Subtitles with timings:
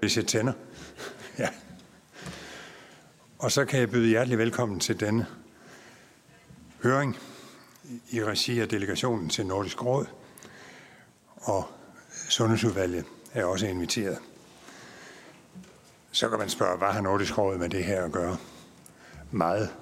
[0.00, 0.52] Hvis jeg tænder.
[1.38, 1.48] Ja.
[3.38, 5.26] Og så kan jeg byde hjertelig velkommen til denne
[6.82, 7.16] høring
[8.10, 10.06] i regi af delegationen til Nordisk Råd.
[11.36, 11.68] Og
[12.28, 14.18] Sundhedsudvalget er også inviteret.
[16.12, 18.36] Så kan man spørge, hvad har Nordisk Råd med det her at gøre?
[19.30, 19.74] Meget.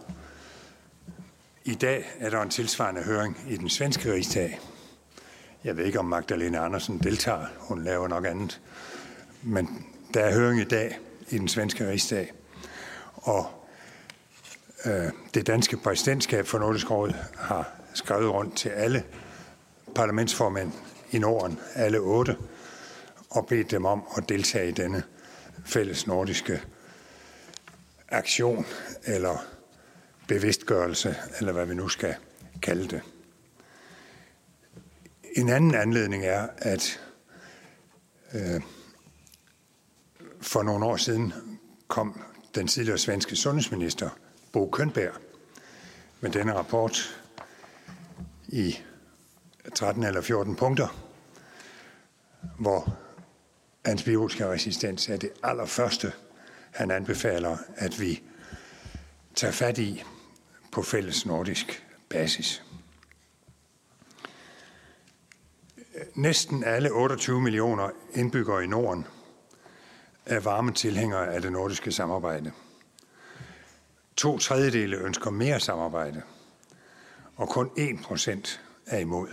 [1.64, 4.60] I dag er der en tilsvarende høring i den svenske rigsdag.
[5.64, 7.46] Jeg ved ikke, om Magdalene Andersen deltager.
[7.58, 8.60] Hun laver nok andet.
[9.42, 10.98] Men der er høring i dag
[11.28, 12.32] i den svenske rigsdag.
[13.14, 13.66] Og
[14.86, 19.04] øh, det danske præsidentskab for Nordisk Råd har skrevet rundt til alle
[19.94, 20.72] parlamentsformænd
[21.10, 22.36] i Norden, alle otte,
[23.30, 25.02] og bedt dem om at deltage i denne
[25.64, 26.62] fælles nordiske
[28.08, 28.66] aktion
[29.04, 29.46] eller
[30.28, 32.14] bevidstgørelse, eller hvad vi nu skal
[32.62, 33.00] kalde det.
[35.36, 37.00] En anden anledning er, at
[38.34, 38.60] øh,
[40.46, 41.32] for nogle år siden
[41.88, 42.20] kom
[42.54, 44.10] den tidligere svenske sundhedsminister
[44.52, 45.12] Bo Kønberg
[46.20, 47.22] med denne rapport
[48.48, 48.76] i
[49.74, 50.88] 13 eller 14 punkter,
[52.58, 52.96] hvor
[53.84, 56.12] antibiotikaresistens er det allerførste,
[56.70, 58.22] han anbefaler, at vi
[59.34, 60.02] tager fat i
[60.72, 62.62] på fælles nordisk basis.
[66.14, 69.06] Næsten alle 28 millioner indbyggere i Norden
[70.26, 72.52] er varme tilhængere af det nordiske samarbejde.
[74.16, 76.22] To tredjedele ønsker mere samarbejde,
[77.36, 79.28] og kun 1 procent er imod.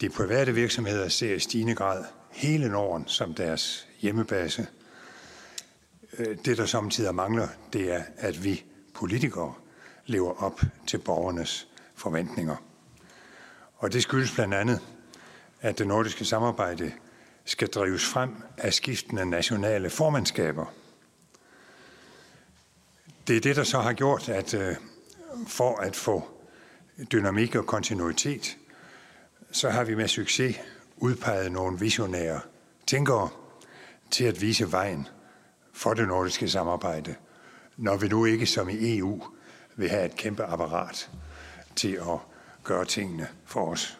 [0.00, 4.66] De private virksomheder ser i stigende grad hele Norden som deres hjemmebase.
[6.18, 9.54] Øh, det, der samtidig mangler, det er, at vi politikere
[10.06, 12.56] lever op til borgernes forventninger.
[13.76, 14.80] Og det skyldes blandt andet,
[15.60, 16.92] at det nordiske samarbejde
[17.46, 20.66] skal drives frem af skiftende nationale formandskaber.
[23.26, 24.76] Det er det, der så har gjort, at øh,
[25.46, 26.28] for at få
[27.12, 28.56] dynamik og kontinuitet,
[29.50, 30.56] så har vi med succes
[30.96, 32.40] udpeget nogle visionære
[32.86, 33.28] tænkere
[34.10, 35.08] til at vise vejen
[35.72, 37.14] for det nordiske samarbejde,
[37.76, 39.22] når vi nu ikke som i EU
[39.76, 41.10] vil have et kæmpe apparat
[41.76, 42.18] til at
[42.64, 43.98] gøre tingene for os.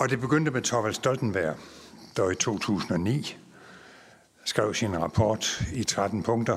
[0.00, 1.56] Og det begyndte med Torvald Stoltenberg,
[2.16, 3.36] der i 2009
[4.44, 6.56] skrev sin rapport i 13 punkter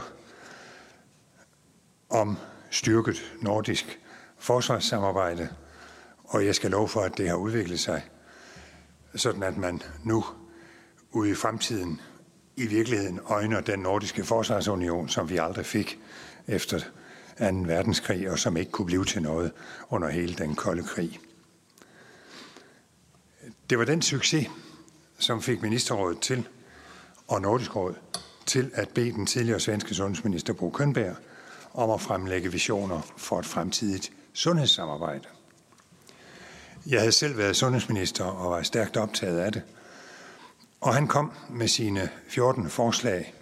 [2.09, 2.37] om
[2.69, 3.99] styrket nordisk
[4.37, 5.49] forsvarssamarbejde,
[6.23, 8.01] og jeg skal love for, at det har udviklet sig,
[9.15, 10.25] sådan at man nu
[11.11, 12.01] ude i fremtiden
[12.55, 15.99] i virkeligheden øjner den nordiske forsvarsunion, som vi aldrig fik
[16.47, 16.85] efter 2.
[17.39, 19.51] verdenskrig, og som ikke kunne blive til noget
[19.89, 21.19] under hele den kolde krig.
[23.69, 24.47] Det var den succes,
[25.19, 26.47] som fik ministerrådet til,
[27.27, 27.95] og Nordisk Råd,
[28.45, 31.15] til at bede den tidligere svenske sundhedsminister Bo Kønberg
[31.73, 35.27] om at fremlægge visioner for et fremtidigt sundhedssamarbejde.
[36.85, 39.61] Jeg havde selv været sundhedsminister og var stærkt optaget af det.
[40.81, 43.33] Og han kom med sine 14 forslag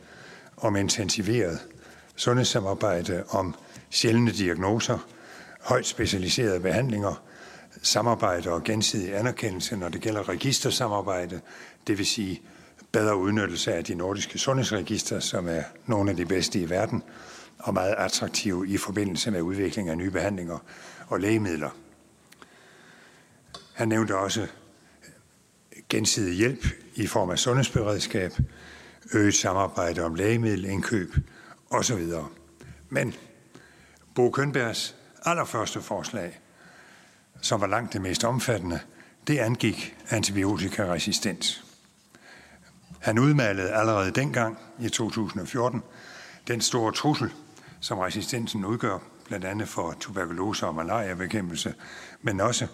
[0.58, 1.60] om intensiveret
[2.16, 3.56] sundhedssamarbejde om
[3.90, 4.98] sjældne diagnoser,
[5.62, 7.24] højt specialiserede behandlinger,
[7.82, 11.42] samarbejde og gensidig anerkendelse, når det gælder registersamarbejde,
[11.88, 12.42] det vil sige
[12.92, 17.04] bedre udnyttelse af de nordiske sundhedsregister, som er nogle af de bedste i verden,
[17.60, 20.58] og meget attraktive i forbindelse med udvikling af nye behandlinger
[21.08, 21.70] og lægemidler.
[23.74, 24.48] Han nævnte også
[25.90, 26.66] gensidig hjælp
[26.96, 28.34] i form af sundhedsberedskab,
[29.14, 31.16] øget samarbejde om lægemiddelindkøb
[31.70, 32.08] osv.
[32.90, 33.14] Men
[34.16, 36.40] Bo Kønbergs allerførste forslag,
[37.42, 38.80] som var langt det mest omfattende,
[39.28, 41.64] det angik antibiotikaresistens.
[43.00, 45.84] Han udmalede allerede dengang i 2014
[46.48, 47.34] den store trussel,
[47.80, 48.98] som resistensen udgør,
[49.28, 51.74] blandt andet for tuberkulose og malariabekæmpelse,
[52.22, 52.68] men også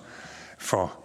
[0.57, 1.03] for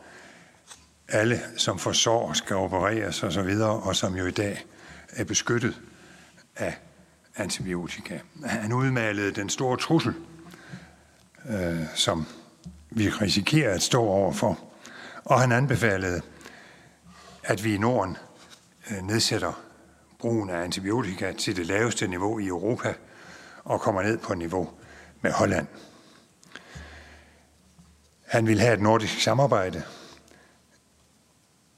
[1.09, 4.65] alle, som får sår, skal opereres osv., og som jo i dag
[5.09, 5.81] er beskyttet
[6.57, 6.79] af
[7.37, 8.19] antibiotika.
[8.45, 10.15] Han udmalede den store trussel,
[11.49, 12.27] øh, som
[12.95, 14.59] vi risikerer at stå overfor,
[15.25, 16.23] og han anbefalede,
[17.43, 18.17] at vi i Norden
[18.91, 19.63] øh, nedsætter
[20.19, 22.95] brugen af antibiotika til det laveste niveau i Europa
[23.65, 24.71] og kommer ned på niveau
[25.21, 25.67] med Holland.
[28.27, 29.83] Han vil have et nordisk samarbejde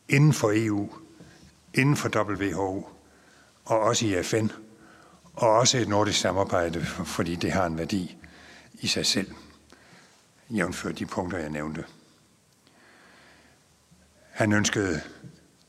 [0.08, 0.90] inden for EU,
[1.74, 2.88] inden for WHO
[3.64, 4.48] og også i FN,
[5.34, 8.16] og også et nordisk samarbejde, fordi det har en værdi
[8.74, 9.34] i sig selv,
[10.50, 11.84] jævnfør de punkter, jeg nævnte.
[14.30, 15.00] Han ønskede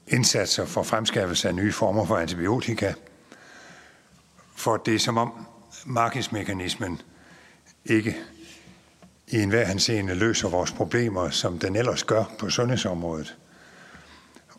[0.07, 2.93] indsatser for fremskaffelse af nye former for antibiotika,
[4.55, 5.45] for det er som om
[5.85, 7.01] markedsmekanismen
[7.85, 8.17] ikke
[9.27, 13.37] i enhver henseende løser vores problemer, som den ellers gør på sundhedsområdet.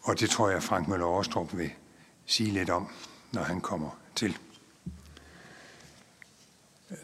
[0.03, 1.71] Og det tror jeg, Frank Møller Overstrup vil
[2.27, 2.89] sige lidt om,
[3.33, 4.39] når han kommer til.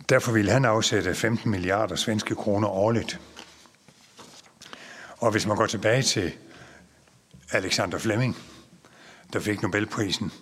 [0.08, 3.20] Derfor vil han afsætte 15 milliarder svenske kroner årligt.
[5.18, 6.32] Og hvis man går tilbage til
[7.52, 8.36] Alexander Fleming,
[9.32, 10.32] der fik Nobelprisen,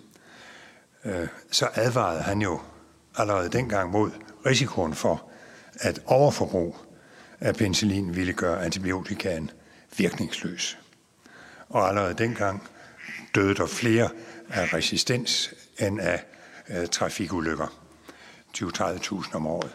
[1.05, 2.61] øh, så advarede han jo
[3.17, 4.11] allerede dengang mod
[4.45, 5.29] risikoen for,
[5.73, 6.77] at overforbrug
[7.39, 9.51] af penicillin ville gøre antibiotikaen
[9.97, 10.77] virkningsløs.
[11.69, 12.67] Og allerede dengang
[13.35, 14.09] døde der flere
[14.49, 16.23] af resistens end af
[16.69, 17.80] øh, trafikulykker.
[18.57, 19.71] 20-30.000 om året.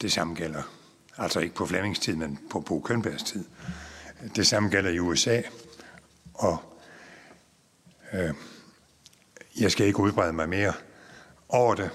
[0.00, 0.62] Det samme gælder,
[1.18, 3.44] altså ikke på Flemmings tid, men på Bo Kønbergs tid.
[4.36, 5.42] Det samme gælder i USA,
[6.34, 6.58] og
[8.12, 8.34] øh,
[9.60, 10.72] jeg skal ikke udbrede mig mere
[11.48, 11.90] over det.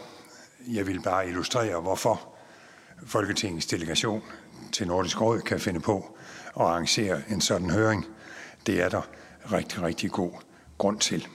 [0.68, 2.36] Jeg vil bare illustrere, hvorfor
[3.06, 4.24] Folketingets delegation
[4.72, 6.18] til Nordisk Råd kan finde på
[6.56, 8.06] at arrangere en sådan høring.
[8.66, 9.02] Det er der
[9.52, 10.32] rigtig, rigtig god
[10.78, 11.28] grund til.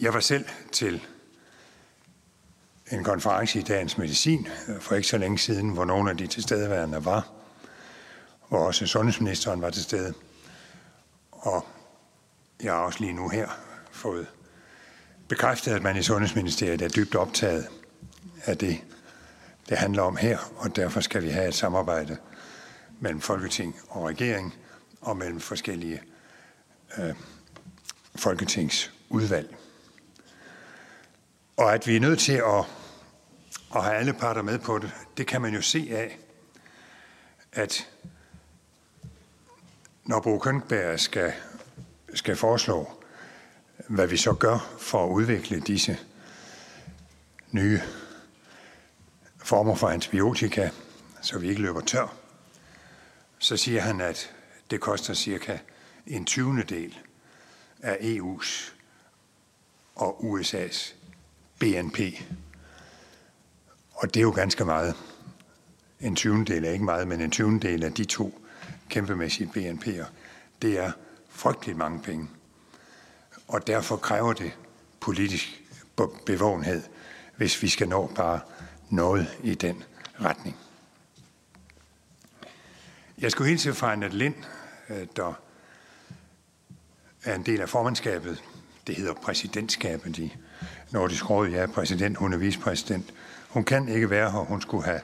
[0.00, 1.06] Jeg var selv til
[2.92, 6.26] en konference i Dagens Medicin øh, for ikke så længe siden, hvor nogle af de
[6.26, 7.28] tilstedeværende var,
[8.48, 10.14] hvor også sundhedsministeren var til stede.
[11.32, 11.66] Og
[12.62, 13.48] jeg har også lige nu her
[13.90, 14.26] fået
[15.28, 17.68] bekræftet, at man i Sundhedsministeriet er dybt optaget
[18.44, 18.80] af det,
[19.68, 22.16] det handler om her, og derfor skal vi have et samarbejde
[23.00, 24.54] mellem Folketing og regering
[25.00, 26.02] og mellem forskellige
[26.98, 27.14] øh,
[28.16, 29.56] folketingsudvalg.
[31.56, 32.64] Og at vi er nødt til at,
[33.76, 36.18] at have alle parter med på det, det kan man jo se af,
[37.52, 37.88] at
[40.04, 41.32] når Bo Kønberg skal,
[42.14, 43.02] skal foreslå,
[43.88, 45.98] hvad vi så gør for at udvikle disse
[47.50, 47.80] nye
[49.44, 50.70] former for antibiotika,
[51.22, 52.16] så vi ikke løber tør,
[53.38, 54.34] så siger han, at
[54.70, 55.58] det koster cirka
[56.06, 56.62] en 20.
[56.62, 56.98] del
[57.82, 58.72] af EU's
[59.94, 60.95] og USA's
[61.58, 61.98] BNP.
[63.92, 64.94] Og det er jo ganske meget.
[66.00, 66.44] En 20.
[66.44, 67.58] del er ikke meget, men en 20.
[67.58, 68.40] del af de to
[68.88, 70.04] kæmpemæssige BNP'er,
[70.62, 70.92] det er
[71.28, 72.28] frygteligt mange penge.
[73.48, 74.52] Og derfor kræver det
[75.00, 75.62] politisk
[76.26, 76.82] bevågenhed,
[77.36, 78.40] hvis vi skal nå bare
[78.90, 79.82] noget i den
[80.20, 80.56] retning.
[83.18, 84.34] Jeg skulle hilse fra Annette Lind,
[84.88, 85.32] øh, der
[87.24, 88.44] er en del af formandskabet.
[88.86, 90.36] Det hedder præsidentskabet i
[90.90, 91.48] Nordisk Råd.
[91.48, 93.14] Jeg er præsident, hun er vicepræsident.
[93.48, 94.38] Hun kan ikke være her.
[94.38, 95.00] Hun skulle have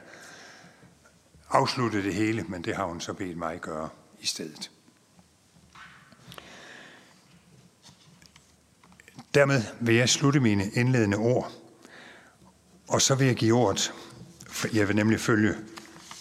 [1.49, 3.89] afsluttet det hele, men det har hun så bedt mig gøre
[4.19, 4.71] i stedet.
[9.33, 11.51] Dermed vil jeg slutte mine indledende ord
[12.93, 13.93] og så vil jeg give ordet,
[14.47, 15.55] for jeg vil nemlig følge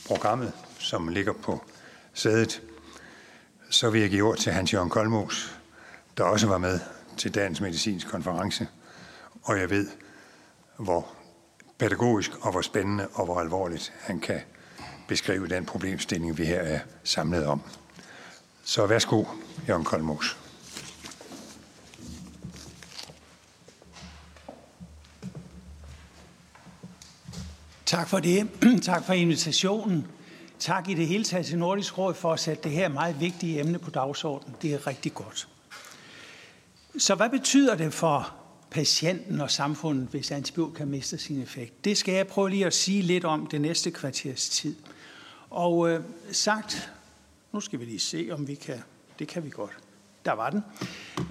[0.06, 1.64] programmet, som ligger på
[2.14, 2.62] sædet.
[3.70, 5.58] Så vil jeg give ord til Hans-Jørgen Kolmos,
[6.17, 6.81] der også var med
[7.17, 8.67] til dagens medicinsk konference.
[9.43, 9.89] Og jeg ved,
[10.77, 11.08] hvor
[11.79, 14.41] pædagogisk og hvor spændende og hvor alvorligt han kan
[15.08, 17.63] beskrive den problemstilling, vi her er samlet om.
[18.65, 19.25] Så værsgo,
[19.69, 20.37] Jørgen Kolmos.
[27.87, 28.49] Tak for det.
[28.82, 30.06] tak for invitationen.
[30.58, 33.61] Tak i det hele taget til Nordisk Råd for at sætte det her meget vigtige
[33.61, 34.56] emne på dagsordenen.
[34.63, 35.49] Det er rigtig godt.
[36.99, 38.42] Så hvad betyder det for
[38.72, 41.84] patienten og samfundet, hvis antibiotika mister sin effekt?
[41.84, 44.76] Det skal jeg prøve lige at sige lidt om det næste kvarters tid.
[45.50, 46.93] Og øh, sagt,
[47.52, 48.79] nu skal vi lige se, om vi kan,
[49.19, 49.79] det kan vi godt.
[50.24, 50.62] Der var den.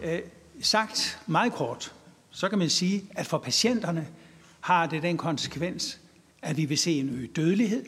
[0.03, 0.19] Øh,
[0.62, 1.93] sagt meget kort,
[2.29, 4.07] så kan man sige, at for patienterne
[4.60, 6.00] har det den konsekvens,
[6.41, 7.86] at vi vil se en øget dødelighed,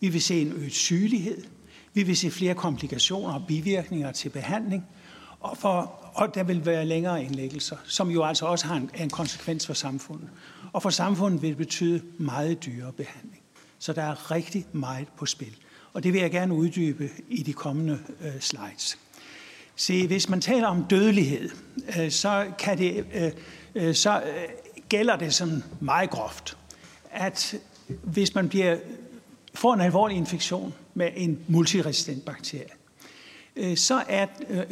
[0.00, 1.44] vi vil se en øget sygelighed,
[1.94, 4.86] vi vil se flere komplikationer og bivirkninger til behandling,
[5.40, 9.10] og, for, og der vil være længere indlæggelser, som jo altså også har en, en
[9.10, 10.28] konsekvens for samfundet.
[10.72, 13.42] Og for samfundet vil det betyde meget dyrere behandling.
[13.78, 15.56] Så der er rigtig meget på spil.
[15.92, 18.98] Og det vil jeg gerne uddybe i de kommende øh, slides.
[19.76, 21.50] Se, hvis man taler om dødelighed,
[21.98, 23.32] øh, så, kan det, øh,
[23.74, 24.48] øh, så øh,
[24.88, 26.56] gælder det sådan meget groft,
[27.10, 27.54] at
[28.02, 28.76] hvis man bliver,
[29.54, 32.68] får en alvorlig infektion med en multiresistent bakterie,
[33.56, 34.64] øh, så er øh,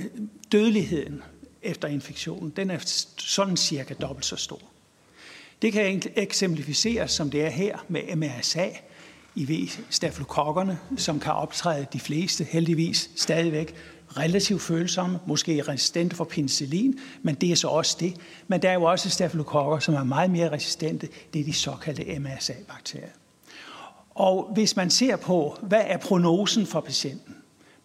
[0.53, 1.23] dødeligheden
[1.63, 2.79] efter infektionen, den er
[3.17, 4.61] sådan cirka dobbelt så stor.
[5.63, 8.69] Det kan eksemplificeres, som det er her, med MRSA.
[9.35, 13.75] I stafylokokkerne, som kan optræde de fleste, heldigvis stadigvæk
[14.17, 18.15] relativt følsomme, måske resistente for penicillin, men det er så også det.
[18.49, 21.09] Men der er jo også stafylokokker, som er meget mere resistente.
[21.33, 23.09] Det er de såkaldte MRSA-bakterier.
[24.11, 27.35] Og hvis man ser på, hvad er prognosen for patienten,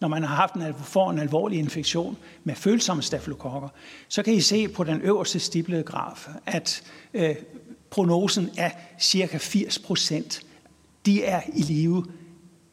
[0.00, 3.68] når man har haft en, får en alvorlig infektion med følsomme stafylokokker,
[4.08, 6.82] så kan I se på den øverste stiplede graf, at
[7.14, 7.34] øh,
[7.90, 8.70] prognosen er
[9.00, 10.42] cirka 80 procent.
[11.06, 12.06] De er i live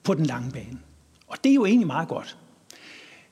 [0.03, 0.79] på den lange bane.
[1.27, 2.37] Og det er jo egentlig meget godt.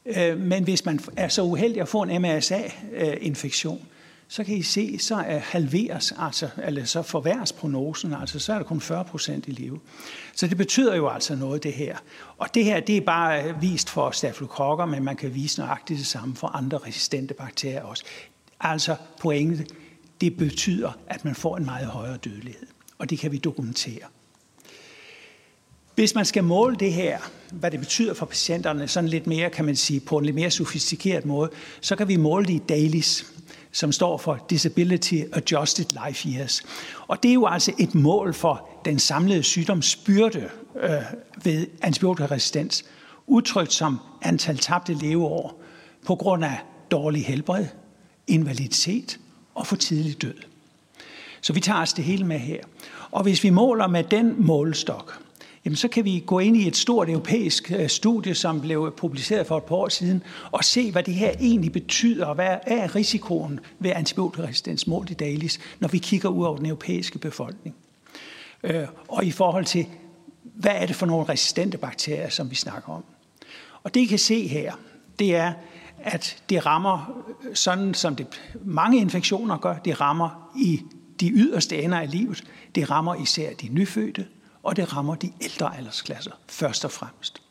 [0.06, 3.86] Øh, men hvis man er så uheldig at få en MRSA-infektion, øh,
[4.32, 8.58] så kan I se, så er halveres, altså, eller så forværres prognosen, altså så er
[8.58, 9.80] der kun 40 procent i live.
[10.36, 11.98] Så det betyder jo altså noget, det her.
[12.38, 16.08] Og det her, det er bare vist for stafylokokker, men man kan vise nøjagtigt det
[16.08, 18.04] samme for andre resistente bakterier også.
[18.60, 19.74] Altså pointet,
[20.22, 22.68] det betyder, at man får en meget højere dødelighed.
[22.98, 24.06] Og det kan vi dokumentere.
[25.96, 27.20] Hvis man skal måle det her,
[27.52, 30.52] hvad det betyder for patienterne, sådan lidt mere, kan man sige, på en lidt mere
[30.52, 31.50] sofistikeret måde,
[31.82, 33.34] så kan vi måle det i dailies,
[33.72, 36.64] som står for Disability Adjusted Life Years.
[37.08, 40.50] Og det er jo altså et mål for den samlede sygdomsbyrde
[40.82, 40.92] øh,
[41.44, 42.86] ved antibiotikaresistens,
[43.28, 45.64] udtrykt som antal tabte leveår
[46.06, 46.60] på grund af
[46.92, 47.66] dårlig helbred,
[48.28, 49.20] invaliditet
[49.56, 50.34] og for tidlig død.
[51.42, 52.64] Så vi tager os det hele med her.
[53.12, 55.22] Og hvis vi måler med den målestok,
[55.66, 59.48] jamen så kan vi gå ind i et stort europæisk øh, studie, som blev publiceret
[59.48, 62.96] for et par år siden, og se, hvad det her egentlig betyder, og hvad er
[62.96, 67.76] risikoen ved antibiotikaresistens målt i dalis, når vi kigger ud over den europæiske befolkning.
[68.64, 69.86] Øh, og i forhold til,
[70.44, 73.04] hvad er det for nogle resistente bakterier, som vi snakker om.
[73.84, 74.74] Og det I kan se her,
[75.20, 75.54] det er,
[76.04, 78.28] at det rammer, øh, sådan som det
[78.66, 80.82] mange infektioner gør, det rammer i
[81.20, 82.44] de yderste ender af livet.
[82.76, 84.26] Det rammer især de nyfødte,
[84.70, 87.42] og det rammer de ældre aldersklasser først og fremmest.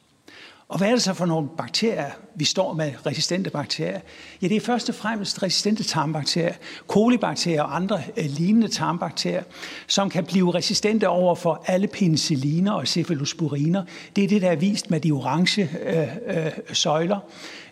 [0.69, 4.01] Og hvad er det så for nogle bakterier, vi står med, resistente bakterier?
[4.43, 6.55] Ja, det er først og fremmest resistente tarmbakterier,
[6.87, 9.43] kolibakterier og andre øh, lignende tarmbakterier,
[9.87, 13.85] som kan blive resistente over for alle penicilliner og cephalosporiner.
[14.17, 17.19] Det er det, der er vist med de orange øh, øh, søjler.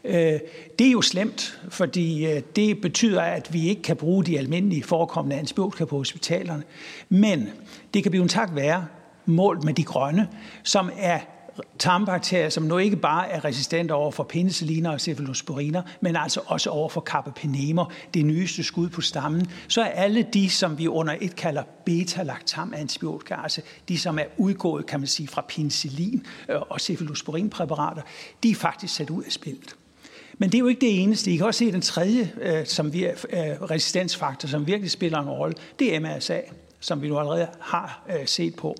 [0.05, 0.41] Øh,
[0.79, 4.83] det er jo slemt, fordi øh, det betyder, at vi ikke kan bruge de almindelige
[4.83, 6.63] forekommende antibiotika på hospitalerne.
[7.09, 7.49] Men
[7.95, 8.87] det kan blive en tak værre,
[9.27, 10.29] målt med de grønne,
[10.63, 11.21] som er
[11.79, 16.71] tarmbakterier, som nu ikke bare er resistente over for penicilliner og cephalosporiner, men altså også
[16.71, 21.17] over for carbapenemer, det nyeste skud på stammen, så er alle de, som vi under
[21.21, 26.61] et kalder beta-lactam antibiotika, altså de, som er udgået, kan man sige, fra penicillin øh,
[26.61, 28.03] og cephalosporinpræparater,
[28.43, 29.77] de er faktisk sat ud af spillet.
[30.39, 31.31] Men det er jo ikke det eneste.
[31.31, 33.13] I kan også se den tredje øh, som vi, øh,
[33.71, 35.57] resistensfaktor, som virkelig spiller en rolle.
[35.79, 36.41] Det er MRSA,
[36.81, 38.77] som vi nu allerede har set på.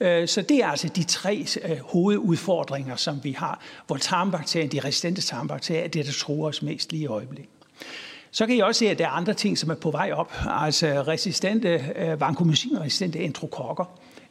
[0.00, 4.80] Øh, så det er altså de tre øh, hovedudfordringer, som vi har, hvor tarmbakterien, de
[4.80, 7.52] resistente tarmbakterier, er det, der truer os mest lige i øjeblikket.
[8.30, 10.32] Så kan I også se, at der er andre ting, som er på vej op.
[10.46, 13.84] Altså resistente, øh, vancomycin-resistente enterokokker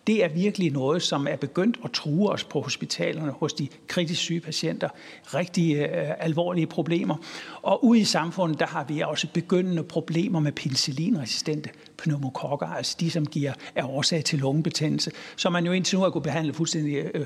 [0.08, 4.22] det er virkelig noget, som er begyndt at true os på hospitalerne hos de kritisk
[4.22, 4.90] syge patienter.
[5.24, 7.16] Rigtig øh, alvorlige problemer.
[7.62, 13.12] Og ude i samfundet, der har vi også begyndende problemer med penicillinresistente pneumokokker, altså de,
[13.12, 16.96] som giver er årsag til lungebetændelse, som man jo indtil nu har kunne behandle fuldstændig
[17.14, 17.26] øh,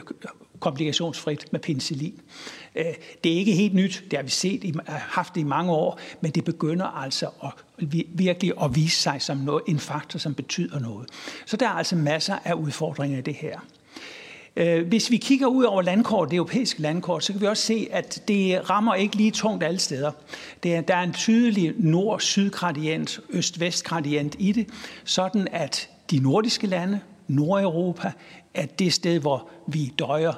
[0.60, 2.22] komplikationsfrit med penicillin.
[2.75, 2.86] Øh,
[3.24, 6.32] det er ikke helt nyt, det har vi set, haft det i mange år, men
[6.32, 7.50] det begynder altså at
[8.13, 11.10] virkelig at vise sig som noget, en faktor, som betyder noget.
[11.46, 13.60] Så der er altså masser af udfordringer i det her.
[14.56, 17.88] Øh, hvis vi kigger ud over landkort, det europæiske landkort, så kan vi også se,
[17.92, 20.12] at det rammer ikke lige tungt alle steder.
[20.63, 24.68] Det er, der er en tydelig nord-syd-gradient, øst-vest-gradient i det,
[25.04, 28.12] sådan at de nordiske lande, Nordeuropa,
[28.54, 30.34] er det sted, hvor vi døjer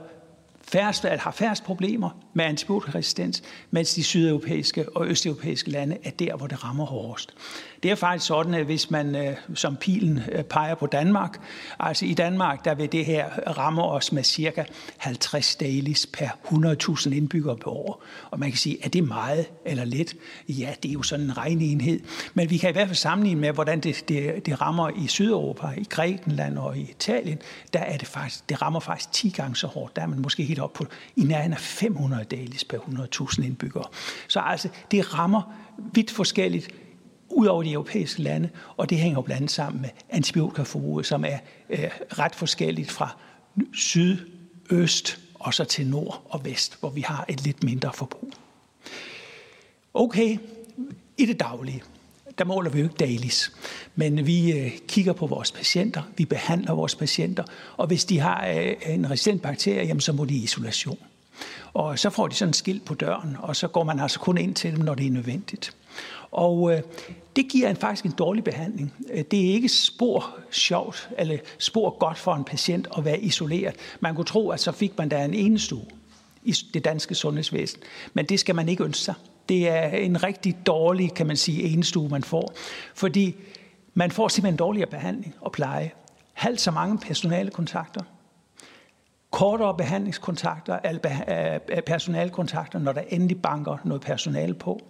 [0.74, 6.48] færrest, har færrest problemer med antibiotikaresistens, mens de sydeuropæiske og østeuropæiske lande er der, hvor
[6.48, 7.34] det rammer hårdest.
[7.84, 11.38] Det er faktisk sådan, at hvis man øh, som pilen øh, peger på Danmark,
[11.80, 14.64] altså i Danmark, der vil det her ramme os med cirka
[14.98, 16.28] 50 dailies per
[17.08, 18.04] 100.000 indbyggere på år.
[18.32, 20.16] Og man kan sige, er det meget eller lidt?
[20.50, 22.00] Ja, det er jo sådan en regnenhed.
[22.34, 25.68] Men vi kan i hvert fald sammenligne med, hvordan det, det, det rammer i Sydeuropa,
[25.78, 27.40] i Grækenland og i Italien.
[27.74, 29.96] Der er det faktisk, det rammer faktisk 10 gange så hårdt.
[29.96, 30.86] Der er man måske helt op på
[31.16, 33.86] i nærheden af 500 dailies per 100.000 indbyggere.
[34.28, 35.54] Så altså, det rammer
[35.94, 36.70] vidt forskelligt
[37.34, 41.26] ud over de europæiske lande, og det hænger jo blandt andet sammen med antibiotikaforbruget, som
[41.26, 41.38] er
[41.70, 43.16] øh, ret forskelligt fra
[43.74, 44.18] syd,
[44.70, 48.34] øst og så til nord og vest, hvor vi har et lidt mindre forbrug.
[49.94, 50.38] Okay,
[51.18, 51.84] i det daglige,
[52.38, 53.52] der måler vi jo ikke dalis,
[53.96, 57.44] men vi øh, kigger på vores patienter, vi behandler vores patienter,
[57.78, 60.98] og hvis de har øh, en resistent bakterie, jamen, så må de i isolation.
[61.74, 64.38] Og så får de sådan en skilt på døren, og så går man altså kun
[64.38, 65.76] ind til dem, når det er nødvendigt.
[66.34, 66.82] Og øh,
[67.36, 68.94] det giver en faktisk en dårlig behandling.
[69.32, 73.76] Det er ikke spor sjovt, eller spor godt for en patient at være isoleret.
[74.00, 75.86] Man kunne tro, at så fik man da en enestue
[76.44, 77.82] i det danske sundhedsvæsen.
[78.14, 79.14] Men det skal man ikke ønske sig.
[79.50, 82.54] Det er en rigtig dårlig, kan man sige, enestue, man får.
[82.96, 83.36] Fordi
[83.94, 85.92] man får simpelthen dårligere behandling og pleje.
[86.34, 88.02] Halvt så mange personale kontakter.
[89.32, 90.80] kortere behandlingskontakter,
[91.70, 94.82] øh, personalkontakter, når der endelig banker noget personale på.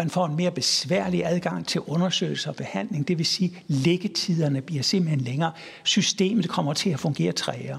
[0.00, 4.60] Man får en mere besværlig adgang til undersøgelse og behandling, det vil sige, at liggetiderne
[4.60, 5.52] bliver simpelthen længere.
[5.84, 7.78] Systemet kommer til at fungere træere.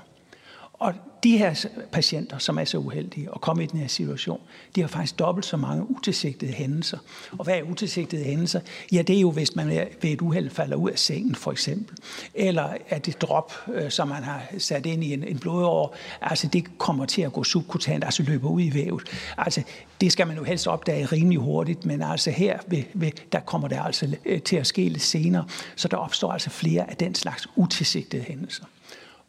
[0.81, 4.41] Og de her patienter, som er så uheldige at komme i den her situation,
[4.75, 6.97] de har faktisk dobbelt så mange utilsigtede hændelser.
[7.38, 8.59] Og hvad er utilsigtede hændelser?
[8.91, 11.97] Ja, det er jo, hvis man ved et uheld falder ud af sengen, for eksempel.
[12.33, 16.47] Eller at det drop, øh, som man har sat ind i en, en blodår, altså
[16.47, 19.03] det kommer til at gå subkutant, altså løber ud i vævet.
[19.38, 19.63] Altså,
[20.01, 23.67] det skal man jo helst opdage rimelig hurtigt, men altså her, ved, ved, der kommer
[23.67, 25.45] det altså øh, til at ske lidt senere.
[25.75, 28.63] Så der opstår altså flere af den slags utilsigtede hændelser.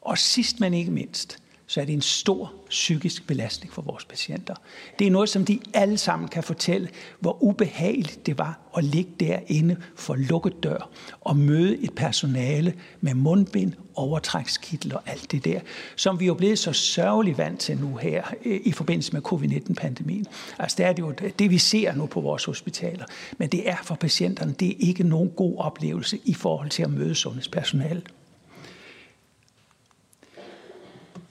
[0.03, 1.42] Og sidst men ikke mindst,
[1.73, 4.55] så er det en stor psykisk belastning for vores patienter.
[4.99, 6.89] Det er noget, som de alle sammen kan fortælle,
[7.21, 13.15] hvor ubehageligt det var at ligge derinde for lukket dør og møde et personale med
[13.15, 15.61] mundbind, overtrækskittel og alt det der,
[15.97, 19.23] som vi er jo blevet så sørgeligt vant til nu her øh, i forbindelse med
[19.23, 20.27] covid-19-pandemien.
[20.59, 23.05] Altså det er det jo det, vi ser nu på vores hospitaler.
[23.39, 26.91] Men det er for patienterne, det er ikke nogen god oplevelse i forhold til at
[26.91, 28.09] møde sundhedspersonalet.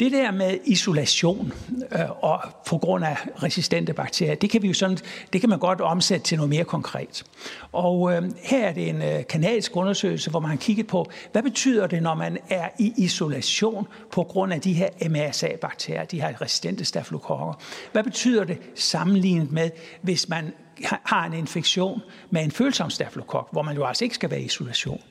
[0.01, 1.53] Det der med isolation
[1.91, 4.97] øh, og på grund af resistente bakterier, det kan vi jo sådan,
[5.33, 7.23] det kan man godt omsætte til noget mere konkret.
[7.71, 11.43] Og øh, her er det en øh, kanadisk undersøgelse, hvor man har kigget på, hvad
[11.43, 16.41] betyder det, når man er i isolation på grund af de her MRSA-bakterier, de her
[16.41, 17.61] resistente stafylokokker.
[17.91, 19.69] Hvad betyder det sammenlignet med,
[20.01, 24.31] hvis man har en infektion med en følsom stafylokok, hvor man jo altså ikke skal
[24.31, 25.01] være i isolation.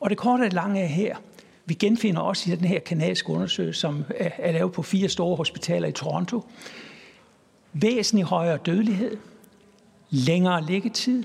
[0.00, 1.16] Og det korte og lange er her,
[1.66, 5.88] vi genfinder også i den her kanadiske undersøgelse, som er lavet på fire store hospitaler
[5.88, 6.42] i Toronto,
[7.74, 9.16] Væsentlig højere dødelighed,
[10.10, 11.24] længere liggetid,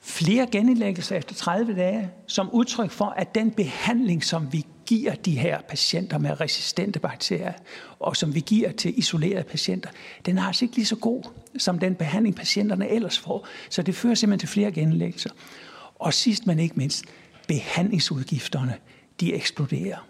[0.00, 5.38] flere genindlæggelser efter 30 dage, som udtryk for, at den behandling, som vi giver de
[5.38, 7.52] her patienter med resistente bakterier,
[8.00, 9.90] og som vi giver til isolerede patienter,
[10.26, 11.22] den er altså ikke lige så god,
[11.58, 13.46] som den behandling, patienterne ellers får.
[13.70, 15.30] Så det fører simpelthen til flere genindlæggelser.
[15.94, 17.04] Og sidst men ikke mindst,
[17.48, 18.74] behandlingsudgifterne
[19.22, 20.06] de eksploderer.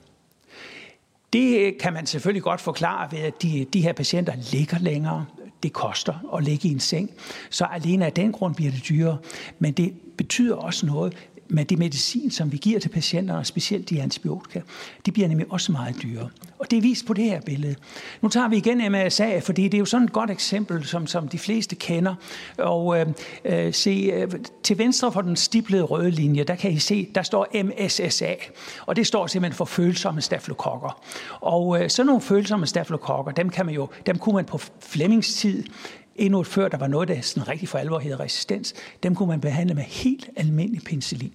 [1.32, 5.26] Det øh, kan man selvfølgelig godt forklare ved, at de, de her patienter ligger længere.
[5.62, 7.10] Det koster at ligge i en seng.
[7.50, 9.18] Så alene af den grund bliver det dyrere.
[9.58, 13.90] Men det betyder også noget med det medicin, som vi giver til patienter, og specielt
[13.90, 14.60] de antibiotika,
[15.06, 16.28] de bliver nemlig også meget dyre.
[16.58, 17.74] Og det er vist på det her billede.
[18.20, 21.28] Nu tager vi igen MRSA, fordi det er jo sådan et godt eksempel, som, som
[21.28, 22.14] de fleste kender.
[22.58, 23.06] Og øh,
[23.44, 24.30] øh, se, øh,
[24.62, 28.34] til venstre for den stiplede røde linje, der kan I se, der står MSSA.
[28.86, 31.02] Og det står simpelthen for følsomme stafylokokker.
[31.40, 35.34] Og øh, sådan nogle følsomme stafylokokker, dem, kan man jo, dem kunne man på Flemmings
[35.34, 35.64] tid
[36.16, 39.40] endnu før der var noget, der sådan rigtig for alvor hed resistens, dem kunne man
[39.40, 41.32] behandle med helt almindelig penicillin.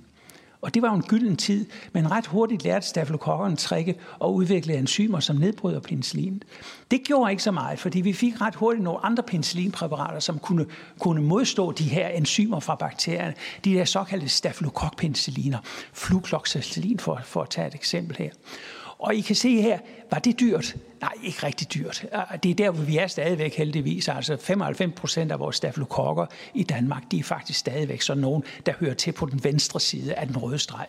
[0.62, 4.78] Og det var jo en gylden tid, men ret hurtigt lærte stafylokokkerne trække og udvikle
[4.78, 6.44] enzymer, som nedbryder penicillin.
[6.92, 10.66] Det gjorde ikke så meget, fordi vi fik ret hurtigt nogle andre penicillinpræparater, som kunne,
[11.00, 13.34] kunne modstå de her enzymer fra bakterierne.
[13.66, 15.58] De der såkaldte stafylokokpenicilliner,
[15.94, 18.30] flukloxacillin for, for at tage et eksempel her.
[19.00, 19.80] Og I kan se her,
[20.12, 20.76] var det dyrt?
[21.02, 22.06] Nej, ikke rigtig dyrt.
[22.44, 24.08] Det er der, hvor vi er stadigvæk heldigvis.
[24.08, 28.74] Altså 95 procent af vores stafylokokker i Danmark, de er faktisk stadigvæk sådan nogen, der
[28.80, 30.88] hører til på den venstre side af den røde streg.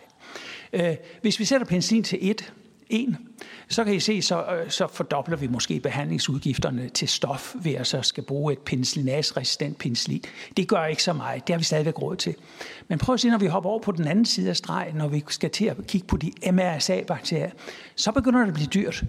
[0.73, 2.53] Øh, hvis vi sætter penicillin til 1,
[2.89, 3.17] 1,
[3.69, 7.87] så kan I se, så, øh, så fordobler vi måske behandlingsudgifterne til stof ved at
[7.87, 10.23] så skal bruge et penicillinase-resistent penicillin.
[10.57, 11.47] Det gør ikke så meget.
[11.47, 12.35] Det har vi stadigvæk råd til.
[12.87, 15.07] Men prøv at se, når vi hopper over på den anden side af stregen, når
[15.07, 17.51] vi skal til at kigge på de MRSA-bakterier,
[17.95, 19.03] så begynder det at blive dyrt.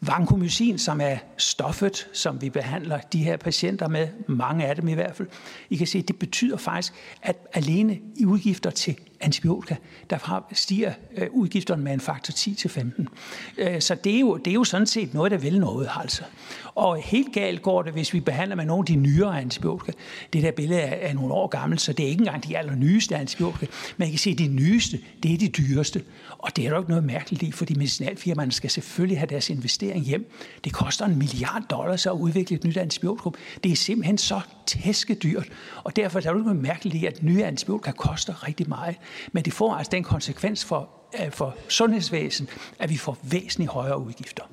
[0.00, 4.92] Vancomycin, som er stoffet, som vi behandler de her patienter med, mange af dem i
[4.92, 5.28] hvert fald,
[5.70, 8.96] I kan se, det betyder faktisk, at alene i udgifter til
[9.26, 9.74] antibiotika,
[10.10, 13.06] der stiger øh, udgifterne med en faktor 10-15.
[13.58, 16.22] Øh, så det er, jo, det er jo sådan set noget, der vil noget, altså.
[16.74, 19.92] Og helt galt går det, hvis vi behandler med nogle af de nyere antibiotika.
[20.32, 23.16] Det der billede er, er nogle år gammelt, så det er ikke engang de allernyeste
[23.16, 23.66] antibiotika.
[23.96, 26.02] Man kan se, at de nyeste, det er de dyreste.
[26.38, 30.04] Og det er der ikke noget mærkeligt i, fordi medicinalfirmaerne skal selvfølgelig have deres investering
[30.04, 30.32] hjem.
[30.64, 33.34] Det koster en milliard dollars at udvikle et nyt antibiotikum.
[33.64, 35.48] Det er simpelthen så tæskedyrt,
[35.84, 38.96] og derfor er der ikke noget mærkeligt i, at nye antibiotika koster rigtig meget.
[39.32, 42.48] Men det får altså den konsekvens for, øh, for sundhedsvæsen,
[42.78, 44.44] at vi får væsentligt højere udgifter.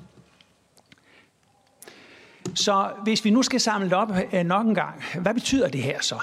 [2.54, 5.82] Så hvis vi nu skal samle det op øh, nok en gang, hvad betyder det
[5.82, 6.18] her så?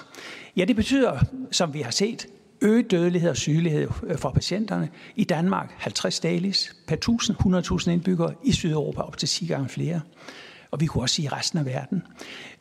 [0.56, 1.20] Ja, det betyder,
[1.52, 2.28] som vi har set,
[2.62, 4.90] øget dødelighed og sygelighed øh, for patienterne.
[5.16, 7.38] I Danmark 50 dalis per 1000,
[7.82, 8.34] 100.000 indbyggere.
[8.44, 10.02] I Sydeuropa op til 10 gange flere.
[10.72, 12.04] Og vi kunne også sige resten af verden.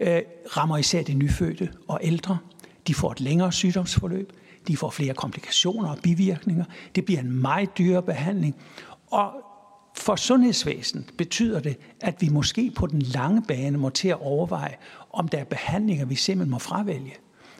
[0.01, 0.23] Øh,
[0.57, 2.39] rammer især de nyfødte og ældre.
[2.87, 4.33] De får et længere sygdomsforløb.
[4.69, 6.65] De får flere komplikationer og bivirkninger.
[6.95, 8.57] Det bliver en meget dyrere behandling.
[9.07, 9.33] Og
[9.97, 14.77] for sundhedsvæsenet betyder det, at vi måske på den lange bane må til at overveje,
[15.11, 17.15] om der er behandlinger, vi simpelthen må fravælge.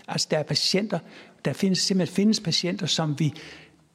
[0.09, 0.99] Altså der er patienter,
[1.45, 3.35] der findes simpelthen findes patienter, som vi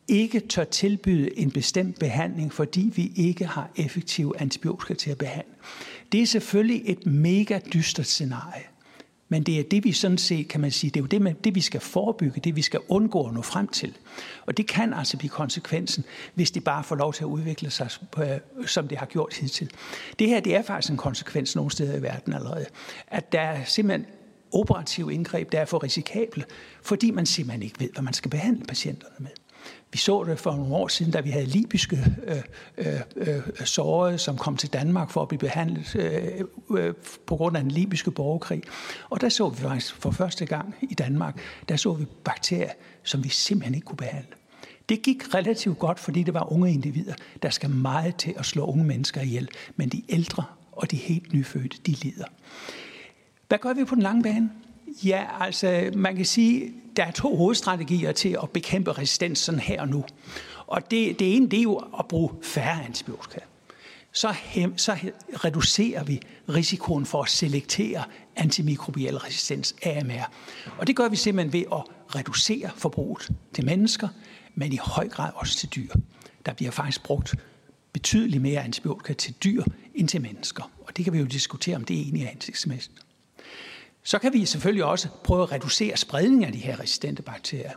[0.08, 5.54] ikke tør tilbyde en bestemt behandling, fordi vi ikke har effektive antibiotika til at behandle.
[6.12, 8.64] Det er selvfølgelig et mega dystert scenarie.
[9.30, 11.56] Men det er det, vi sådan set, kan man sige, det er jo det, det,
[11.56, 13.98] vi skal forebygge, det vi skal undgå at nå frem til.
[14.46, 17.90] Og det kan altså blive konsekvensen, hvis det bare får lov til at udvikle sig,
[18.18, 19.72] øh, som det har gjort hidtil.
[20.20, 22.66] Det her, det er faktisk en konsekvens nogle steder i verden allerede.
[23.08, 24.06] At der er simpelthen
[24.52, 26.46] operative indgreb, der er for risikable,
[26.82, 29.32] fordi man simpelthen ikke ved, hvad man skal behandle patienterne med.
[29.92, 32.38] Vi så det for nogle år siden, da vi havde libyske øh,
[32.78, 36.94] øh, øh, sårede, som kom til Danmark for at blive behandlet øh, øh,
[37.26, 38.64] på grund af den libyske borgerkrig.
[39.10, 42.72] Og der så vi faktisk for første gang i Danmark, der så vi bakterier,
[43.04, 44.32] som vi simpelthen ikke kunne behandle.
[44.90, 47.14] Det gik relativt godt, fordi det var unge individer.
[47.42, 51.34] Der skal meget til at slå unge mennesker ihjel, men de ældre og de helt
[51.34, 52.26] nyfødte, de lider.
[53.48, 54.50] Hvad gør vi på den lange bane?
[55.04, 59.82] Ja, altså man kan sige, der er to hovedstrategier til at bekæmpe resistens sådan her
[59.82, 60.06] og nu.
[60.68, 63.40] Og det, det ene, det er jo at bruge færre antibiotika.
[64.12, 64.98] Så, hem, så
[65.34, 68.04] reducerer vi risikoen for at selektere
[68.36, 70.32] antimikrobiel resistens, AMR.
[70.78, 71.84] Og det gør vi simpelthen ved at
[72.16, 74.08] reducere forbruget til mennesker,
[74.56, 75.94] men i høj grad også til dyr.
[76.46, 77.36] Der bliver faktisk brugt
[77.94, 79.64] betydeligt mere antibiotika til dyr
[79.96, 80.72] end til mennesker.
[80.88, 83.05] Og det kan vi jo diskutere, om det egentlig er hensigtsmæssigt.
[84.08, 87.72] Så kan vi selvfølgelig også prøve at reducere spredningen af de her resistente bakterier.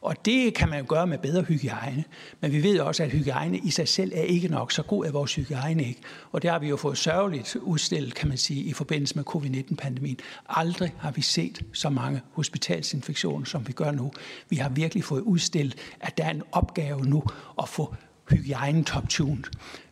[0.00, 2.04] Og det kan man jo gøre med bedre hygiejne.
[2.40, 4.72] Men vi ved også, at hygiejne i sig selv er ikke nok.
[4.72, 6.00] Så god er vores hygiejne ikke.
[6.32, 10.18] Og det har vi jo fået sørgeligt udstillet, kan man sige, i forbindelse med covid-19-pandemien.
[10.48, 14.12] Aldrig har vi set så mange hospitalsinfektioner, som vi gør nu.
[14.48, 17.22] Vi har virkelig fået udstillet, at der er en opgave nu
[17.62, 17.94] at få
[18.30, 19.44] hygiejnen top-tuned.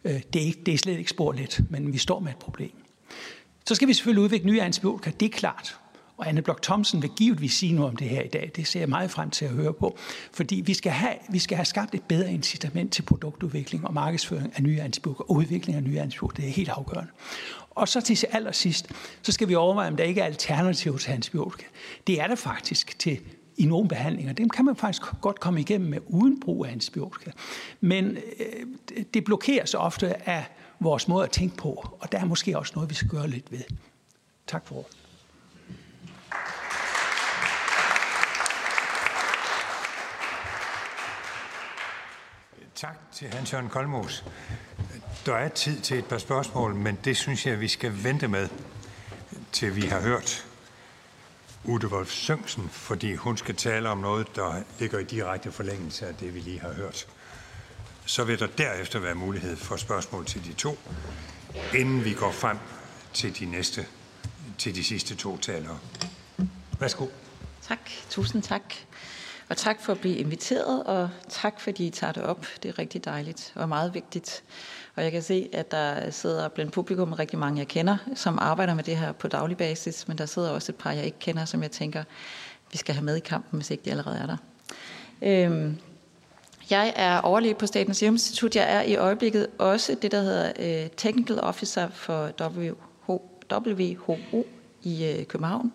[0.04, 2.38] Øh, det er, ikke, det er slet ikke spor let, men vi står med et
[2.38, 2.72] problem.
[3.66, 5.79] Så skal vi selvfølgelig udvikle nye antibiotika, det er klart.
[6.20, 8.50] Og Anne Blok Thomsen vil givetvis sige noget om det her i dag.
[8.56, 9.98] Det ser jeg meget frem til at høre på.
[10.32, 14.52] Fordi vi skal have, vi skal have skabt et bedre incitament til produktudvikling og markedsføring
[14.56, 16.42] af nye antibiotika og udvikling af nye antibiotika.
[16.42, 17.10] Det er helt afgørende.
[17.70, 21.64] Og så til allersidst, så skal vi overveje, om der ikke er alternativer til antibiotika.
[22.06, 23.20] Det er der faktisk til
[23.56, 24.32] i nogle behandlinger.
[24.32, 27.30] Dem kan man faktisk godt komme igennem med uden brug af antibiotika.
[27.80, 30.44] Men øh, det blokeres ofte af
[30.80, 33.52] vores måde at tænke på, og der er måske også noget, vi skal gøre lidt
[33.52, 33.62] ved.
[34.46, 34.99] Tak for ordet.
[42.80, 44.24] Tak til Hans Jørgen Kolmos.
[45.26, 48.48] Der er tid til et par spørgsmål, men det synes jeg, vi skal vente med,
[49.52, 50.46] til vi har hørt
[51.64, 56.14] Ute Wolf Søngsen, fordi hun skal tale om noget, der ligger i direkte forlængelse af
[56.14, 57.06] det, vi lige har hørt.
[58.06, 60.78] Så vil der derefter være mulighed for spørgsmål til de to,
[61.74, 62.58] inden vi går frem
[63.12, 63.86] til de næste,
[64.58, 65.78] til de sidste to talere.
[66.78, 67.06] Værsgo.
[67.62, 67.90] Tak.
[68.10, 68.74] Tusind tak.
[69.50, 72.46] Og tak for at blive inviteret, og tak fordi I tager det op.
[72.62, 74.42] Det er rigtig dejligt og meget vigtigt.
[74.96, 78.74] Og jeg kan se, at der sidder blandt publikum rigtig mange, jeg kender, som arbejder
[78.74, 81.44] med det her på daglig basis, men der sidder også et par, jeg ikke kender,
[81.44, 82.04] som jeg tænker,
[82.72, 84.36] vi skal have med i kampen, hvis ikke de allerede er der.
[85.22, 85.78] Øhm,
[86.70, 88.56] jeg er overlæge på Statens Serum Institut.
[88.56, 94.46] Jeg er i øjeblikket også det, der hedder øh, Technical Officer for WHO, WHO
[94.82, 95.72] i øh, København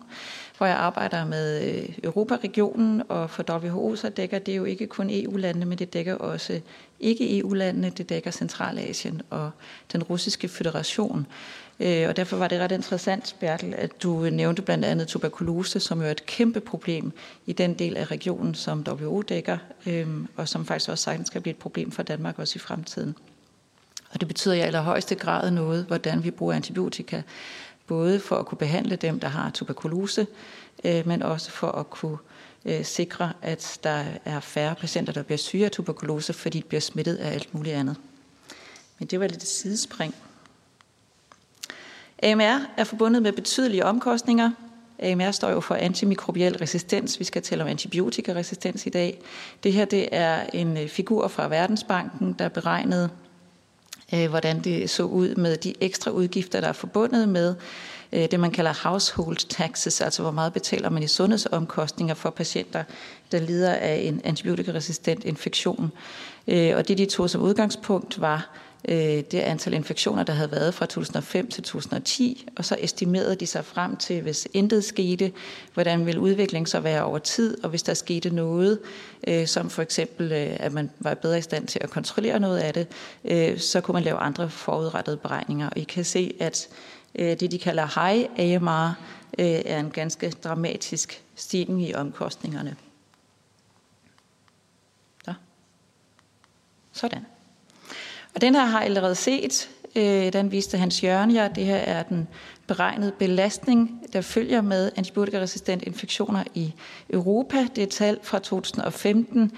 [0.56, 5.08] hvor jeg arbejder med øh, Europaregionen, og for WHO så dækker det jo ikke kun
[5.10, 6.60] EU-landene, men det dækker også
[7.00, 9.50] ikke EU-landene, det dækker Centralasien og
[9.92, 11.26] den russiske federation.
[11.80, 16.00] Øh, og derfor var det ret interessant, Bertel, at du nævnte blandt andet tuberkulose, som
[16.00, 17.12] jo er et kæmpe problem
[17.46, 21.40] i den del af regionen, som WHO dækker, øh, og som faktisk også sagtens skal
[21.40, 23.14] blive et problem for Danmark også i fremtiden.
[24.10, 27.22] Og det betyder i allerhøjeste grad noget, hvordan vi bruger antibiotika,
[27.86, 30.26] både for at kunne behandle dem, der har tuberkulose,
[30.84, 32.18] øh, men også for at kunne
[32.64, 36.80] øh, sikre, at der er færre patienter, der bliver syge af tuberkulose, fordi de bliver
[36.80, 37.96] smittet af alt muligt andet.
[38.98, 40.14] Men det var lidt et sidespring.
[42.22, 44.50] AMR er forbundet med betydelige omkostninger.
[44.98, 47.18] AMR står jo for antimikrobiel resistens.
[47.18, 49.20] Vi skal tale om antibiotikaresistens i dag.
[49.62, 53.10] Det her det er en øh, figur fra Verdensbanken, der beregnede,
[54.14, 57.54] øh, hvordan det så ud med de ekstra udgifter, der er forbundet med
[58.12, 62.84] øh, det, man kalder household taxes, altså hvor meget betaler man i sundhedsomkostninger for patienter,
[63.32, 65.92] der lider af en antibiotikaresistent infektion.
[66.48, 68.50] Øh, og det, de tog som udgangspunkt, var
[68.88, 68.96] øh,
[69.30, 73.64] det antal infektioner, der havde været fra 2005 til 2010, og så estimerede de sig
[73.64, 75.32] frem til, hvis intet skete,
[75.74, 78.78] hvordan ville udviklingen så være over tid, og hvis der skete noget,
[79.28, 82.58] øh, som for eksempel, øh, at man var bedre i stand til at kontrollere noget
[82.58, 82.88] af det,
[83.24, 85.70] øh, så kunne man lave andre forudrettede beregninger.
[85.70, 86.68] Og I kan se, at
[87.14, 88.94] øh, det, de kalder high AMR,
[89.38, 92.76] øh, er en ganske dramatisk stigning i omkostningerne.
[95.24, 95.34] Så.
[96.92, 97.35] Sådan.
[98.36, 99.68] Og den her har jeg allerede set.
[99.96, 101.48] Øh, den viste Hans Jørgen jer.
[101.48, 102.28] Det her er den
[102.66, 106.72] beregnede belastning, der følger med antibiotikaresistente infektioner i
[107.10, 107.66] Europa.
[107.76, 109.52] Det er tal fra 2015.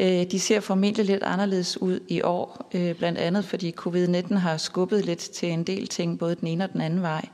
[0.00, 4.56] Øh, de ser formentlig lidt anderledes ud i år, øh, blandt andet fordi covid-19 har
[4.56, 7.28] skubbet lidt til en del ting, både den ene og den anden vej.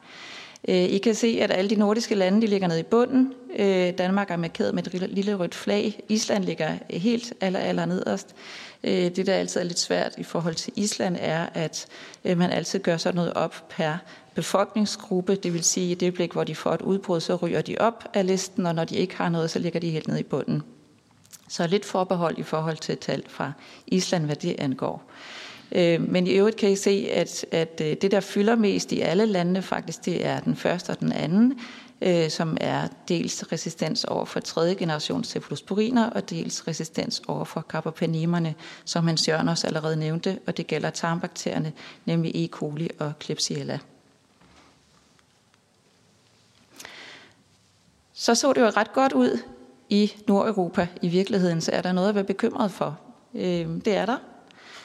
[0.68, 3.33] Øh, I kan se, at alle de nordiske lande de ligger nede i bunden.
[3.98, 6.00] Danmark er markeret med et lille rødt flag.
[6.09, 8.35] Island ligger helt aller, aller nederst.
[8.85, 11.87] Øh, det, der altid er lidt svært i forhold til Island, er, at
[12.25, 13.97] øh, man altid gør sådan noget op per
[14.35, 15.35] befolkningsgruppe.
[15.35, 17.77] Det vil sige, at i det øjeblik, hvor de får et udbrud, så ryger de
[17.81, 20.23] op af listen, og når de ikke har noget, så ligger de helt nede i
[20.23, 20.62] bunden.
[21.49, 23.53] Så lidt forbehold i forhold til tal fra
[23.87, 25.11] Island, hvad det angår.
[25.73, 29.27] Øh, men i øvrigt kan I se, at, at det, der fylder mest i alle
[29.27, 31.61] landene, faktisk det er den første og den anden
[32.00, 37.61] øh, som er dels resistens over for tredje generations cefalosporiner, og dels resistens over for
[37.61, 38.54] carbapenemerne,
[38.85, 41.72] som Hans Jørgen også allerede nævnte, og det gælder tarmbakterierne,
[42.04, 42.48] nemlig E.
[42.48, 43.78] coli og Klebsiella.
[48.12, 49.38] Så så det jo ret godt ud
[49.88, 50.88] i Nordeuropa.
[51.02, 52.98] I virkeligheden så er der noget at være bekymret for.
[53.35, 54.18] Øh, det er der.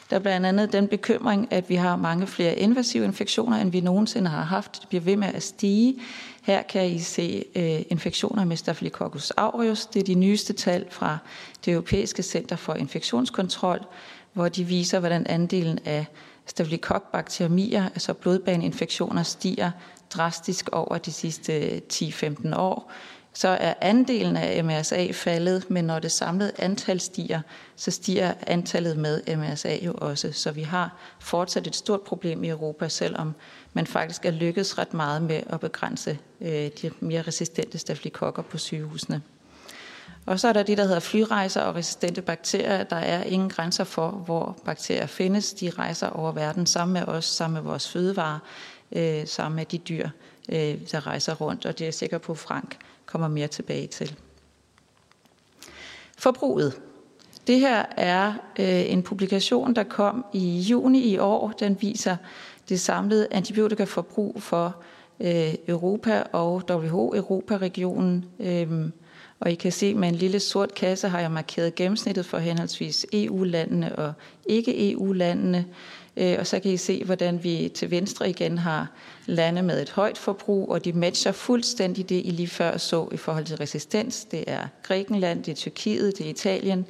[0.09, 3.81] Der er blandt andet den bekymring, at vi har mange flere invasive infektioner, end vi
[3.81, 4.81] nogensinde har haft.
[4.81, 5.95] Det bliver ved med at stige.
[6.43, 9.85] Her kan I se øh, infektioner med Staphylococcus aureus.
[9.85, 11.17] Det er de nyeste tal fra
[11.65, 13.79] det europæiske center for infektionskontrol,
[14.33, 16.05] hvor de viser, hvordan andelen af
[16.45, 19.71] stafylokokbakterier, altså blodbaneinfektioner, stiger
[20.09, 22.91] drastisk over de sidste 10-15 år
[23.33, 27.41] så er andelen af MRSA faldet, men når det samlede antal stiger,
[27.75, 30.31] så stiger antallet med MRSA jo også.
[30.31, 33.35] Så vi har fortsat et stort problem i Europa, selvom
[33.73, 38.57] man faktisk er lykkedes ret meget med at begrænse øh, de mere resistente stafylokokker på
[38.57, 39.21] sygehusene.
[40.25, 42.83] Og så er der det, der hedder flyrejser og resistente bakterier.
[42.83, 45.53] Der er ingen grænser for, hvor bakterier findes.
[45.53, 48.39] De rejser over verden sammen med os, sammen med vores fødevarer,
[48.91, 50.09] øh, sammen med de dyr,
[50.49, 51.65] øh, der rejser rundt.
[51.65, 52.77] Og det er jeg sikker på, Frank
[53.09, 54.15] kommer mere tilbage til.
[56.17, 56.81] Forbruget.
[57.47, 61.53] Det her er øh, en publikation, der kom i juni i år.
[61.59, 62.15] Den viser
[62.69, 64.75] det samlede antibiotikaforbrug for
[65.19, 68.25] øh, Europa og WHO, Europa-regionen.
[68.39, 68.91] Øhm,
[69.39, 73.05] og I kan se, med en lille sort kasse har jeg markeret gennemsnittet for henholdsvis
[73.13, 74.13] EU-landene og
[74.45, 75.65] ikke-EU-landene.
[76.19, 78.87] Øh, og så kan I se, hvordan vi til venstre igen har
[79.25, 83.17] lande med et højt forbrug, og de matcher fuldstændig det, I lige før så i
[83.17, 84.25] forhold til resistens.
[84.25, 86.85] Det er Grækenland, det er Tyrkiet, det er Italien,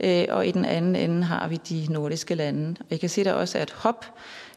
[0.00, 2.76] øh, og i den anden ende har vi de nordiske lande.
[2.80, 4.06] Og I kan se, der også er et hop,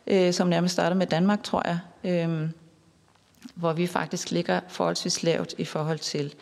[0.07, 2.49] øh, som nærmest starter med Danmark, tror jeg, øh,
[3.55, 6.33] hvor vi faktisk ligger forholdsvis lavt i forhold til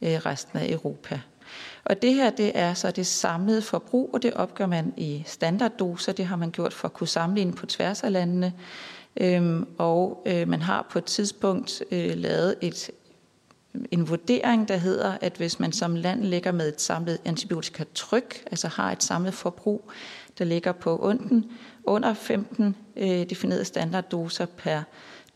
[0.00, 1.20] resten af Europa.
[1.86, 6.12] Og det her, det er så det samlede forbrug, og det opgør man i standarddoser.
[6.12, 8.52] Det har man gjort for at kunne sammenligne på tværs af landene.
[9.20, 12.90] Øhm, og øh, man har på et tidspunkt øh, lavet et,
[13.90, 18.68] en vurdering, der hedder, at hvis man som land ligger med et samlet antibiotikatryk, altså
[18.68, 19.90] har et samlet forbrug,
[20.38, 21.40] der ligger på under,
[21.84, 24.82] under 15 øh, definerede standarddoser per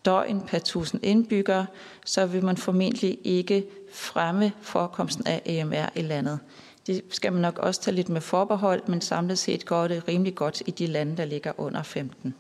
[0.05, 1.67] døgn per 1000 indbyggere,
[2.07, 6.39] så vil man formentlig ikke fremme forekomsten af AMR i landet.
[6.87, 10.35] Det skal man nok også tage lidt med forbehold, men samlet set går det rimelig
[10.35, 12.35] godt i de lande, der ligger under 15.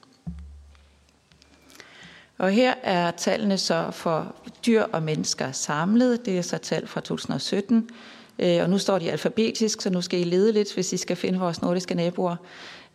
[2.38, 4.34] Og her er tallene så for
[4.66, 6.26] dyr og mennesker samlet.
[6.26, 7.90] Det er så tal fra 2017.
[8.38, 11.16] Øh, og nu står de alfabetisk, så nu skal I lede lidt, hvis I skal
[11.16, 12.36] finde vores nordiske naboer.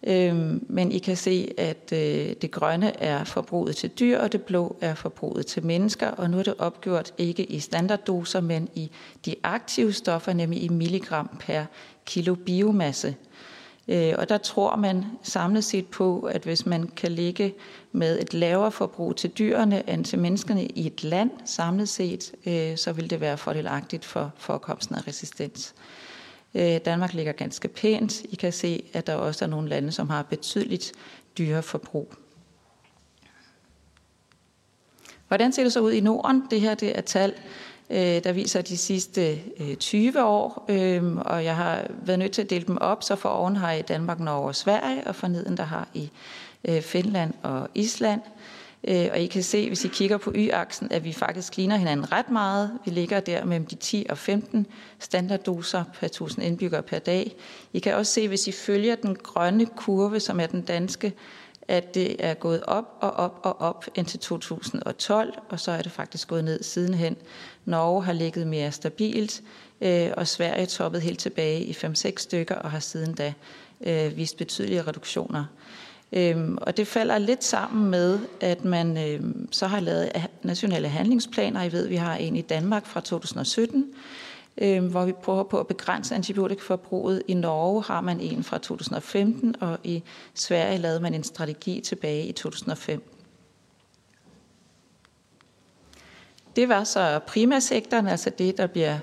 [0.06, 4.42] Øhm, men I kan se, at øh, det grønne er forbruget til dyr, og det
[4.44, 6.08] blå er forbruget til mennesker.
[6.08, 8.92] Og nu er det opgjort ikke i standarddoser, men i
[9.26, 11.64] de aktive stoffer, nemlig i milligram per
[12.06, 13.16] kilo biomasse.
[13.88, 17.54] Øh, og der tror man samlet set på, at hvis man kan ligge
[17.92, 22.78] med et lavere forbrug til dyrene end til menneskerne i et land samlet set, øh,
[22.78, 25.76] så vil det være fordelagtigt for forekomsten af resistens.
[26.56, 28.22] Øh, Danmark ligger ganske pænt.
[28.22, 30.92] I kan se, at der også er nogle lande, som har betydeligt
[31.38, 32.14] dyre forbrug.
[35.28, 36.44] Hvordan ser det så ud i Norden?
[36.52, 37.34] Det her det er tal,
[37.90, 42.42] øh, der viser de sidste øh, 20 år, øhm, og jeg har været nødt til
[42.42, 45.28] at dele dem op, så for oven har I Danmark, Norge og Sverige, og for
[45.28, 46.10] neden der har I
[46.82, 48.22] Finland og Island.
[48.88, 52.12] Øh, og I kan se, hvis I kigger på y-aksen, at vi faktisk ligner hinanden
[52.12, 52.72] ret meget.
[52.86, 54.68] Vi ligger der mellem de 10 og 15
[55.00, 57.36] standarddoser per 1000 indbyggere per dag.
[57.74, 61.14] I kan også se, hvis I følger den grønne kurve, som er den danske,
[61.68, 65.92] at det er gået op og op og op indtil 2012, og så er det
[65.92, 67.16] faktisk gået ned sidenhen.
[67.66, 69.44] Norge har ligget mere stabilt,
[69.82, 73.34] øh, og Sverige toppet helt tilbage i 5-6 stykker og har siden da
[73.82, 75.46] øh, vist betydelige reduktioner.
[76.16, 80.12] Øhm, og det falder lidt sammen med, at man øhm, så har lavet
[80.44, 81.64] nationale handlingsplaner.
[81.64, 83.94] I ved, vi har en i Danmark fra 2017,
[84.58, 87.24] øhm, hvor vi prøver på at begrænse antibiotikaforbruget.
[87.28, 92.28] I Norge har man en fra 2015, og i Sverige lavede man en strategi tilbage
[92.28, 93.12] i 2005.
[96.56, 99.00] Det var så primærsektoren, altså det, der bliver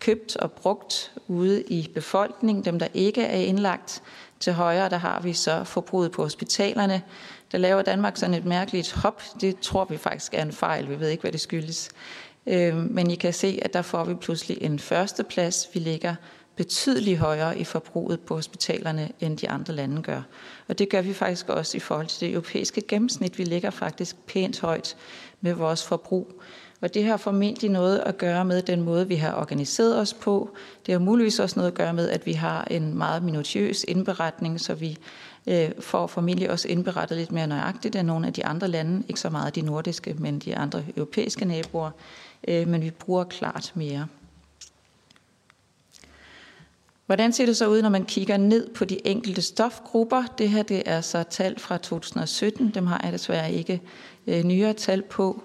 [0.00, 4.02] købt og brugt ude i befolkningen, dem der ikke er indlagt.
[4.40, 7.02] Til højre, der har vi så forbruget på hospitalerne.
[7.52, 9.22] Der laver Danmark sådan et mærkeligt hop.
[9.40, 10.88] Det tror vi faktisk er en fejl.
[10.88, 11.90] Vi ved ikke, hvad det skyldes.
[12.46, 15.68] Øhm, men I kan se, at der får vi pludselig en førsteplads.
[15.74, 16.14] Vi ligger
[16.56, 20.22] betydeligt højere i forbruget på hospitalerne, end de andre lande gør.
[20.68, 23.38] Og det gør vi faktisk også i forhold til det europæiske gennemsnit.
[23.38, 24.96] Vi ligger faktisk pænt højt
[25.40, 26.42] med vores forbrug.
[26.80, 30.50] Og det har formentlig noget at gøre med den måde, vi har organiseret os på.
[30.86, 34.60] Det har muligvis også noget at gøre med, at vi har en meget minutiøs indberetning,
[34.60, 34.98] så vi
[35.46, 39.04] øh, får formentlig også indberettet lidt mere nøjagtigt end nogle af de andre lande.
[39.08, 41.90] Ikke så meget de nordiske, men de andre europæiske naboer.
[42.48, 44.06] Øh, men vi bruger klart mere.
[47.06, 50.24] Hvordan ser det så ud, når man kigger ned på de enkelte stofgrupper?
[50.38, 52.70] Det her det er så tal fra 2017.
[52.70, 53.82] Dem har jeg desværre ikke
[54.26, 55.42] øh, nyere tal på.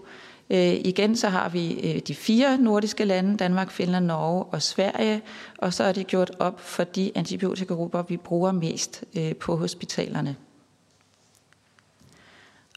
[0.51, 5.21] Øh, igen så har vi øh, de fire nordiske lande, Danmark, Finland, Norge og Sverige,
[5.57, 10.35] og så er det gjort op for de antibiotikagrupper, vi bruger mest øh, på hospitalerne.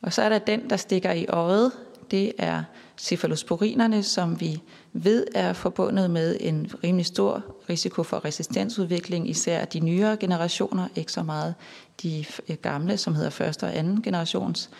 [0.03, 1.73] Og så er der den, der stikker i øjet.
[2.11, 2.63] Det er
[2.99, 4.61] cefalosporinerne, som vi
[4.93, 11.13] ved er forbundet med en rimelig stor risiko for resistensudvikling, især de nyere generationer, ikke
[11.13, 11.55] så meget
[12.03, 14.71] de øh, gamle, som hedder første og anden generations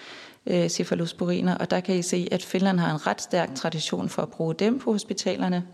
[0.47, 4.23] øh, cefalosporiner, og der kan I se, at Finland har en ret stærk tradition for
[4.23, 5.65] at bruge dem på hospitalerne.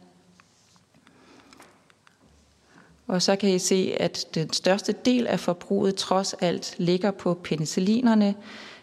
[3.07, 7.35] Og så kan I se, at den største del af forbruget trods alt ligger på
[7.35, 8.35] penicillinerne.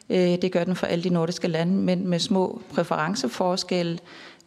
[0.09, 3.99] Øh, det gør den for alle de nordiske lande, men med små præferenceforskelle.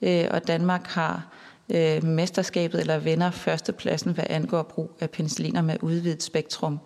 [0.03, 1.27] Øh, og Danmark har
[1.69, 6.79] øh, mesterskabet eller vinder førstepladsen, hvad angår brug af penicilliner med udvidet spektrum.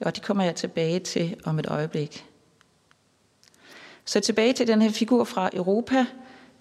[0.00, 2.31] Og det kommer jeg tilbage til om et øjeblik.
[4.04, 6.06] Så tilbage til den her figur fra Europa.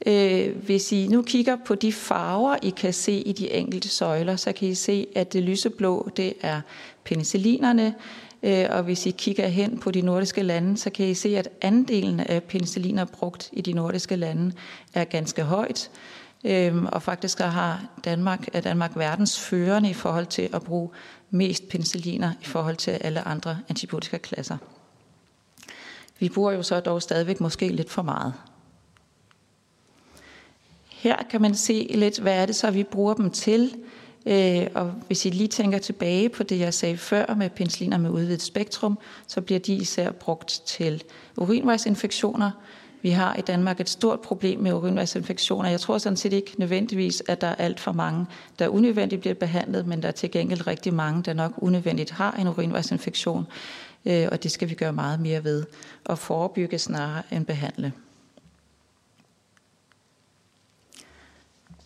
[0.06, 4.36] Øh, hvis I nu kigger på de farver, I kan se i de enkelte søjler,
[4.36, 6.62] så kan I se, at det lyseblå, det er
[7.04, 7.96] penicillinerne.
[8.44, 11.50] Øh, og hvis I kigger hen på de nordiske lande, så kan I se, at
[11.62, 14.52] andelen af penicilliner brugt i de nordiske lande
[14.94, 15.92] er ganske højt.
[16.46, 20.90] Øh, og faktisk har Danmark, er Danmark verdens førende i forhold til at bruge
[21.30, 24.58] mest penicilliner i forhold til alle andre antibiotikaklasser.
[26.22, 28.34] Vi bruger jo så dog stadigvæk måske lidt for meget.
[30.90, 33.76] Her kan man se lidt, hvad er det så, vi bruger dem til.
[34.26, 38.10] Øh, og hvis I lige tænker tilbage på det, jeg sagde før med penicilliner med
[38.10, 41.04] udvidet spektrum, så bliver de især brugt til
[41.38, 42.52] urinvejsinfektioner.
[43.02, 45.70] Vi har i Danmark et stort problem med urinvejsinfektioner.
[45.70, 48.26] Jeg tror sådan set ikke nødvendigvis, at der er alt for mange,
[48.60, 52.32] der unødvendigt bliver behandlet, men der er til gengæld rigtig mange, der nok unødvendigt har
[52.32, 53.48] en urinvejsinfektion.
[54.06, 55.66] Øh, og det skal vi gøre meget mere ved
[56.06, 57.94] og forebygge snarere end behandle.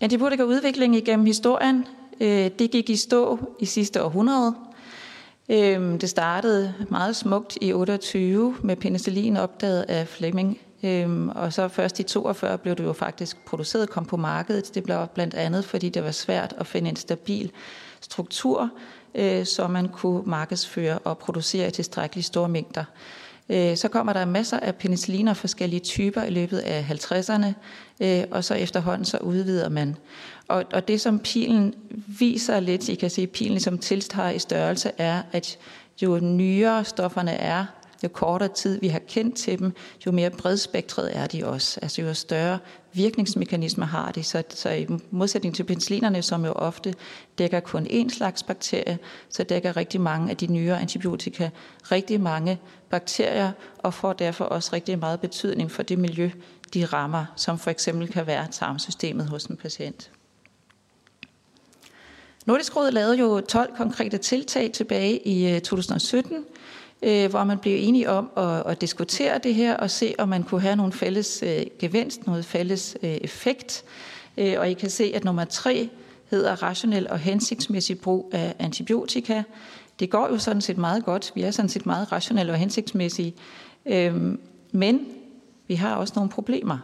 [0.01, 1.86] Antibiotikaudvikling igennem historien,
[2.22, 4.55] øh, det gik i stå i sidste århundrede.
[5.49, 11.68] Øh, det startede meget smukt i 28 med penicillin opdaget af Fleming Øhm, og så
[11.68, 14.76] først i 42 blev det jo faktisk produceret, kom på markedet.
[14.76, 17.51] Det blev blandt andet, fordi det var svært at finde en stabil
[18.01, 18.70] struktur,
[19.16, 22.84] øh, så man kunne markedsføre og producere i tilstrækkeligt store mængder.
[23.49, 27.47] Øh, så kommer der masser af penicilliner af forskellige typer i løbet af 50'erne,
[27.99, 29.95] øh, og så efterhånden så udvider man.
[30.47, 31.74] Og, og det som pilen
[32.20, 35.57] viser lidt, I kan se pilen ligesom tilstår i størrelse, er, at
[36.01, 37.66] jo nyere stofferne er,
[38.04, 39.74] jo kortere tid vi har kendt til dem,
[40.06, 41.80] jo mere bredspektret er de også.
[41.82, 42.60] Altså jo større
[42.93, 44.24] virkningsmekanismer har de.
[44.24, 46.93] Så, så i modsætning til penicillinerne, som jo ofte
[47.38, 51.50] dækker kun én slags bakterie, så dækker rigtig mange af de nyere antibiotika
[51.91, 56.30] rigtig mange bakterier, og får derfor også rigtig meget betydning for det miljø,
[56.74, 60.12] de rammer, som for eksempel kan være tarmsystemet hos en patient.
[62.46, 66.46] Nordisk Råd lavede jo 12 konkrete tiltag tilbage i øh, 2017,
[67.02, 70.43] øh, hvor man blev enige om at, at diskutere det her og se, om man
[70.43, 73.84] kunne have nogle fælles øh, gevinst, noget fælles øh, effekt.
[74.38, 75.89] Øh, og I kan se, at nummer tre
[76.30, 79.43] hedder rationel og hensigtsmæssig brug af antibiotika.
[80.00, 81.32] Det går jo sådan set meget godt.
[81.36, 83.36] Vi er sådan set meget rationelle og hensigtsmæssige.
[83.86, 84.38] Øh,
[84.72, 85.08] men
[85.68, 86.78] vi har også nogle problemer.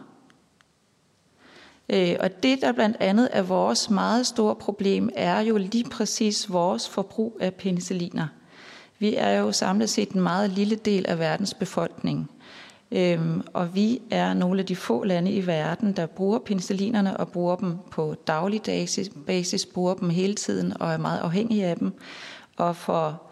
[1.88, 6.52] Øh, og det, der blandt andet er vores meget store problem, er jo lige præcis
[6.52, 8.26] vores forbrug af penicilliner.
[9.02, 12.30] Vi er jo samlet set en meget lille del af verdens befolkning.
[12.92, 17.28] Øhm, og vi er nogle af de få lande i verden, der bruger penicillinerne og
[17.28, 18.62] bruger dem på daglig
[19.26, 21.92] basis, bruger dem hele tiden og er meget afhængige af dem.
[22.56, 23.22] Og for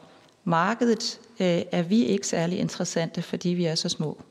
[0.44, 4.22] markedet øh, er vi ikke særlig interessante, fordi vi er så små.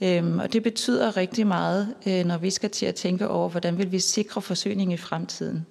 [0.00, 3.78] Øhm, og det betyder rigtig meget, øh, når vi skal til at tænke over, hvordan
[3.78, 5.66] vil vi sikre forsyning i fremtiden.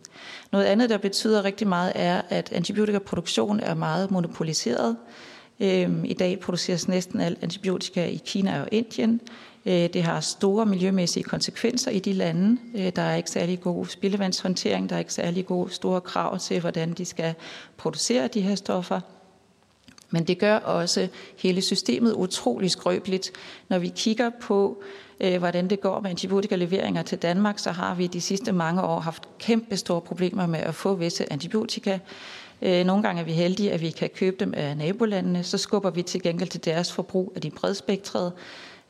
[0.51, 4.97] Noget andet, der betyder rigtig meget, er, at antibiotikaproduktion er meget monopoliseret.
[5.59, 9.21] Øhm, I dag produceres næsten al antibiotika i Kina og Indien.
[9.65, 12.57] Øh, det har store miljømæssige konsekvenser i de lande.
[12.75, 16.59] Øh, der er ikke særlig god spildevandshåndtering, der er ikke særlig gode store krav til,
[16.59, 17.33] hvordan de skal
[17.77, 19.01] producere de her stoffer.
[20.15, 21.07] Men det gør også
[21.37, 23.31] hele systemet utrolig skrøbeligt.
[23.69, 24.83] Når vi kigger på,
[25.19, 28.99] øh, hvordan det går med antibiotikaleveringer til Danmark, så har vi de sidste mange år
[28.99, 31.99] haft kæmpe store problemer med at få visse antibiotika.
[32.61, 35.43] Øh, nogle gange er vi heldige, at vi kan købe dem af nabolandene.
[35.43, 38.31] Så skubber vi til gengæld til deres forbrug af de bredspektrede.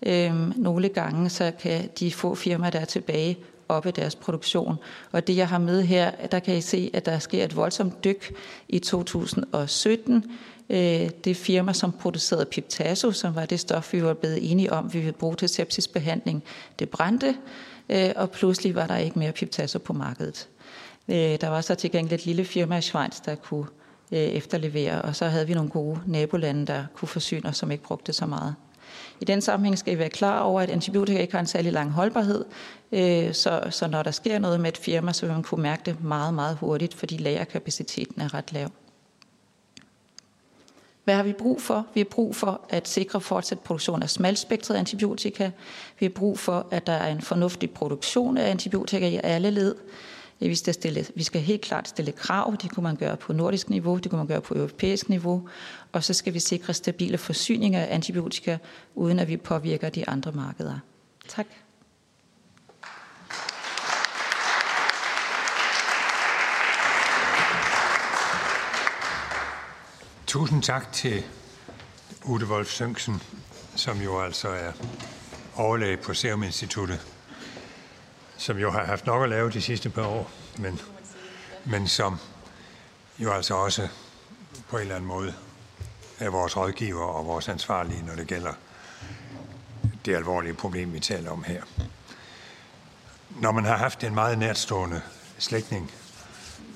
[0.05, 3.37] Øhm, nogle gange så kan de få firmaer, der er tilbage,
[3.69, 4.75] op i deres produktion.
[5.11, 8.03] Og det, jeg har med her, der kan I se, at der sker et voldsomt
[8.03, 8.33] dyk
[8.69, 10.23] i 2017
[10.69, 14.93] Øh, det firma, som producerede Piptazo, som var det stof, vi var blevet enige om,
[14.93, 16.43] vi ville bruge til sepsisbehandling,
[16.79, 17.35] det brændte,
[17.89, 20.49] øh, og pludselig var der ikke mere Piptazo på markedet.
[21.07, 23.65] Øh, der var så til gengæld et lille firma i Schweiz, der kunne
[24.11, 27.83] øh, efterlevere, og så havde vi nogle gode nabolande, der kunne forsyne os, som ikke
[27.83, 28.55] brugte så meget.
[29.21, 31.91] I den sammenhæng skal I være klar over, at antibiotika ikke har en særlig lang
[31.91, 32.45] holdbarhed,
[32.91, 35.81] øh, så, så når der sker noget med et firma, så vil man kunne mærke
[35.85, 38.69] det meget, meget hurtigt, fordi lagerkapaciteten er ret lav.
[41.05, 41.85] Hvad har vi brug for?
[41.93, 45.51] Vi har brug for at sikre fortsat produktion af smalspektret antibiotika.
[45.99, 49.75] Vi har brug for, at der er en fornuftig produktion af antibiotika i alle led.
[50.39, 52.55] Vi skal, stille, vi skal helt klart stille krav.
[52.61, 55.49] Det kunne man gøre på nordisk niveau, det kunne man gøre på europæisk niveau.
[55.91, 58.57] Og så skal vi sikre stabile forsyninger af antibiotika,
[58.95, 60.79] uden at vi påvirker de andre markeder.
[61.27, 61.47] Tak.
[70.35, 71.23] Tusind tak til
[72.23, 73.21] Ute Wolf Sønksen,
[73.75, 74.71] som jo altså er
[75.55, 77.07] overlæge på Serum Instituttet,
[78.37, 80.79] som jo har haft nok at lave de sidste par år, men,
[81.65, 82.17] men som
[83.19, 83.87] jo altså også
[84.69, 85.33] på en eller anden måde
[86.19, 88.53] er vores rådgiver og vores ansvarlige, når det gælder
[90.05, 91.63] det alvorlige problem, vi taler om her.
[93.29, 95.01] Når man har haft en meget nærtstående
[95.37, 95.91] slægtning,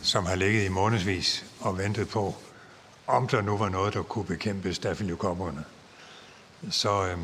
[0.01, 2.35] som har ligget i månedsvis og ventet på,
[3.09, 5.65] om der nu var noget, der kunne bekæmpe stafylokokkerne,
[6.71, 7.17] så, øh,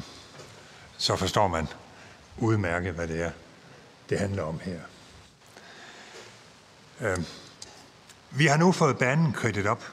[0.97, 1.67] så forstår man
[2.37, 3.31] udmærket, hvad det er,
[4.09, 4.79] det handler om her.
[7.01, 7.17] Øh,
[8.31, 9.83] vi har nu fået banen kridtet op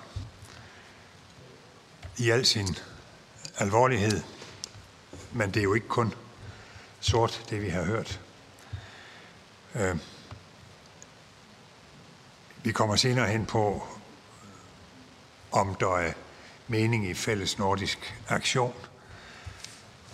[2.18, 2.76] i al sin
[3.58, 4.22] alvorlighed,
[5.32, 6.14] men det er jo ikke kun
[7.00, 8.20] sort, det vi har hørt.
[9.74, 9.96] Øh,
[12.62, 13.86] vi kommer senere hen på,
[15.52, 16.12] om der er
[16.68, 18.74] mening i fælles nordisk aktion.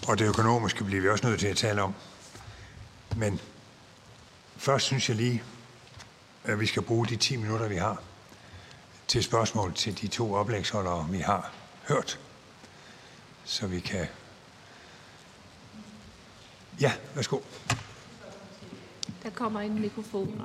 [0.09, 1.95] Og det økonomiske bliver vi også nødt til at tale om.
[3.17, 3.41] Men
[4.57, 5.43] først synes jeg lige,
[6.45, 8.03] at vi skal bruge de 10 minutter, vi har,
[9.09, 11.53] til spørgsmål til de to oplægsholdere, vi har
[11.89, 12.19] hørt,
[13.45, 14.07] så vi kan
[16.81, 17.39] Ja, værsgo.
[19.23, 20.43] Der kommer en mikrofon.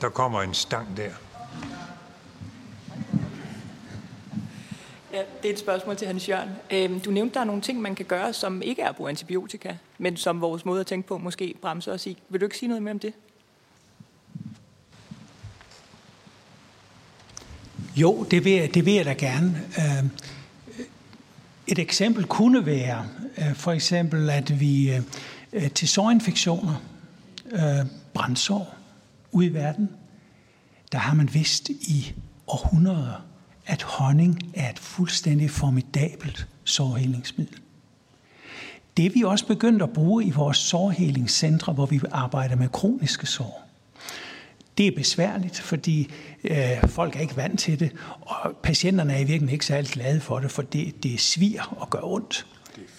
[0.00, 1.12] Der kommer en stang der.
[5.12, 6.50] Ja, det er et spørgsmål til Hans Jørgen.
[6.70, 9.10] Øhm, du nævnte, der er nogle ting, man kan gøre, som ikke er at bruge
[9.10, 12.18] antibiotika, men som vores måde at tænke på måske bremser os i.
[12.28, 13.12] Vil du ikke sige noget mere om det?
[17.96, 19.62] Jo, det vil, jeg, det vil jeg da gerne.
[19.78, 20.10] Øhm,
[21.66, 23.06] et eksempel kunne være
[23.38, 25.02] øh, for eksempel, at vi øh,
[25.52, 26.82] øh, til sårinfektioner,
[28.14, 28.74] brændsår
[29.32, 29.90] ude i verden,
[30.92, 32.14] der har man vidst i
[32.46, 33.27] århundreder,
[33.68, 37.58] at honning er et fuldstændig formidabelt sårhelingsmiddel.
[38.96, 43.26] Det er vi også begyndt at bruge i vores sårhelingscentre, hvor vi arbejder med kroniske
[43.26, 43.68] sår.
[44.78, 46.10] Det er besværligt, fordi
[46.44, 50.20] øh, folk er ikke vant til det, og patienterne er i virkeligheden ikke særlig glade
[50.20, 52.46] for det, for det, det svir og gør ondt.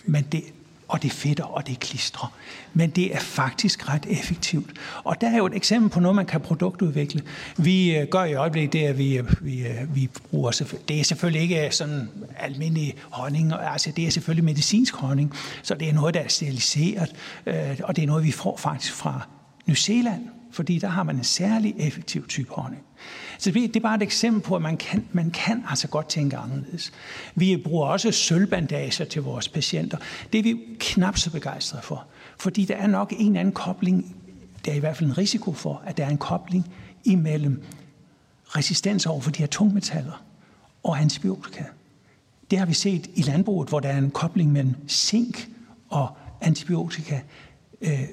[0.05, 0.43] Men det,
[0.89, 2.33] og det fedter, og det klistrer.
[2.73, 4.69] Men det er faktisk ret effektivt.
[5.03, 7.21] Og der er jo et eksempel på noget, man kan produktudvikle.
[7.57, 11.03] Vi øh, gør i øjeblikket det, at vi, øh, vi, øh, vi bruger, det er
[11.03, 15.33] selvfølgelig ikke sådan almindelig honning, altså det er selvfølgelig medicinsk honning,
[15.63, 17.15] så det er noget, der er steriliseret,
[17.83, 19.27] og det er noget, vi får faktisk fra
[19.67, 20.21] New Zealand,
[20.51, 22.83] fordi der har man en særlig effektiv type honning.
[23.39, 26.37] Så det er bare et eksempel på, at man kan, man kan altså godt tænke
[26.37, 26.91] anderledes.
[27.35, 29.97] Vi bruger også sølvbandager til vores patienter.
[30.33, 32.05] Det er vi knap så begejstrede for,
[32.39, 34.15] fordi der er nok en anden kobling,
[34.65, 36.71] der er i hvert fald en risiko for, at der er en kobling
[37.03, 37.63] imellem
[38.45, 40.23] resistens over for de her tungmetaller
[40.83, 41.63] og antibiotika.
[42.51, 45.49] Det har vi set i landbruget, hvor der er en kobling mellem zink
[45.89, 47.19] og antibiotika
[47.81, 48.07] øh,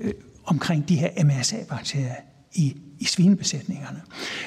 [0.45, 2.15] omkring de her MRSA-bakterier
[2.55, 4.03] i, i svinebesætningerne.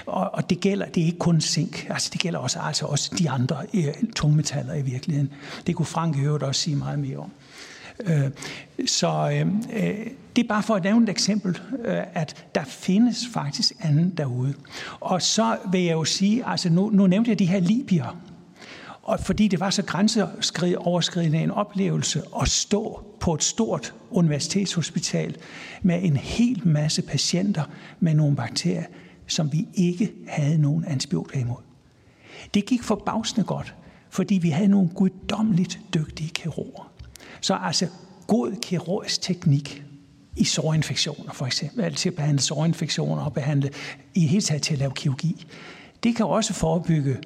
[0.05, 3.15] Og, og det gælder, det er ikke kun zink, altså det gælder også, altså også
[3.17, 5.33] de andre øh, tungmetaller i virkeligheden.
[5.67, 7.31] Det kunne Frank i øvrigt også sige meget mere om.
[8.05, 8.29] Øh,
[8.85, 13.27] så øh, øh, det er bare for at nævne et eksempel, øh, at der findes
[13.33, 14.53] faktisk anden derude.
[14.99, 18.17] Og så vil jeg jo sige, altså nu, nu nævnte jeg de her libier,
[19.03, 25.35] og fordi det var så grænseoverskridende en oplevelse at stå på et stort universitetshospital
[25.81, 27.63] med en hel masse patienter
[27.99, 28.83] med nogle bakterier,
[29.27, 31.61] som vi ikke havde nogen antibiotika imod.
[32.53, 33.75] Det gik forbavsende godt,
[34.09, 36.91] fordi vi havde nogle guddommeligt dygtige kirurger.
[37.41, 37.87] Så altså
[38.27, 39.83] god kirurgisk teknik
[40.35, 43.69] i sårinfektioner for eksempel, altså til at behandle sårinfektioner og behandle
[44.15, 45.45] i hele taget til at lave kirurgi.
[46.03, 47.17] Det kan også forebygge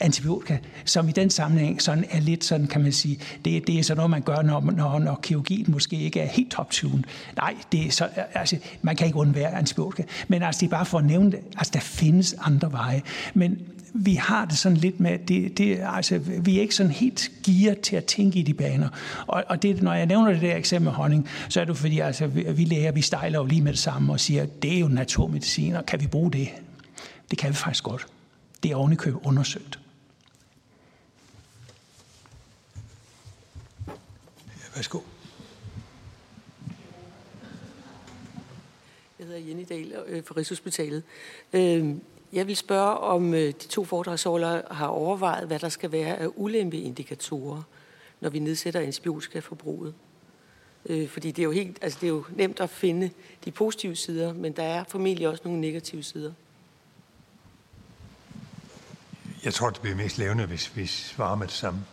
[0.00, 3.82] antibiotika, som i den sammenhæng sådan er lidt sådan, kan man sige, det, det er
[3.82, 7.02] sådan noget, man gør, når, når, når kirurgien måske ikke er helt top -tune.
[7.36, 10.02] Nej, det er så, altså, man kan ikke undvære antibiotika.
[10.28, 11.40] Men altså, det er bare for at nævne det.
[11.56, 13.02] Altså, der findes andre veje.
[13.34, 13.58] Men
[13.94, 17.80] vi har det sådan lidt med, det, det, altså, vi er ikke sådan helt gearet
[17.80, 18.88] til at tænke i de baner.
[19.26, 21.98] Og, og det, når jeg nævner det der eksempel med honning, så er det fordi,
[21.98, 24.78] altså, vi, vi læger, vi stejler jo lige med det samme og siger, det er
[24.78, 26.48] jo naturmedicin, og kan vi bruge det?
[27.30, 28.06] Det kan vi faktisk godt.
[28.62, 29.78] Det er ovenikøb undersøgt.
[34.76, 35.00] Værsgo.
[39.18, 41.02] Jeg hedder Jenny Dahl øh, fra Rigshospitalet.
[41.52, 41.94] Øh,
[42.32, 46.28] jeg vil spørge, om øh, de to foredragsholdere har overvejet, hvad der skal være af
[46.34, 47.62] ulempeindikatorer,
[48.20, 49.94] når vi nedsætter antibiotikaforbruget.
[51.08, 53.10] Fordi det er, jo helt, altså det er jo nemt at finde
[53.44, 56.32] de positive sider, men der er formentlig også nogle negative sider.
[59.44, 61.84] Jeg tror, det bliver mest levende, hvis vi svarer med det samme.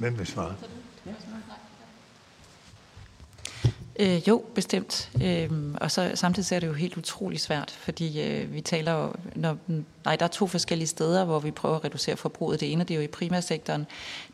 [0.00, 0.54] Hvem vil svare?
[3.98, 5.10] Øh, jo, bestemt.
[5.24, 9.12] Øh, og så samtidig er det jo helt utrolig svært, fordi øh, vi taler jo,
[9.34, 9.56] når,
[10.04, 12.60] nej, der er to forskellige steder, hvor vi prøver at reducere forbruget.
[12.60, 13.86] Det ene det er jo i primærsektoren,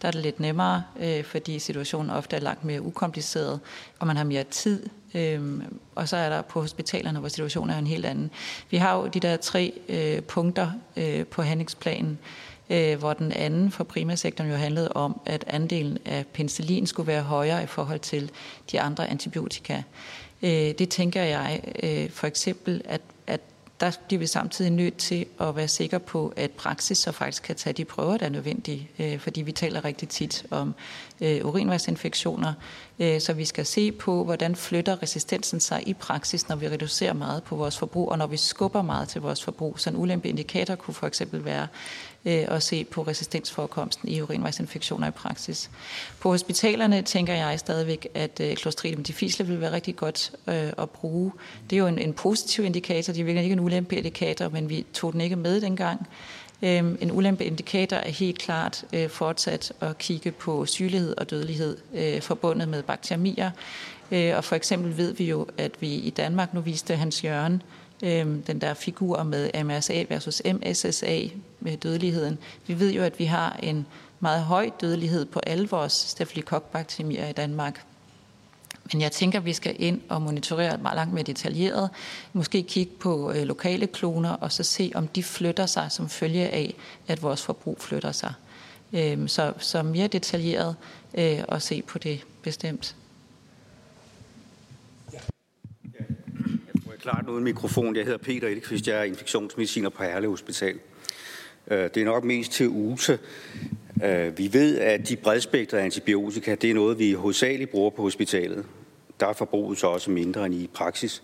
[0.02, 3.60] der er det lidt nemmere, øh, fordi situationen ofte er langt mere ukompliceret,
[3.98, 4.86] og man har mere tid.
[5.14, 5.62] Øh,
[5.94, 8.30] og så er der på hospitalerne, hvor situationen er en helt anden.
[8.70, 12.18] Vi har jo de der tre øh, punkter øh, på handlingsplanen,
[12.70, 17.22] øh, hvor den anden for primærsektoren jo handlede om, at andelen af penicillin skulle være
[17.22, 18.30] højere i forhold til
[18.72, 19.82] de andre antibiotika.
[20.42, 23.40] Øh, det tænker jeg øh, for eksempel, at, at
[23.80, 27.56] der bliver vi samtidig nødt til at være sikre på, at praksis så faktisk kan
[27.56, 28.90] tage de prøver, der er nødvendige.
[28.98, 30.74] Øh, fordi vi taler rigtig tit om
[31.20, 32.52] øh, urinvejsinfektioner,
[32.98, 37.12] øh, så vi skal se på, hvordan flytter resistensen sig i praksis, når vi reducerer
[37.12, 39.80] meget på vores forbrug, og når vi skubber meget til vores forbrug.
[39.80, 41.66] Så en ulempe indikator kunne for eksempel være
[42.26, 45.70] øh, og se på resistensforekomsten i urinvejsinfektioner i praksis.
[46.20, 50.90] På hospitalerne tænker jeg stadigvæk, at øh, Clostridium difficile vil være rigtig godt øh, at
[50.90, 51.32] bruge.
[51.70, 54.68] Det er jo en, en positiv indikator, det er virkelig ikke en ulempe indikator, men
[54.68, 56.06] vi tog den ikke med dengang.
[56.62, 62.20] Øhm, en ulempeindikator er helt klart øh, fortsat at kigge på sygelighed og dødelighed øh,
[62.20, 63.50] forbundet med bakterier.
[64.10, 67.62] Øh, og for eksempel ved vi jo, at vi i Danmark, nu viste Hans Jørgen,
[68.02, 71.20] Øhm, den der figur med MRSA versus MSSA
[71.60, 72.38] med dødeligheden.
[72.66, 73.86] Vi ved jo, at vi har en
[74.20, 77.84] meget høj dødelighed på alle vores stafylokokbakterier i Danmark.
[78.92, 81.90] Men jeg tænker, at vi skal ind og monitorere meget langt mere detaljeret.
[82.32, 86.48] Måske kigge på øh, lokale kloner, og så se, om de flytter sig som følge
[86.48, 86.74] af,
[87.08, 88.32] at vores forbrug flytter sig.
[88.92, 90.76] Øh, så, så mere detaljeret
[91.14, 92.96] øh, og se på det bestemt.
[95.12, 95.18] Ja.
[95.98, 97.96] Jeg tror, jeg klart uden mikrofon.
[97.96, 98.88] Jeg hedder Peter Elikvist.
[98.88, 100.78] Jeg er infektionsmediciner på Herlev Hospital.
[101.70, 103.18] Øh, det er nok mest til USE.
[104.04, 108.64] Øh, vi ved, at de bredspektrede antibiotika, det er noget, vi hovedsageligt bruger på hospitalet.
[109.20, 111.22] Der er forbruget så også mindre end i praksis.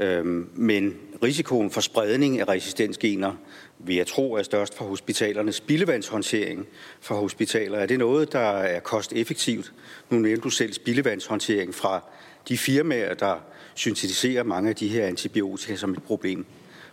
[0.00, 0.26] Øh,
[0.58, 3.32] men risikoen for spredning af resistensgener
[3.78, 6.66] vil jeg tro er størst for hospitalernes spildevandshåndtering
[7.00, 7.78] for hospitaler.
[7.78, 9.72] Er det noget, der er kosteffektivt?
[10.10, 12.04] Nu nævnte du selv spildevandshåndtering fra
[12.48, 13.40] de firmaer, der
[13.78, 16.46] syntetiserer mange af de her antibiotika som et problem.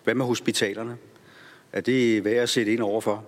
[0.03, 0.97] Hvad med hospitalerne?
[1.73, 3.25] Er det værd at sætte ind overfor?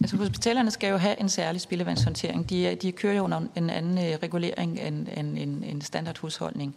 [0.00, 2.50] Altså hospitalerne skal jo have en særlig spildevandshåndtering.
[2.50, 6.74] De, de kører jo under en anden øh, regulering end, end en, en standardhusholdning.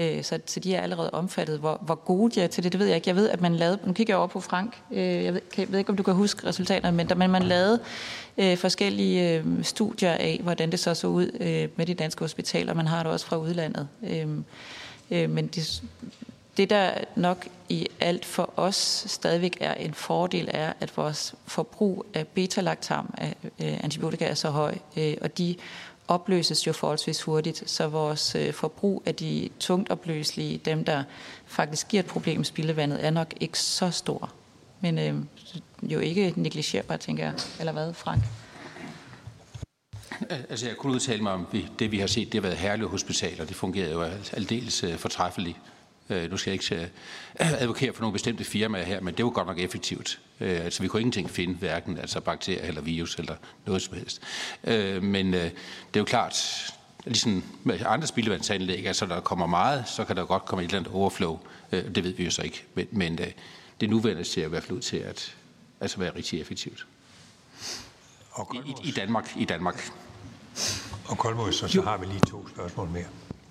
[0.00, 1.58] Øh, så, så de er allerede omfattet.
[1.58, 3.08] Hvor, hvor gode de er til det, det ved jeg ikke.
[3.08, 5.72] Jeg ved, at man lavede, nu kigger jeg over på Frank, øh, jeg, ved, jeg
[5.72, 7.80] ved ikke, om du kan huske resultaterne, men der, man, man lavede
[8.38, 12.74] øh, forskellige øh, studier af, hvordan det så så ud øh, med de danske hospitaler.
[12.74, 13.88] Man har det også fra udlandet.
[14.02, 14.28] Øh,
[15.10, 15.82] øh, men det,
[16.56, 22.06] det, der nok i alt for os stadigvæk er en fordel, er, at vores forbrug
[22.14, 25.54] af beta-lactam af øh, antibiotika er så høj, øh, og de
[26.10, 31.04] opløses jo forholdsvis hurtigt, så vores øh, forbrug af de tungt opløselige, dem der
[31.46, 34.32] faktisk giver et problem med spildevandet, er nok ikke så stor.
[34.80, 35.14] Men øh,
[35.82, 37.34] jo ikke negligerbart, tænker jeg.
[37.58, 38.22] Eller hvad, Frank?
[40.30, 41.46] Altså, jeg kunne udtale mig om
[41.78, 42.32] det, vi har set.
[42.32, 43.44] Det har været herlige hospitaler.
[43.44, 44.02] Det fungerede jo
[44.32, 45.56] aldeles øh, fortræffeligt.
[46.10, 46.90] Øh, nu skal jeg ikke
[47.40, 50.20] øh, advokere for nogle bestemte firmaer her, men det var godt nok effektivt.
[50.40, 53.34] Øh, altså, vi kunne ingenting finde, hverken altså bakterier eller virus eller
[53.66, 54.22] noget som helst.
[54.64, 55.50] Øh, men øh, det
[55.94, 56.66] er jo klart,
[57.04, 60.78] ligesom med andre spildevandsanlæg, altså der kommer meget, så kan der godt komme et eller
[60.78, 61.38] andet overflow.
[61.72, 62.64] Øh, det ved vi jo så ikke.
[62.74, 63.26] Men, men øh,
[63.80, 65.36] det nuværende ser i hvert fald ud til at
[65.80, 66.86] altså være rigtig effektivt.
[68.54, 69.32] I, i, I Danmark.
[69.36, 69.90] I Danmark.
[71.04, 73.04] Og Koldmod, så, så har vi lige to spørgsmål mere.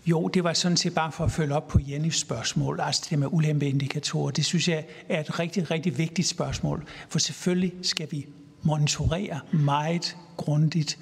[0.06, 3.20] Jo, det var sådan set bare for at følge op på Jennys spørgsmål, altså det
[3.20, 4.32] med ulempeindikatorer.
[4.32, 8.28] Det synes jeg er et rigtig, rigtig vigtigt spørgsmål, for selvfølgelig skal vi
[8.62, 11.00] monitorere meget grundigt,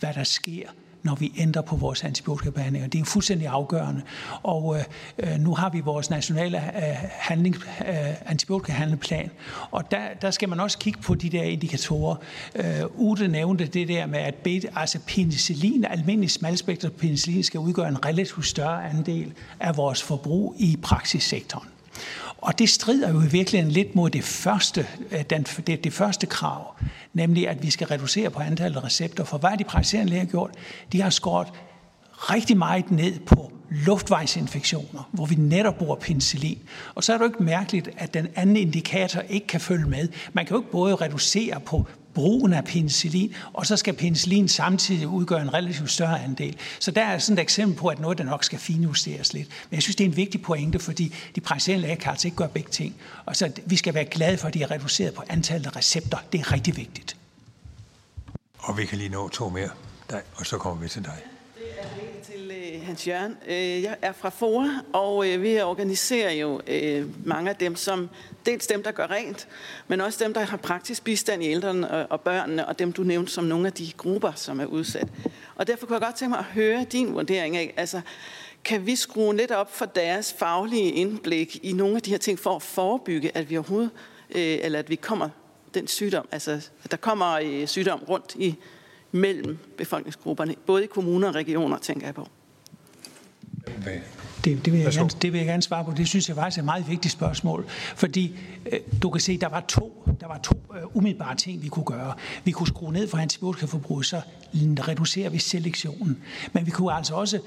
[0.00, 0.68] hvad der sker
[1.02, 2.88] når vi ændrer på vores antibiotikabehandlinger.
[2.88, 4.02] Det er fuldstændig afgørende.
[4.42, 4.84] Og øh,
[5.18, 7.56] øh, nu har vi vores nationale øh, handling,
[7.88, 7.94] øh,
[8.26, 9.30] antibiotikahandleplan,
[9.70, 12.16] og der, der skal man også kigge på de der indikatorer.
[12.54, 17.88] Øh, Ute nævnte det der med, at beta, altså penicillin, almindelig smalspektret penicillin, skal udgøre
[17.88, 21.68] en relativt større andel af vores forbrug i praksissektoren.
[22.40, 26.26] Og det strider jo i virkeligheden lidt mod det første, øh, den, det, det første
[26.26, 26.74] krav,
[27.14, 29.24] nemlig at vi skal reducere på antallet af recepter.
[29.24, 30.50] For hvad har de praktiserende læger gjort?
[30.92, 31.48] De har skåret
[32.20, 36.58] rigtig meget ned på luftvejsinfektioner, hvor vi netop bruger penicillin.
[36.94, 40.08] Og så er det jo ikke mærkeligt, at den anden indikator ikke kan følge med.
[40.32, 45.08] Man kan jo ikke både reducere på brugen af penicillin, og så skal penicillin samtidig
[45.08, 46.56] udgøre en relativt større andel.
[46.80, 49.48] Så der er sådan et eksempel på, at noget, der nok skal finjusteres lidt.
[49.70, 52.36] Men jeg synes, det er en vigtig pointe, fordi de praktiserende læger kan altså ikke
[52.36, 52.96] gøre begge ting.
[53.26, 56.18] Og så vi skal være glade for, at de er reduceret på antallet af recepter.
[56.32, 57.16] Det er rigtig vigtigt.
[58.58, 59.70] Og vi kan lige nå to mere,
[60.34, 61.16] og så kommer vi til dig
[62.24, 63.36] til øh, Hans Jørgen.
[63.48, 68.08] Øh, jeg er fra FOA, og øh, vi organiserer jo øh, mange af dem, som
[68.46, 69.48] dels dem, der gør rent,
[69.88, 73.32] men også dem, der har praktisk bistand i ældrene og børnene, og dem, du nævnte
[73.32, 75.08] som nogle af de grupper, som er udsat.
[75.54, 78.00] Og derfor kunne jeg godt tænke mig at høre din vurdering af, altså,
[78.64, 82.38] kan vi skrue lidt op for deres faglige indblik i nogle af de her ting
[82.38, 83.90] for at forebygge, at vi overhovedet,
[84.30, 85.28] øh, eller at vi kommer
[85.74, 86.50] den sygdom, altså
[86.84, 88.56] at der kommer øh, sygdom rundt i
[89.12, 92.28] mellem befolkningsgrupperne, både i kommuner og regioner, tænker jeg på.
[94.44, 95.92] Det, det, vil jeg gerne, det vil jeg gerne svare på.
[95.96, 97.66] Det synes jeg faktisk er et meget vigtigt spørgsmål.
[97.96, 98.34] Fordi
[98.72, 101.84] øh, du kan se, der var to, der var to øh, umiddelbare ting, vi kunne
[101.84, 102.14] gøre.
[102.44, 104.20] Vi kunne skrue ned for antibiotikaforbruget, så
[104.54, 106.22] reducerer vi selektionen.
[106.52, 107.38] Men vi kunne altså også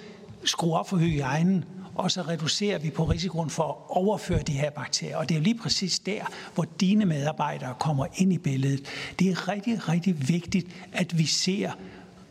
[0.43, 4.69] skrue op for hygiejnen, og så reducerer vi på risikoen for at overføre de her
[4.69, 5.17] bakterier.
[5.17, 6.23] Og det er lige præcis der,
[6.53, 8.85] hvor dine medarbejdere kommer ind i billedet.
[9.19, 11.71] Det er rigtig, rigtig vigtigt, at vi ser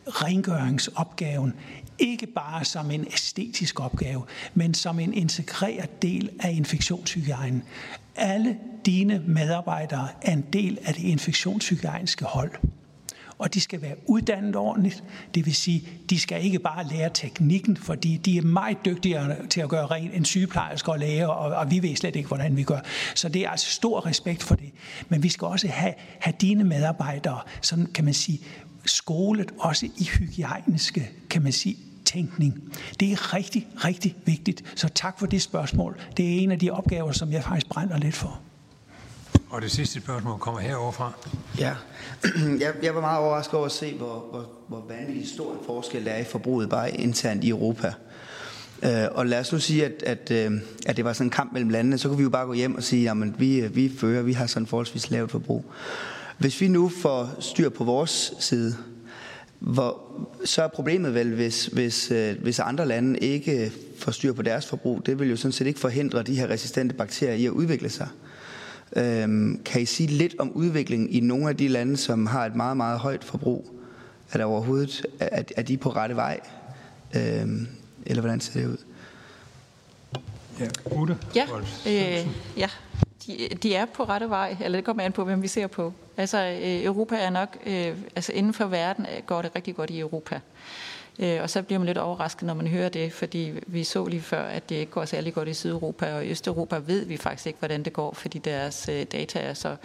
[0.07, 1.55] rengøringsopgaven
[1.99, 7.63] ikke bare som en æstetisk opgave, men som en integreret del af infektionshygiejnen.
[8.17, 12.51] Alle dine medarbejdere er en del af det infektionshygiejniske hold
[13.43, 15.05] og de skal være uddannet ordentligt.
[15.35, 19.61] Det vil sige, de skal ikke bare lære teknikken, fordi de er meget dygtigere til
[19.61, 22.63] at gøre rent end sygeplejersker og læger, og, og vi ved slet ikke, hvordan vi
[22.63, 22.79] gør.
[23.15, 24.71] Så det er altså stor respekt for det.
[25.09, 28.41] Men vi skal også have, have dine medarbejdere, sådan kan man sige,
[28.85, 32.63] skolet også i hygiejniske, kan man sige, tænkning.
[33.01, 34.63] Det er rigtig, rigtig vigtigt.
[34.75, 36.01] Så tak for det spørgsmål.
[36.17, 38.41] Det er en af de opgaver, som jeg faktisk brænder lidt for.
[39.51, 41.13] Og det sidste spørgsmål kommer heroverfra.
[41.59, 41.75] Ja,
[42.61, 46.05] jeg, jeg var meget overrasket over at se, hvor, hvor, hvor vanvittigt stor en forskel
[46.05, 47.93] der er i forbruget bare internt i Europa.
[48.83, 51.53] Øh, og lad os nu sige, at, at, øh, at det var sådan en kamp
[51.53, 53.93] mellem landene, så kunne vi jo bare gå hjem og sige, at vi, øh, vi
[53.99, 55.65] fører, vi har sådan forholdsvis lavt forbrug.
[56.39, 58.77] Hvis vi nu får styr på vores side,
[59.59, 60.01] hvor,
[60.45, 64.67] så er problemet vel, hvis, hvis, øh, hvis andre lande ikke får styr på deres
[64.67, 67.89] forbrug, det vil jo sådan set ikke forhindre de her resistente bakterier i at udvikle
[67.89, 68.09] sig.
[68.97, 72.55] Øhm, kan I sige lidt om udviklingen i nogle af de lande, som har et
[72.55, 73.81] meget, meget højt forbrug?
[74.33, 76.41] Er der overhovedet, er, er de på rette vej?
[77.17, 77.69] Øhm,
[78.07, 78.77] eller hvordan ser det ud?
[80.61, 81.19] Ja, Ute?
[81.35, 81.47] Ja,
[81.87, 82.27] øh,
[82.57, 82.69] ja.
[83.27, 85.93] De, de er på rette vej, eller det kommer an på, hvem vi ser på.
[86.17, 90.01] Altså, øh, Europa er nok, øh, altså inden for verden går det rigtig godt i
[90.01, 90.41] Europa.
[91.23, 94.23] Øh, og så bliver man lidt overrasket, når man hører det, fordi vi så lige
[94.23, 97.47] før, at det ikke går særlig godt i Sydeuropa, og i Østeuropa ved vi faktisk
[97.47, 99.77] ikke, hvordan det går, fordi deres øh, data er så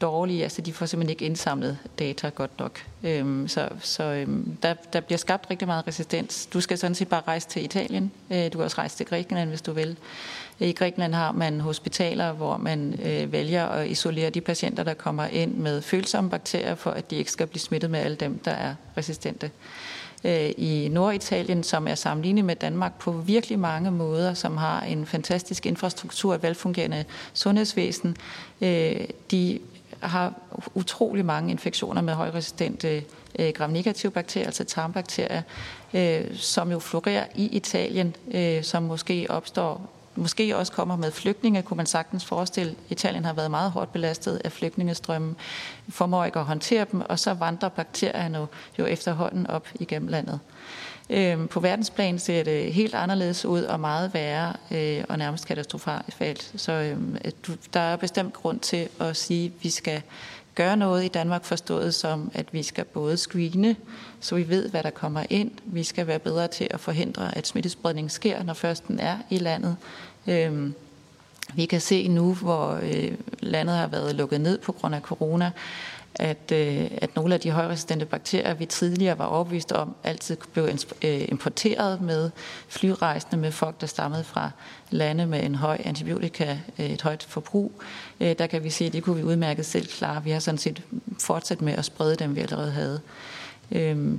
[0.00, 2.84] dårlige, altså de får simpelthen ikke indsamlet data godt nok.
[3.02, 6.46] Øhm, så så øhm, der, der bliver skabt rigtig meget resistens.
[6.46, 9.48] Du skal sådan set bare rejse til Italien, øh, du kan også rejse til Grækenland,
[9.48, 9.96] hvis du vil.
[10.60, 14.94] Øh, I Grækenland har man hospitaler, hvor man øh, vælger at isolere de patienter, der
[14.94, 18.38] kommer ind med følsomme bakterier, for at de ikke skal blive smittet med alle dem,
[18.38, 19.50] der er resistente.
[20.24, 25.06] Øh, i Norditalien, som er sammenlignet med Danmark på virkelig mange måder, som har en
[25.06, 28.16] fantastisk infrastruktur, et velfungerende sundhedsvæsen.
[28.60, 29.00] Øh,
[29.30, 29.58] de
[30.00, 30.34] har
[30.74, 33.04] utrolig mange infektioner med højresistente
[33.38, 35.42] øh, gram-negative bakterier, altså tarmbakterier,
[35.94, 39.90] øh, som jo florerer i Italien, øh, som måske opstår
[40.20, 42.74] måske også kommer med flygtninge, kunne man sagtens forestille.
[42.88, 45.36] Italien har været meget hårdt belastet af flygtningestrømmen,
[45.88, 48.46] formår ikke at håndtere dem, og så vandrer bakterierne
[48.78, 50.40] jo efterhånden op igennem landet.
[51.10, 56.52] Øhm, på verdensplan ser det helt anderledes ud og meget værre øh, og nærmest katastrofalt.
[56.56, 57.16] Så øhm,
[57.74, 60.02] der er bestemt grund til at sige, at vi skal
[60.54, 63.76] gøre noget i Danmark forstået som, at vi skal både screene,
[64.20, 65.50] så vi ved, hvad der kommer ind.
[65.64, 69.38] Vi skal være bedre til at forhindre, at smittespredning sker, når først den er i
[69.38, 69.76] landet.
[70.26, 70.74] Øhm,
[71.54, 75.50] vi kan se nu, hvor øh, landet har været lukket ned på grund af corona,
[76.14, 80.68] at, øh, at nogle af de højresistente bakterier, vi tidligere var overbevist om, altid blev
[81.02, 82.30] øh, importeret med
[82.68, 84.50] flyrejsende med folk, der stammede fra
[84.90, 87.72] lande med en høj antibiotika, øh, et højt forbrug.
[88.20, 90.24] Øh, der kan vi se, at det kunne vi udmærket selv klare.
[90.24, 90.82] Vi har sådan set
[91.18, 93.00] fortsat med at sprede dem, vi allerede havde.
[93.72, 94.18] Øh,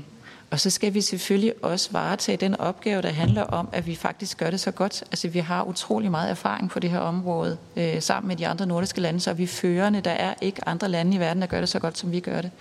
[0.52, 4.38] og så skal vi selvfølgelig også varetage den opgave, der handler om, at vi faktisk
[4.38, 5.04] gør det så godt.
[5.12, 7.58] Altså vi har utrolig meget erfaring på det her område.
[7.76, 10.02] Øh, sammen med de andre nordiske lande, så vi førende.
[10.02, 12.42] Der er ikke andre lande i verden, der gør det så godt, som vi gør
[12.42, 12.52] det.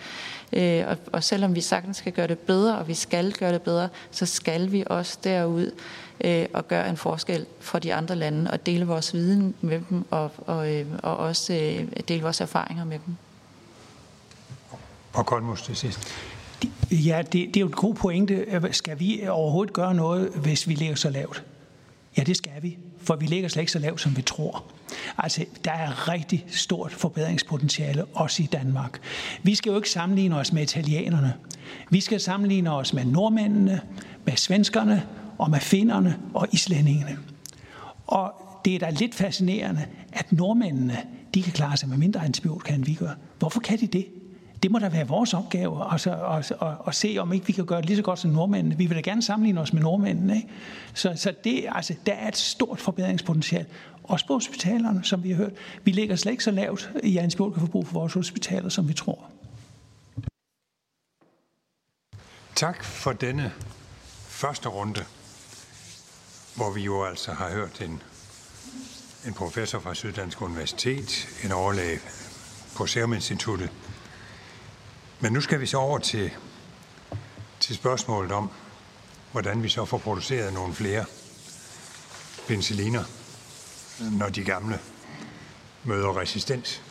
[0.53, 3.63] Øh, og, og selvom vi sagtens skal gøre det bedre, og vi skal gøre det
[3.63, 5.71] bedre, så skal vi også derud
[6.21, 10.05] øh, og gøre en forskel for de andre lande, og dele vores viden med dem,
[10.11, 13.17] og, og, øh, og også øh, dele vores erfaringer med dem.
[15.13, 16.30] Og Kolmus til sidst.
[16.91, 18.47] Ja, det, det er jo et god pointe.
[18.73, 21.45] Skal vi overhovedet gøre noget, hvis vi ligger så lavt?
[22.19, 24.65] Ja, det skal vi, for vi ligger slet ikke så lavt, som vi tror.
[25.19, 29.01] Altså, der er rigtig stort forbedringspotentiale, også i Danmark.
[29.43, 31.35] Vi skal jo ikke sammenligne os med italienerne.
[31.91, 33.81] Vi skal sammenligne os med nordmændene,
[34.25, 35.07] med svenskerne
[35.39, 37.19] og med finnerne og islændingene.
[38.07, 38.33] Og
[38.65, 40.99] det er da lidt fascinerende, at nordmændene,
[41.35, 43.11] de kan klare sig med mindre antibiotika, end vi gør.
[43.39, 44.07] Hvorfor kan de det?
[44.63, 47.67] Det må da være vores opgave at, at, at, at se, om ikke vi kan
[47.67, 48.77] gøre det lige så godt som nordmændene.
[48.77, 50.37] Vi vil da gerne sammenligne os med nordmændene.
[50.37, 50.49] Ikke?
[50.95, 53.67] Så, så det, altså, der er et stort forbedringspotentiale.
[54.05, 55.53] Også på hospitalerne, som vi har hørt.
[55.85, 59.31] Vi ligger slet ikke så lavt i antibiotikaforbrug for vores hospitaler, som vi tror.
[62.55, 63.53] Tak for denne
[64.29, 65.05] første runde,
[66.57, 68.03] hvor vi jo altså har hørt en,
[69.27, 71.99] en professor fra Syddansk Universitet, en overlæge
[72.77, 73.71] på Serum Instituttet,
[75.21, 76.31] men nu skal vi så over til,
[77.61, 78.51] til spørgsmålet om,
[79.33, 81.05] hvordan vi så får produceret nogle flere
[82.49, 83.05] penicilliner,
[84.19, 84.79] når de gamle
[85.85, 86.83] møder resistens.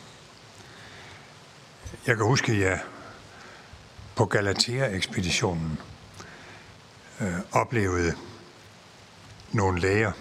[2.06, 2.80] Jeg kan huske, at jeg
[4.16, 5.78] på Galatea-ekspeditionen
[7.20, 8.14] øh, oplevede
[9.52, 10.12] nogle læger,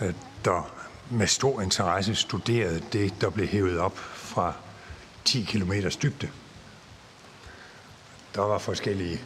[0.00, 0.14] øh,
[0.44, 0.70] der
[1.10, 4.52] med stor interesse studerede det, der blev hævet op fra
[5.24, 5.72] 10 km
[6.02, 6.30] dybde.
[8.34, 9.20] Der var forskellige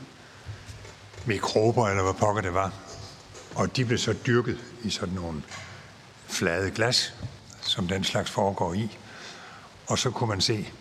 [1.27, 2.73] mikrober, eller hvad pokker det var,
[3.55, 5.43] og de blev så dyrket i sådan nogle
[6.27, 7.15] flade glas,
[7.61, 8.99] som den slags foregår i.
[9.87, 10.73] Og så kunne man se,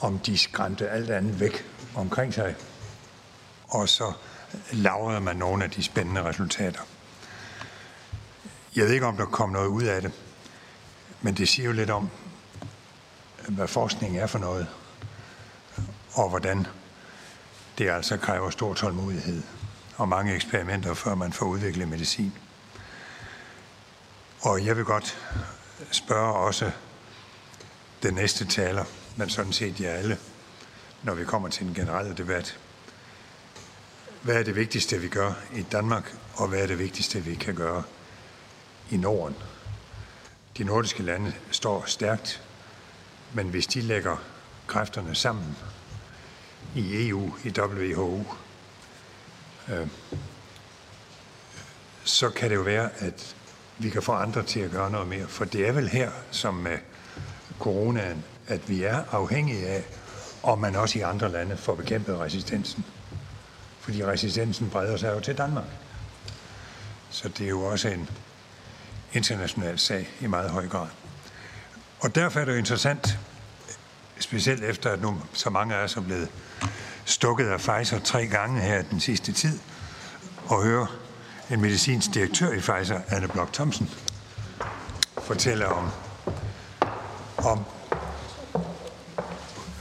[0.00, 2.54] om de skræmte alt andet væk omkring sig.
[3.68, 4.12] Og så
[4.72, 6.80] lavrede man nogle af de spændende resultater.
[8.76, 10.12] Jeg ved ikke, om der kom noget ud af det,
[11.22, 12.10] men det siger jo lidt om,
[13.48, 14.66] hvad forskning er for noget,
[16.14, 16.66] og hvordan
[17.82, 19.42] det altså kræver stor tålmodighed
[19.96, 22.32] og mange eksperimenter, før man får udviklet medicin.
[24.40, 25.18] Og jeg vil godt
[25.90, 26.70] spørge også
[28.02, 28.84] den næste taler,
[29.16, 30.18] men sådan set jer alle,
[31.02, 32.58] når vi kommer til en generel debat.
[34.22, 37.54] Hvad er det vigtigste, vi gør i Danmark, og hvad er det vigtigste, vi kan
[37.54, 37.82] gøre
[38.90, 39.36] i Norden?
[40.58, 42.42] De nordiske lande står stærkt,
[43.34, 44.16] men hvis de lægger
[44.66, 45.56] kræfterne sammen
[46.74, 48.24] i EU, i WHO,
[49.68, 49.88] øh,
[52.04, 53.36] så kan det jo være, at
[53.78, 55.28] vi kan få andre til at gøre noget mere.
[55.28, 56.78] For det er vel her, som med
[57.58, 59.84] coronaen, at vi er afhængige af,
[60.42, 62.84] om man også i andre lande får bekæmpet resistensen.
[63.80, 65.64] Fordi resistensen breder sig jo til Danmark.
[67.10, 68.08] Så det er jo også en
[69.12, 70.88] international sag i meget høj grad.
[72.00, 73.18] Og derfor er det jo interessant,
[74.18, 76.28] specielt efter at nu så mange af os er blevet
[77.12, 79.58] stukket af Pfizer tre gange her den sidste tid,
[80.46, 80.86] og høre
[81.50, 83.90] en medicinsk direktør i Pfizer, Anne Blok Thomsen,
[85.22, 85.90] fortælle om,
[87.38, 87.64] om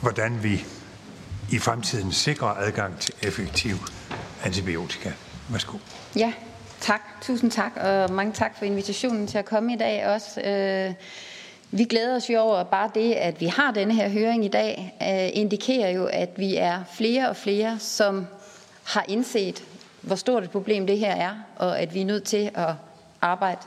[0.01, 0.65] hvordan vi
[1.51, 3.75] i fremtiden sikrer adgang til effektiv
[4.43, 5.11] antibiotika.
[5.49, 5.77] Værsgo.
[6.15, 6.33] Ja,
[6.79, 7.01] tak.
[7.21, 10.41] Tusind tak, og mange tak for invitationen til at komme i dag også.
[10.41, 10.93] Øh,
[11.71, 14.95] vi glæder os jo over bare det, at vi har denne her høring i dag,
[15.01, 18.27] øh, indikerer jo, at vi er flere og flere, som
[18.83, 19.63] har indset,
[20.01, 22.73] hvor stort et problem det her er, og at vi er nødt til at
[23.21, 23.61] arbejde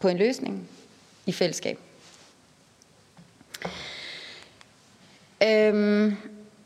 [0.00, 0.68] på en løsning
[1.26, 1.78] i fællesskab.
[5.42, 6.16] Øhm,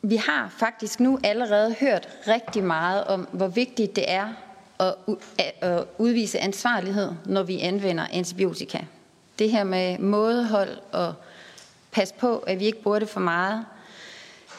[0.03, 4.29] vi har faktisk nu allerede hørt rigtig meget om, hvor vigtigt det er
[4.79, 4.95] at
[5.99, 8.79] udvise ansvarlighed, når vi anvender antibiotika.
[9.39, 11.15] Det her med mådehold og
[11.93, 13.65] pas på, at vi ikke bruger det for meget.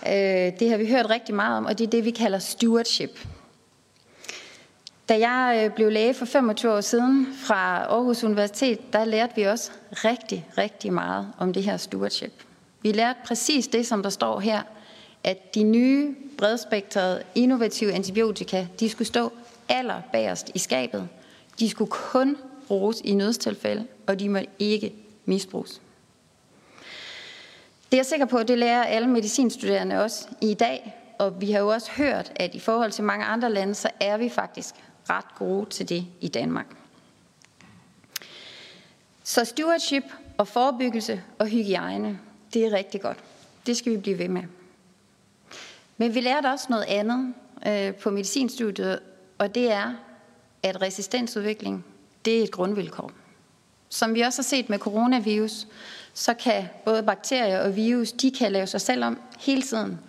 [0.08, 3.28] Øh, det har vi hørt rigtig meget om, og det er det, vi kalder stewardship.
[5.10, 9.44] Da jeg øh, blev læge for 25 år siden fra Aarhus Universitet, der lærte vi
[9.44, 12.44] også rigtig, rigtig meget om det her stewardship.
[12.82, 14.62] Vi lærte præcis det, som der står her,
[15.24, 19.32] at de nye bredspektrede innovative antibiotika, de skulle stå
[19.70, 21.08] aller bagerst i skabet.
[21.60, 22.38] De skulle kun
[22.74, 24.94] bruges i nødstilfælde, og de må ikke
[25.26, 25.82] misbruges.
[27.86, 31.60] Det er jeg sikker på, det lærer alle medicinstuderende også i dag, og vi har
[31.60, 34.76] jo også hørt, at i forhold til mange andre lande, så er vi faktisk
[35.10, 36.66] ret gode til det i Danmark.
[39.24, 40.04] Så stewardship
[40.38, 42.20] og forebyggelse og hygiejne,
[42.54, 43.18] det er rigtig godt.
[43.66, 44.44] Det skal vi blive ved med.
[45.98, 47.34] Men vi lærte også noget andet
[47.68, 49.00] øh, på medicinstudiet,
[49.38, 49.94] og det er,
[50.64, 51.86] at resistensudvikling,
[52.26, 53.12] det er et grundvilkår.
[53.90, 55.68] Som vi også har set med coronavirus,
[56.14, 60.00] så kan både bakterier og virus, de kan lave sig selv om hele tiden.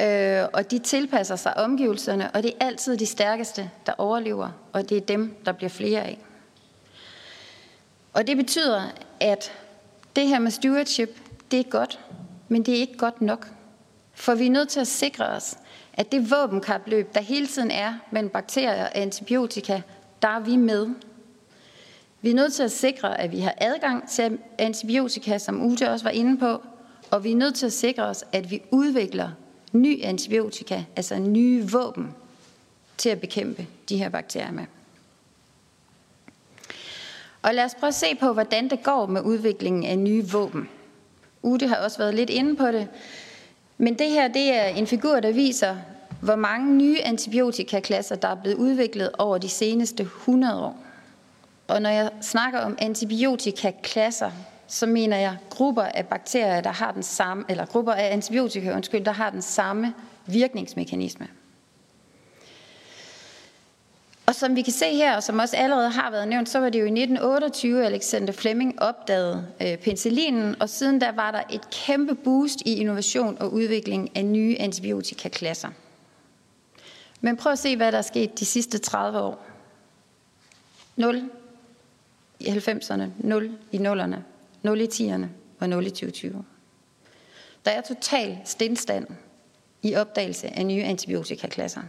[0.00, 4.88] Øh, og de tilpasser sig omgivelserne, og det er altid de stærkeste, der overlever, og
[4.88, 6.18] det er dem, der bliver flere af.
[8.12, 8.82] Og det betyder,
[9.20, 9.52] at
[10.16, 11.20] det her med stewardship,
[11.50, 12.00] det er godt,
[12.48, 13.48] men det er ikke godt nok.
[14.14, 15.56] For vi er nødt til at sikre os,
[15.92, 19.82] at det våbenkapløb, der hele tiden er mellem bakterier og antibiotika,
[20.22, 20.88] der er vi med.
[22.22, 26.04] Vi er nødt til at sikre, at vi har adgang til antibiotika, som Ute også
[26.04, 26.62] var inde på,
[27.10, 29.30] og vi er nødt til at sikre os, at vi udvikler
[29.72, 32.14] ny antibiotika, altså nye våben,
[32.98, 34.64] til at bekæmpe de her bakterier med.
[37.42, 40.68] Og lad os prøve at se på, hvordan det går med udviklingen af nye våben.
[41.42, 42.88] Ute har også været lidt inde på det.
[43.78, 45.76] Men det her det er en figur, der viser,
[46.20, 50.81] hvor mange nye antibiotikaklasser, der er blevet udviklet over de seneste 100 år.
[51.68, 54.30] Og når jeg snakker om antibiotikaklasser,
[54.66, 59.04] så mener jeg grupper af bakterier, der har den samme, eller grupper af antibiotika, undskyld,
[59.04, 59.94] der har den samme
[60.26, 61.28] virkningsmekanisme.
[64.26, 66.68] Og som vi kan se her, og som også allerede har været nævnt, så var
[66.68, 71.70] det jo i 1928, Alexander Fleming opdagede øh, penicillinen, og siden da var der et
[71.70, 75.68] kæmpe boost i innovation og udvikling af nye antibiotikaklasser.
[77.20, 79.44] Men prøv at se, hvad der er sket de sidste 30 år.
[80.96, 81.30] 0
[82.42, 84.16] i 90'erne, 0 i 0'erne,
[84.62, 85.26] 0 i 10'erne
[85.60, 86.44] og 0 i 2020.
[87.64, 89.06] Der er total stillstand
[89.82, 91.82] i opdagelse af nye antibiotikaklasser.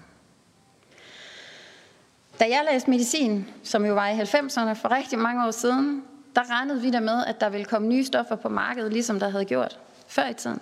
[2.40, 6.04] Da jeg læste medicin, som jo var i 90'erne for rigtig mange år siden,
[6.36, 9.30] der regnede vi der med, at der ville komme nye stoffer på markedet, ligesom der
[9.30, 10.60] havde gjort før i tiden.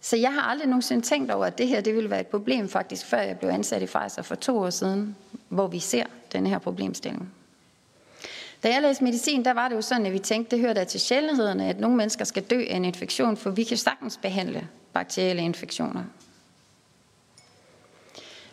[0.00, 2.68] Så jeg har aldrig nogensinde tænkt over, at det her det ville være et problem
[2.68, 5.16] faktisk, før jeg blev ansat i Pfizer for to år siden,
[5.48, 7.32] hvor vi ser den her problemstilling.
[8.62, 10.84] Da jeg læste medicin, der var det jo sådan, at vi tænkte, det hører da
[10.84, 14.68] til sjældenhederne, at nogle mennesker skal dø af en infektion, for vi kan sagtens behandle
[14.92, 16.04] bakterielle infektioner.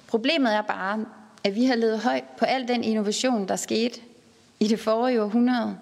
[0.08, 1.06] Problemet er bare,
[1.44, 4.00] at vi har levet højt på al den innovation, der skete
[4.60, 5.78] i det forrige århundrede.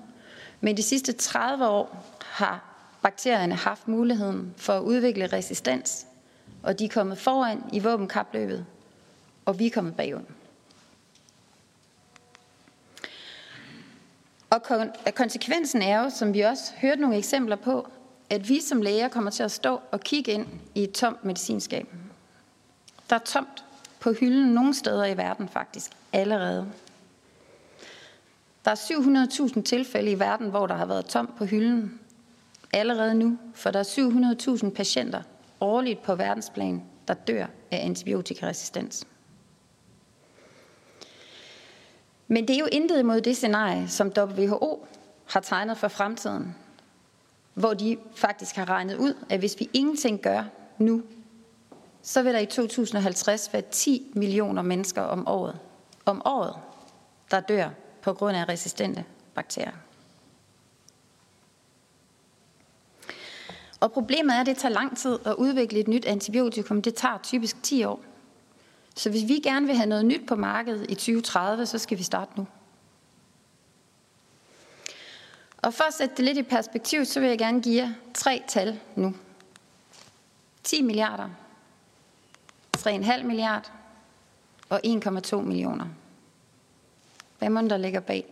[0.61, 2.63] Men de sidste 30 år har
[3.01, 6.05] bakterierne haft muligheden for at udvikle resistens,
[6.63, 8.65] og de er kommet foran i våbenkapløbet,
[9.45, 10.23] og vi er kommet bagud.
[14.49, 14.61] Og
[15.15, 17.87] konsekvensen er jo, som vi også hørte nogle eksempler på,
[18.29, 21.87] at vi som læger kommer til at stå og kigge ind i et tomt medicinskab.
[23.09, 23.65] Der er tomt
[23.99, 26.67] på hylden nogle steder i verden faktisk allerede.
[28.65, 28.75] Der er
[29.55, 31.99] 700.000 tilfælde i verden, hvor der har været tomt på hylden
[32.73, 35.21] allerede nu, for der er 700.000 patienter
[35.61, 39.07] årligt på verdensplan, der dør af antibiotikaresistens.
[42.27, 44.87] Men det er jo intet imod det scenarie, som WHO
[45.25, 46.55] har tegnet for fremtiden,
[47.53, 50.43] hvor de faktisk har regnet ud, at hvis vi ingenting gør
[50.77, 51.03] nu,
[52.01, 55.59] så vil der i 2050 være 10 millioner mennesker om året,
[56.05, 56.55] om året,
[57.31, 57.69] der dør
[58.01, 59.71] på grund af resistente bakterier.
[63.79, 66.81] Og problemet er, at det tager lang tid at udvikle et nyt antibiotikum.
[66.81, 68.03] Det tager typisk 10 år.
[68.97, 72.03] Så hvis vi gerne vil have noget nyt på markedet i 2030, så skal vi
[72.03, 72.47] starte nu.
[75.57, 78.43] Og for at sætte det lidt i perspektiv, så vil jeg gerne give jer tre
[78.47, 79.13] tal nu.
[80.63, 81.29] 10 milliarder,
[82.77, 83.71] 3,5 milliard
[84.69, 85.85] og 1,2 millioner.
[87.39, 88.25] Hvad må der ligger bag?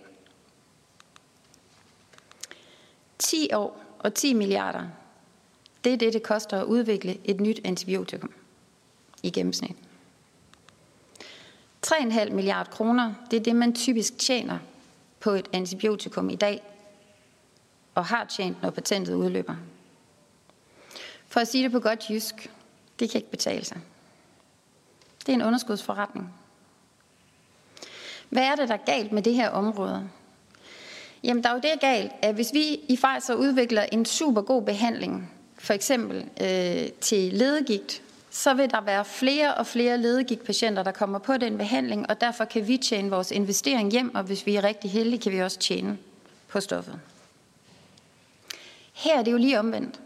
[3.20, 4.88] 10 år og 10 milliarder.
[5.84, 8.34] Det er det, det koster at udvikle et nyt antibiotikum
[9.24, 9.85] i gennemsnit.
[11.88, 14.60] 3,5 milliard kroner, det er det, man typisk tjener
[15.20, 16.62] på et antibiotikum i dag,
[17.96, 19.56] og har tjent, når patentet udløber.
[21.28, 22.52] For at sige det på godt jysk,
[23.00, 23.78] det kan ikke betale sig.
[25.20, 26.34] Det er en underskudsforretning.
[28.30, 30.10] Hvad er det, der er galt med det her område?
[31.24, 34.62] Jamen, der er jo det galt, at hvis vi i Pfizer udvikler en super god
[34.62, 38.02] behandling, for eksempel øh, til ledegigt,
[38.36, 42.46] så vil der være flere og flere ledegigtpatienter, der kommer på den behandling, og derfor
[42.46, 45.60] kan vi tjene vores investering hjem, og hvis vi er rigtig heldige, kan vi også
[45.60, 45.98] tjene
[46.48, 47.00] på stoffet.
[48.94, 50.00] Her er det jo lige omvendt.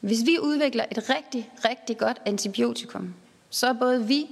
[0.00, 3.14] Hvis vi udvikler et rigtig, rigtig godt antibiotikum,
[3.50, 4.26] så er både vi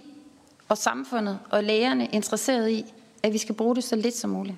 [0.69, 4.57] og samfundet og lægerne interesseret i, at vi skal bruge det så lidt som muligt.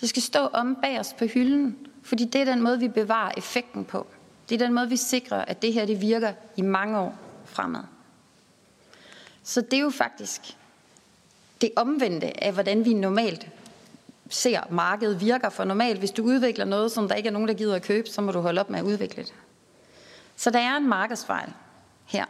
[0.00, 3.32] Det skal stå om bag os på hylden, fordi det er den måde, vi bevarer
[3.36, 4.06] effekten på.
[4.48, 7.23] Det er den måde, vi sikrer, at det her det virker i mange år
[7.54, 7.82] fremad.
[9.42, 10.56] Så det er jo faktisk
[11.60, 13.48] det omvendte af, hvordan vi normalt
[14.30, 15.48] ser markedet virker.
[15.48, 18.08] For normalt, hvis du udvikler noget, som der ikke er nogen, der gider at købe,
[18.08, 19.34] så må du holde op med at udvikle det.
[20.36, 21.52] Så der er en markedsfejl
[22.06, 22.24] her.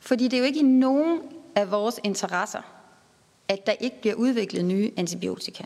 [0.00, 1.20] Fordi det er jo ikke i nogen
[1.54, 2.62] af vores interesser,
[3.48, 5.64] at der ikke bliver udviklet nye antibiotika.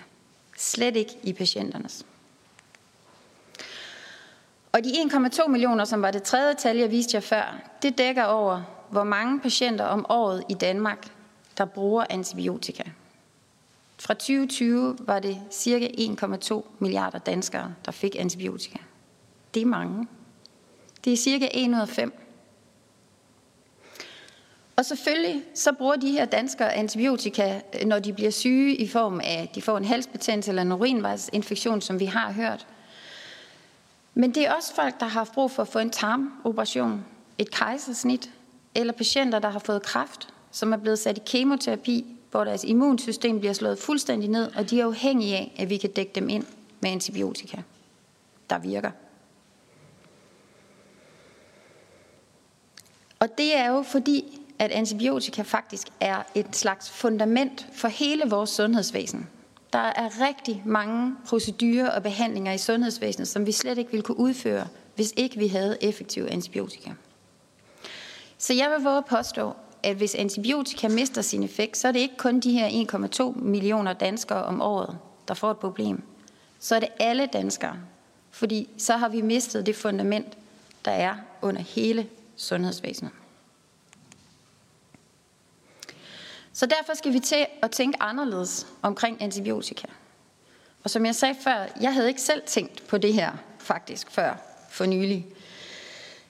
[0.57, 2.05] Slet ikke i patienternes.
[4.75, 8.25] Og de 1,2 millioner, som var det tredje tal, jeg viste jer før, det dækker
[8.25, 11.13] over, hvor mange patienter om året i Danmark,
[11.59, 12.83] der bruger antibiotika.
[13.99, 18.79] Fra 2020 var det cirka 1,2 milliarder danskere, der fik antibiotika.
[19.55, 20.09] Det er mange.
[21.05, 22.13] Det er cirka 1 ud af 5.
[24.77, 29.51] Og selvfølgelig så bruger de her danskere antibiotika, når de bliver syge i form af,
[29.55, 32.67] de får en halsbetændelse eller en urinvejsinfektion, som vi har hørt.
[34.15, 37.05] Men det er også folk, der har haft brug for at få en tarmoperation,
[37.39, 38.31] et kejsersnit,
[38.75, 43.39] eller patienter, der har fået kræft, som er blevet sat i kemoterapi, hvor deres immunsystem
[43.39, 46.45] bliver slået fuldstændig ned, og de er afhængige af, at vi kan dække dem ind
[46.81, 47.63] med antibiotika,
[48.51, 48.91] der virker.
[53.19, 58.51] Og det er jo fordi, at antibiotika faktisk er et slags fundament for hele vores
[58.51, 59.29] sundhedsvæsen.
[59.75, 64.19] Der er rigtig mange procedurer og behandlinger i sundhedsvæsenet, som vi slet ikke ville kunne
[64.19, 66.91] udføre, hvis ikke vi havde effektive antibiotika.
[68.39, 69.53] Så jeg vil våge at påstå,
[69.83, 72.69] at hvis antibiotika mister sin effekt, så er det ikke kun de her
[73.33, 74.99] 1,2 millioner danskere om året,
[75.29, 76.03] der får et problem.
[76.59, 77.77] Så er det alle danskere.
[78.31, 80.39] Fordi så har vi mistet det fundament,
[80.85, 82.07] der er under hele
[82.37, 83.13] sundhedsvæsenet.
[86.55, 89.87] Så derfor skal vi til at tænke anderledes omkring antibiotika.
[90.85, 94.35] Og som jeg sagde før, jeg havde ikke selv tænkt på det her faktisk før
[94.69, 95.27] for nylig.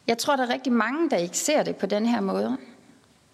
[0.06, 2.56] Jeg tror, der er rigtig mange, der ikke ser det på den her måde.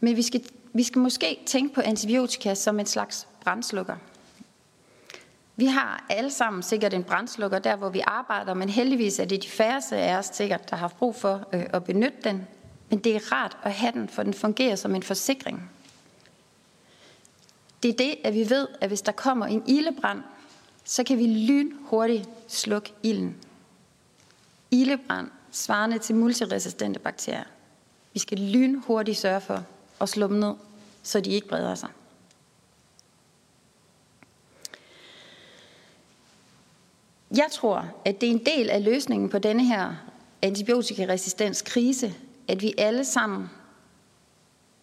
[0.00, 3.96] Men vi skal, vi skal måske tænke på antibiotika som en slags brændslukker.
[5.56, 9.42] Vi har alle sammen sikkert en brændslukker der, hvor vi arbejder, men heldigvis er det
[9.42, 12.46] de færreste af os sikkert, der har brug for øh, at benytte den.
[12.90, 15.70] Men det er rart at have den, for den fungerer som en forsikring.
[17.82, 20.22] Det er det, at vi ved, at hvis der kommer en ildebrand,
[20.84, 23.36] så kan vi lynhurtigt slukke ilden.
[24.70, 27.44] Ildebrand svarende til multiresistente bakterier.
[28.12, 29.64] Vi skal lynhurtigt sørge for
[30.00, 30.54] at slå dem ned,
[31.02, 31.88] så de ikke breder sig.
[37.30, 39.94] Jeg tror, at det er en del af løsningen på denne her
[40.42, 42.14] antibiotikaresistenskrise,
[42.48, 43.50] at vi alle sammen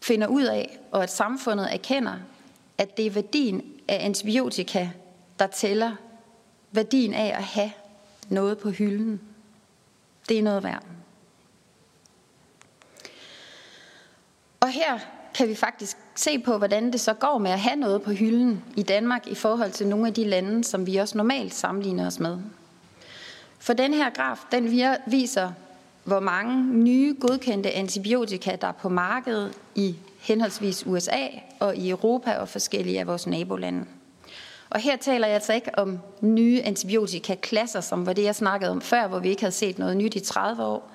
[0.02, 2.16] finder ud af, og at samfundet erkender,
[2.78, 4.90] at det er værdien af antibiotika,
[5.40, 5.96] der tæller
[6.72, 7.72] værdien af at have
[8.30, 9.22] noget på hylden.
[10.30, 10.84] Det er noget værd.
[14.60, 15.00] Og her
[15.34, 18.64] kan vi faktisk se på, hvordan det så går med at have noget på hylden
[18.78, 22.20] i Danmark i forhold til nogle af de lande, som vi også normalt sammenligner os
[22.20, 22.38] med.
[23.60, 24.72] For den her graf, den
[25.08, 25.52] viser,
[26.04, 29.96] hvor mange nye godkendte antibiotika, der er på markedet i
[30.28, 31.28] henholdsvis USA
[31.60, 33.86] og i Europa og forskellige af vores nabolande.
[34.70, 38.82] Og her taler jeg altså ikke om nye antibiotika-klasser, som var det, jeg snakkede om
[38.82, 40.92] før, hvor vi ikke havde set noget nyt i 30 år.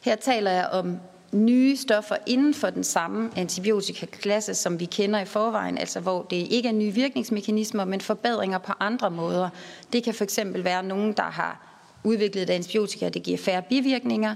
[0.00, 0.96] Her taler jeg om
[1.32, 6.36] nye stoffer inden for den samme antibiotikaklasse, som vi kender i forvejen, altså hvor det
[6.36, 9.48] ikke er nye virkningsmekanismer, men forbedringer på andre måder.
[9.92, 11.73] Det kan for eksempel være nogen, der har
[12.04, 14.34] udviklet et antibiotika, det giver færre bivirkninger,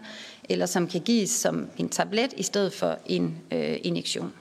[0.48, 4.32] eller som kan gives som en tablet i stedet for en øh, injektion.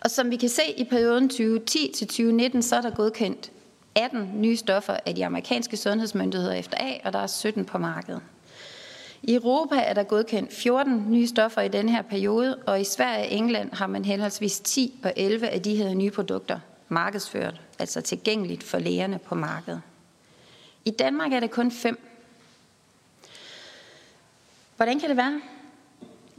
[0.00, 3.50] Og som vi kan se i perioden 2010 til 2019, så er der godkendt
[3.94, 8.20] 18 nye stoffer af de amerikanske sundhedsmyndigheder efter A, og der er 17 på markedet.
[9.22, 13.24] I Europa er der godkendt 14 nye stoffer i den her periode, og i Sverige
[13.24, 16.58] og England har man henholdsvis 10 og 11 af de her nye produkter
[16.88, 19.80] markedsført, altså tilgængeligt for lægerne på markedet.
[20.84, 21.98] I Danmark er det kun fem.
[24.76, 25.40] Hvordan kan det være?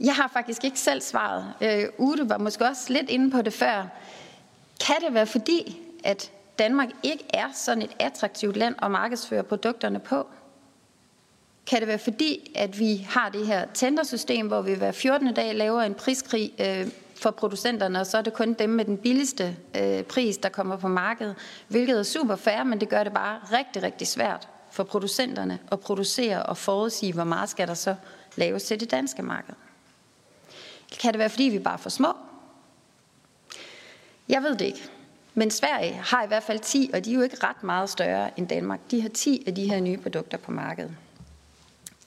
[0.00, 1.52] Jeg har faktisk ikke selv svaret.
[1.60, 3.86] Øh, Ude var måske også lidt inde på det før.
[4.86, 9.98] Kan det være fordi, at Danmark ikke er sådan et attraktivt land at markedsføre produkterne
[9.98, 10.26] på?
[11.66, 15.34] Kan det være fordi, at vi har det her tendersystem, hvor vi hver 14.
[15.34, 16.88] dag laver en priskrig øh,
[17.18, 20.76] for producenterne, og så er det kun dem med den billigste øh, pris, der kommer
[20.76, 21.34] på markedet,
[21.68, 25.80] hvilket er super fair, men det gør det bare rigtig, rigtig svært for producenterne at
[25.80, 27.94] producere og forudsige, hvor meget skal der så
[28.36, 29.54] laves til det danske marked.
[31.00, 32.12] Kan det være, fordi vi bare er for små?
[34.28, 34.90] Jeg ved det ikke.
[35.34, 38.38] Men Sverige har i hvert fald 10, og de er jo ikke ret meget større
[38.38, 38.80] end Danmark.
[38.90, 40.96] De har 10 af de her nye produkter på markedet.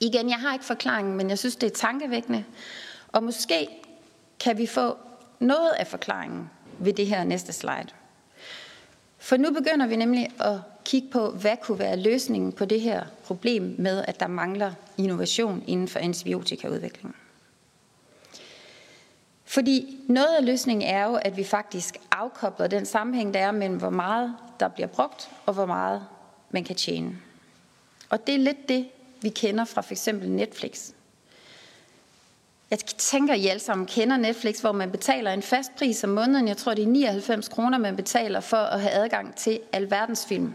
[0.00, 2.44] Igen, jeg har ikke forklaringen, men jeg synes, det er tankevækkende.
[3.08, 3.68] Og måske
[4.40, 4.96] kan vi få
[5.38, 7.88] noget af forklaringen ved det her næste slide.
[9.18, 13.04] For nu begynder vi nemlig at kigge på, hvad kunne være løsningen på det her
[13.24, 17.14] problem med, at der mangler innovation inden for antibiotikaudviklingen.
[19.44, 23.78] Fordi noget af løsningen er jo, at vi faktisk afkobler den sammenhæng, der er mellem,
[23.78, 26.06] hvor meget der bliver brugt, og hvor meget
[26.50, 27.18] man kan tjene.
[28.10, 28.88] Og det er lidt det,
[29.22, 30.90] vi kender fra for eksempel Netflix.
[32.70, 36.10] Jeg tænker, at I alle sammen kender Netflix, hvor man betaler en fast pris om
[36.10, 36.48] måneden.
[36.48, 40.54] Jeg tror, det er 99 kroner, man betaler for at have adgang til alverdens film.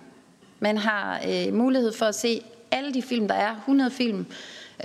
[0.59, 2.41] Man har øh, mulighed for at se
[2.71, 4.25] alle de film, der er, 100 film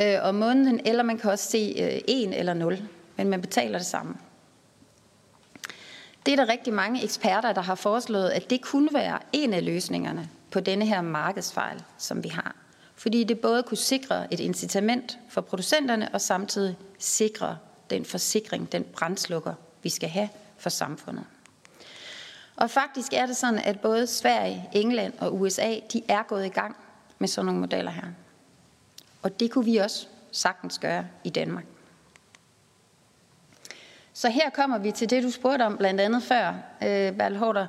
[0.01, 1.75] øh, om måneden, eller man kan også se
[2.09, 2.79] øh, eller 0,
[3.17, 4.15] men man betaler det samme.
[6.27, 9.65] Det er der rigtig mange eksperter, der har foreslået, at det kunne være en af
[9.65, 12.57] løsningerne på denne her markedsfejl, som vi har
[13.01, 17.59] fordi det både kunne sikre et incitament for producenterne og samtidig sikre
[17.91, 20.29] den forsikring, den brændslukker, vi skal have
[20.59, 21.25] for samfundet.
[22.57, 26.49] Og faktisk er det sådan, at både Sverige, England og USA, de er gået i
[26.49, 26.77] gang
[27.19, 28.07] med sådan nogle modeller her.
[29.23, 31.65] Og det kunne vi også sagtens gøre i Danmark.
[34.13, 36.49] Så her kommer vi til det, du spurgte om blandt andet før,
[36.83, 37.67] øh, Bertel Hårder,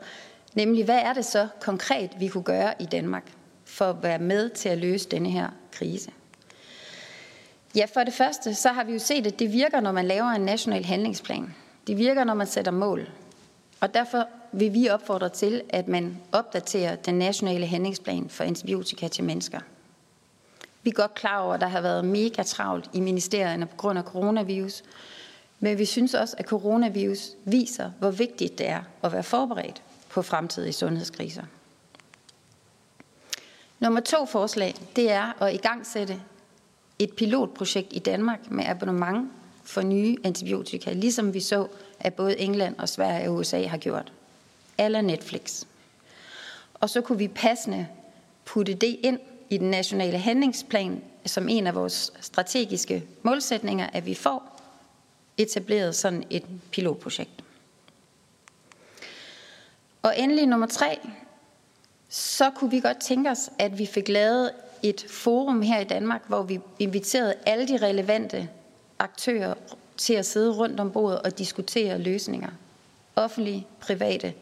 [0.53, 3.31] nemlig hvad er det så konkret, vi kunne gøre i Danmark
[3.71, 6.11] for at være med til at løse denne her krise?
[7.75, 10.29] Ja, for det første, så har vi jo set, at det virker, når man laver
[10.29, 11.55] en national handlingsplan.
[11.87, 13.09] Det virker, når man sætter mål.
[13.79, 19.23] Og derfor vil vi opfordre til, at man opdaterer den nationale handlingsplan for antibiotika til
[19.23, 19.59] mennesker.
[20.83, 23.99] Vi er godt klar over, at der har været mega travlt i ministerierne på grund
[23.99, 24.83] af coronavirus,
[25.59, 30.21] men vi synes også, at coronavirus viser, hvor vigtigt det er at være forberedt på
[30.21, 31.43] fremtidige sundhedskriser.
[33.81, 36.21] Nummer to forslag, det er at igangsætte
[36.99, 39.31] et pilotprojekt i Danmark med abonnement
[39.63, 41.67] for nye antibiotika, ligesom vi så,
[41.99, 44.13] at både England og Sverige og USA har gjort.
[44.77, 45.63] Eller Netflix.
[46.73, 47.87] Og så kunne vi passende
[48.45, 54.13] putte det ind i den nationale handlingsplan som en af vores strategiske målsætninger, at vi
[54.13, 54.61] får
[55.37, 57.43] etableret sådan et pilotprojekt.
[60.01, 60.99] Og endelig nummer tre,
[62.13, 64.51] så kunne vi godt tænke os, at vi fik lavet
[64.83, 68.49] et forum her i Danmark, hvor vi inviterede alle de relevante
[68.99, 69.53] aktører
[69.97, 72.49] til at sidde rundt om bordet og diskutere løsninger.
[73.15, 74.33] Offentlige, private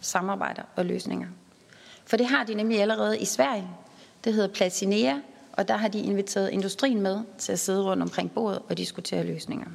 [0.00, 1.28] samarbejder og løsninger.
[2.06, 3.68] For det har de nemlig allerede i Sverige.
[4.24, 5.14] Det hedder Platinea,
[5.52, 9.24] og der har de inviteret industrien med til at sidde rundt omkring bordet og diskutere
[9.24, 9.66] løsninger.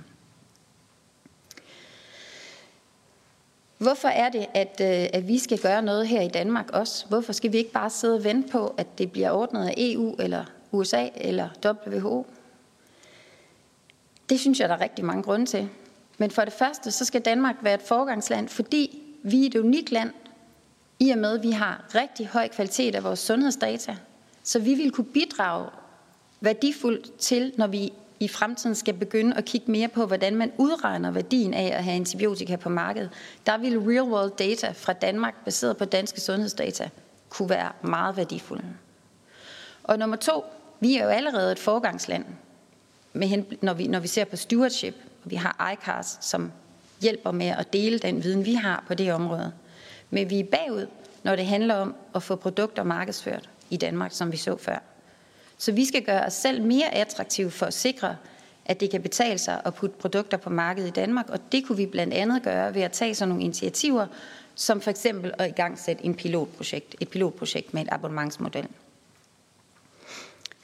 [3.79, 7.05] Hvorfor er det, at, øh, at vi skal gøre noget her i Danmark også?
[7.07, 10.15] Hvorfor skal vi ikke bare sidde og vente på, at det bliver ordnet af EU
[10.19, 12.25] eller USA eller WHO?
[14.29, 15.69] Det synes jeg, der er rigtig mange grunde til.
[16.17, 19.91] Men for det første, så skal Danmark være et forgangsland, fordi vi er et unikt
[19.91, 20.11] land,
[20.99, 23.97] i og med, at vi har rigtig høj kvalitet af vores sundhedsdata.
[24.43, 25.69] Så vi vil kunne bidrage
[26.41, 31.11] værdifuldt til, når vi i fremtiden skal begynde at kigge mere på, hvordan man udregner
[31.11, 33.09] værdien af at have antibiotika på markedet.
[33.45, 36.89] Der vil real world data fra Danmark, baseret på danske sundhedsdata,
[37.29, 38.63] kunne være meget værdifulde.
[39.83, 40.43] Og nummer to,
[40.79, 42.25] vi er jo allerede et forgangsland,
[43.13, 46.51] med hen, når, vi, når vi ser på stewardship, og vi har ICARS, som
[47.01, 49.53] hjælper med at dele den viden, vi har på det område.
[50.09, 50.87] Men vi er bagud,
[51.23, 54.79] når det handler om at få produkter markedsført i Danmark, som vi så før.
[55.59, 58.15] Så vi skal gøre os selv mere attraktive for at sikre,
[58.65, 61.77] at det kan betale sig at putte produkter på markedet i Danmark, og det kunne
[61.77, 64.07] vi blandt andet gøre ved at tage sådan nogle initiativer,
[64.55, 68.67] som for eksempel at igangsætte en pilotprojekt, et pilotprojekt med et abonnementsmodel.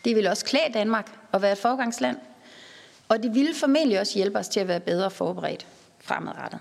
[0.05, 2.17] Det vil også klæde Danmark at være et forgangsland,
[3.07, 5.67] og det ville formentlig også hjælpe os til at være bedre forberedt
[5.99, 6.59] fremadrettet.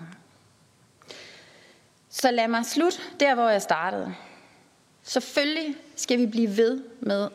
[2.09, 4.13] Så lad mig slutte der, hvor jeg startede.
[5.03, 7.29] Selvfølgelig skal vi blive ved med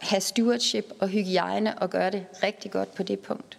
[0.00, 3.58] have stewardship og hygiejne og gøre det rigtig godt på det punkt.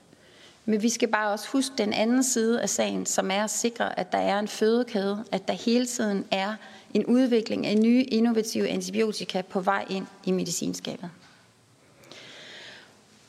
[0.66, 4.00] Men vi skal bare også huske den anden side af sagen, som er at sikre,
[4.00, 6.56] at der er en fødekæde, at der hele tiden er
[6.94, 11.10] en udvikling af nye innovative antibiotika på vej ind i medicinskabet.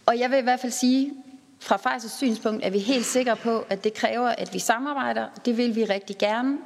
[0.06, 1.12] Og jeg vil i hvert fald sige,
[1.60, 5.28] fra Pfizers synspunkt er vi helt sikre på, at det kræver, at vi samarbejder.
[5.44, 6.58] Det vil vi rigtig gerne.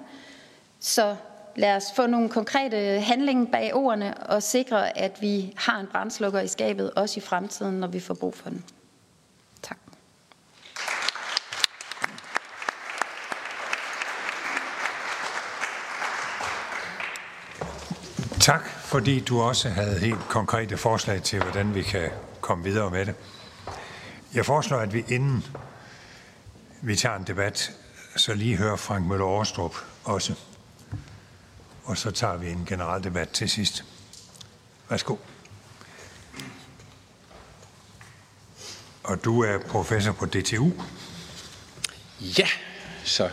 [0.81, 1.17] Så
[1.57, 6.41] lad os få nogle konkrete handlinger bag ordene og sikre, at vi har en brændslukker
[6.41, 8.65] i skabet, også i fremtiden, når vi får brug for den.
[9.63, 9.79] Tak.
[18.41, 22.11] Tak, fordi du også havde helt konkrete forslag til, hvordan vi kan
[22.41, 23.15] komme videre med det.
[24.35, 25.45] Jeg foreslår, at vi inden
[26.83, 27.73] vi tager en debat,
[28.17, 29.75] så lige hører Frank Møller Overstrup
[30.05, 30.35] også
[31.87, 33.85] og så tager vi en generel debat til sidst.
[34.91, 35.17] Værsgo.
[39.05, 40.73] Og du er professor på DTU.
[42.39, 42.49] Ja,
[43.05, 43.31] så,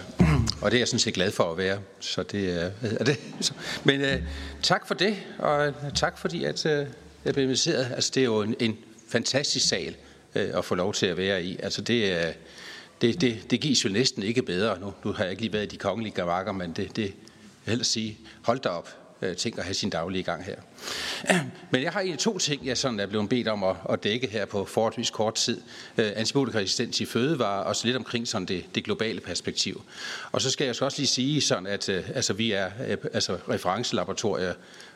[0.61, 1.79] og det er jeg sådan set glad for at være.
[1.99, 3.19] Så det er, er det.
[3.39, 3.53] Så,
[3.83, 4.27] men uh,
[4.61, 6.71] tak for det, og øh, tak fordi at, uh,
[7.25, 7.91] jeg blev inviteret.
[7.95, 8.77] Altså, det er jo en, en
[9.09, 9.95] fantastisk sal
[10.35, 11.59] uh, at få lov til at være i.
[11.63, 12.33] Altså, det, uh,
[13.01, 14.79] det, det, det gives jo næsten ikke bedre.
[14.79, 17.13] Nu, nu har jeg ikke lige været i de kongelige gavakker, men det, det,
[17.65, 18.89] vil sige, hold da op,
[19.21, 20.55] øh, tænk at have sin daglige gang her.
[21.71, 24.27] Men jeg har egentlig to ting, jeg sådan er blevet bedt om at, at dække
[24.27, 25.61] her på forholdsvis kort tid.
[25.97, 29.81] Øh, antibiotikaresistens i fødevarer, og så lidt omkring sådan det, det globale perspektiv.
[30.31, 33.37] Og så skal jeg også lige sige, sådan at øh, altså, vi er øh, altså,
[33.49, 34.53] referencelaboratorier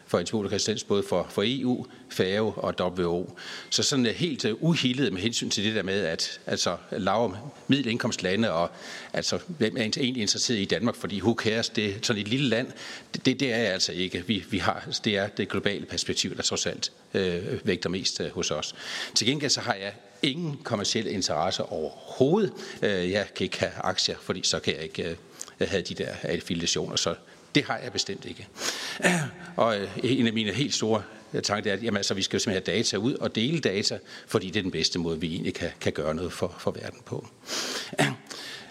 [0.08, 3.38] for antibiotikaresistens, både for, for EU, FAO og WHO.
[3.70, 7.38] Så sådan er helt øh, uhildet med hensyn til det der med, at altså, lave
[7.68, 8.72] middelindkomstlande, og
[9.14, 12.50] altså, hvem er egentlig interesseret i Danmark, fordi who cares, det er sådan et lille
[12.50, 12.68] land,
[13.14, 14.24] det, det, det er jeg altså ikke.
[14.28, 18.22] Vi, vi har, altså, det er det globale perspektiv, der trods alt øh, vægter mest
[18.22, 18.76] øh, hos os.
[19.16, 22.54] Til gengæld så har jeg ingen kommersielle interesse overhovedet.
[22.82, 25.18] Øh, jeg kan ikke have aktier, fordi så kan jeg ikke
[25.60, 27.16] øh, have de der affiliationer, så
[27.56, 28.48] det har jeg bestemt ikke.
[29.56, 31.04] Og øh, en af mine helt store
[31.34, 34.00] øh, tanker er, at jamen, altså, vi skal simpelthen have data ud og dele data,
[34.28, 37.00] fordi det er den bedste måde, vi egentlig kan, kan gøre noget for, for verden
[37.06, 37.28] på.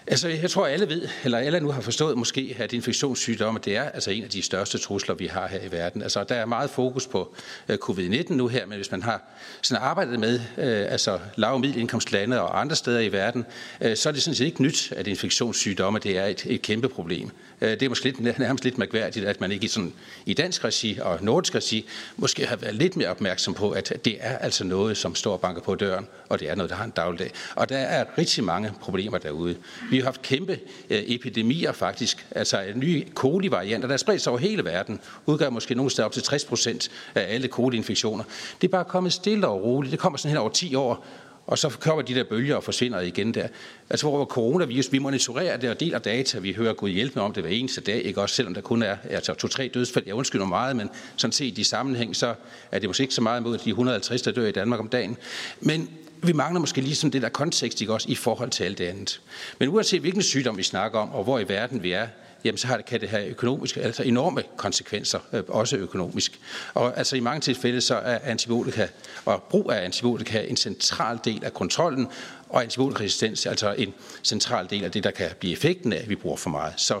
[0.09, 3.83] Altså, jeg tror, alle ved, eller alle nu har forstået måske, at infektionssygdomme, det er
[3.83, 6.01] altså en af de største trusler, vi har her i verden.
[6.01, 7.35] Altså, der er meget fokus på
[7.69, 9.21] øh, covid-19 nu her, men hvis man har
[9.61, 13.45] sådan arbejdet med øh, altså, lav- og middelindkomstlande og andre steder i verden,
[13.81, 16.89] øh, så er det sådan set ikke nyt, at infektionssygdomme, det er et, et kæmpe
[16.89, 17.29] problem.
[17.61, 19.93] Det er måske lidt, nærmest lidt mærkværdigt, at man ikke i, sådan,
[20.25, 24.17] i dansk regi og nordisk regi måske har været lidt mere opmærksom på, at det
[24.19, 26.83] er altså noget, som står og banker på døren, og det er noget, der har
[26.83, 27.31] en dagligdag.
[27.55, 29.55] Og der er rigtig mange problemer derude.
[29.91, 30.59] Vi vi har haft kæmpe
[30.89, 35.75] øh, epidemier faktisk, altså nye kolivarianter, der er spredt sig over hele verden, udgør måske
[35.75, 38.23] nogle steder op til 60 procent af alle koliinfektioner.
[38.61, 39.91] Det er bare kommet stille og roligt.
[39.91, 41.05] Det kommer sådan hen over 10 år,
[41.47, 43.47] og så kommer de der bølger og forsvinder igen der.
[43.89, 47.33] Altså hvor coronavirus, vi monitorerer det og deler data, vi hører Gud hjælpe med om
[47.33, 50.05] det hver eneste dag, ikke også selvom der kun er altså to-tre dødsfald.
[50.07, 52.33] Jeg undskylder meget, men sådan set i sammenhæng, så
[52.71, 55.17] er det måske ikke så meget mod de 150, der dør i Danmark om dagen.
[55.61, 55.89] Men
[56.23, 59.21] vi mangler måske lige det der kontekst ikke også i forhold til alt det andet.
[59.59, 62.07] Men uanset hvilken sygdom vi snakker om, og hvor i verden vi er,
[62.43, 66.39] jamen så har det, kan det have økonomiske, altså enorme konsekvenser, øh, også økonomisk.
[66.73, 68.87] Og altså i mange tilfælde så er antibiotika
[69.25, 72.07] og brug af antibiotika en central del af kontrollen,
[72.49, 76.15] og antibiotikaresistens altså en central del af det, der kan blive effekten af, at vi
[76.15, 76.73] bruger for meget.
[76.77, 76.99] Så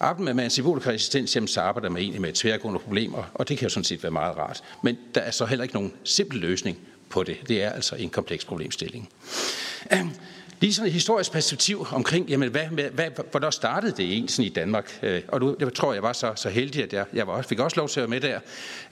[0.00, 3.70] Arbejder med antibiotikaresistens, jamen, så arbejder man egentlig med tværgående problemer, og det kan jo
[3.70, 4.62] sådan set være meget rart.
[4.82, 6.78] Men der er så heller ikke nogen simpel løsning
[7.12, 7.36] på det.
[7.48, 9.08] Det er altså en kompleks problemstilling.
[9.92, 10.10] Øhm,
[10.60, 14.98] lige sådan et historisk perspektiv omkring, jamen, hvad, hvad, hvordan startede det egentlig i Danmark?
[15.02, 17.58] Øh, og nu, jeg tror, jeg var så, så heldig, at jeg, jeg var, fik
[17.58, 18.40] også lov til at være med der.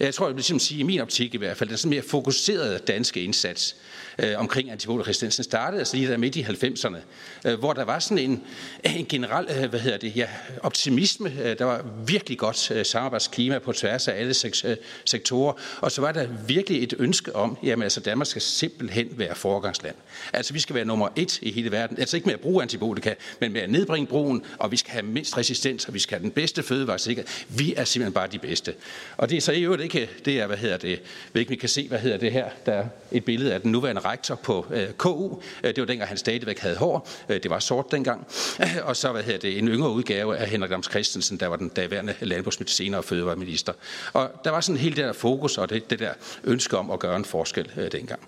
[0.00, 2.02] Jeg tror, jeg vil ligesom sige, i min optik i hvert fald, den sådan mere
[2.02, 3.76] fokuserede danske indsats
[4.18, 6.96] øh, omkring antibiotikaresistensen startede altså lige der midt i 90'erne,
[7.44, 8.42] øh, hvor der var sådan en,
[8.84, 10.26] en generel, øh, hvad hedder det, ja,
[10.62, 11.32] optimisme.
[11.42, 15.92] Øh, der var virkelig godt øh, samarbejdsklima på tværs af alle seks, øh, sektorer, og
[15.92, 19.94] så var der virkelig et ønske om, jamen altså Danmark skal simpelthen være foregangsland.
[20.32, 23.14] Altså vi skal være nummer et i hele verden, altså ikke med at bruge antibiotika,
[23.40, 26.24] men med at nedbringe brugen, og vi skal have mindst resistens, og vi skal have
[26.24, 27.28] den bedste fødevaresikkerhed.
[27.48, 28.74] Vi er simpelthen bare de bedste.
[29.16, 31.00] Og det er så i øvrigt ikke, det er, hvad hedder det,
[31.32, 33.72] ved ikke, vi kan se, hvad hedder det her, der er et billede af den
[33.72, 35.40] nuværende rektor på øh, KU.
[35.64, 37.08] Øh, det var dengang, han stadigvæk havde hår.
[37.28, 38.26] Øh, det var sort dengang.
[38.88, 41.68] Og så hvad hedder det, en yngre udgave af Henrik Dams Christensen, der var den
[41.68, 43.72] daværende landbrugsminister og fødevareminister.
[44.12, 46.12] Og der var sådan helt det der fokus og det, det der
[46.44, 48.20] ønske om at gøre en forskel øh, dengang.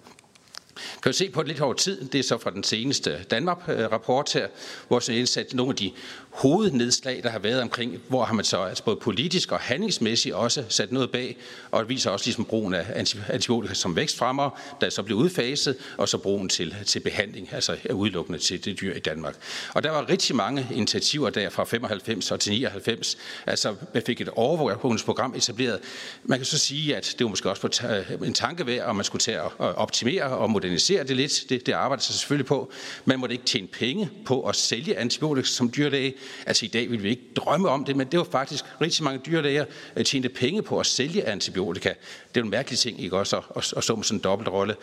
[1.03, 4.37] Kan vi se på det lidt over tid, det er så fra den seneste Danmark-rapport
[4.37, 4.49] øh, her,
[4.89, 5.93] hvor så indsat nogle af de
[6.33, 10.65] hovednedslag, der har været omkring, hvor har man så altså både politisk og handlingsmæssigt også
[10.69, 11.37] sat noget bag,
[11.71, 12.87] og det viser også ligesom brugen af
[13.29, 18.39] antibiotika som vækstfremmer, der så blev udfaset, og så brugen til, til behandling, altså udelukkende
[18.39, 19.35] til det dyr i Danmark.
[19.75, 24.21] Og der var rigtig mange initiativer der fra 95 og til 99, altså man fik
[24.21, 25.81] et overvågningsprogram etableret.
[26.25, 29.05] Man kan så sige, at det var måske også øh, en tanke værd, om man
[29.05, 31.45] skulle tage at optimere og modernisere det lidt.
[31.49, 32.73] Det, det arbejder sig selvfølgelig på.
[33.05, 36.15] Man måtte ikke tjene penge på at sælge antibiotika som dyrlæge.
[36.47, 39.21] Altså i dag vil vi ikke drømme om det, men det var faktisk rigtig mange
[39.27, 39.65] dyrlæger,
[39.97, 41.93] der tjente penge på at sælge antibiotika.
[42.35, 44.77] Det er en mærkelig ting, ikke også, at, at, at stå med sådan en dobbeltrolle.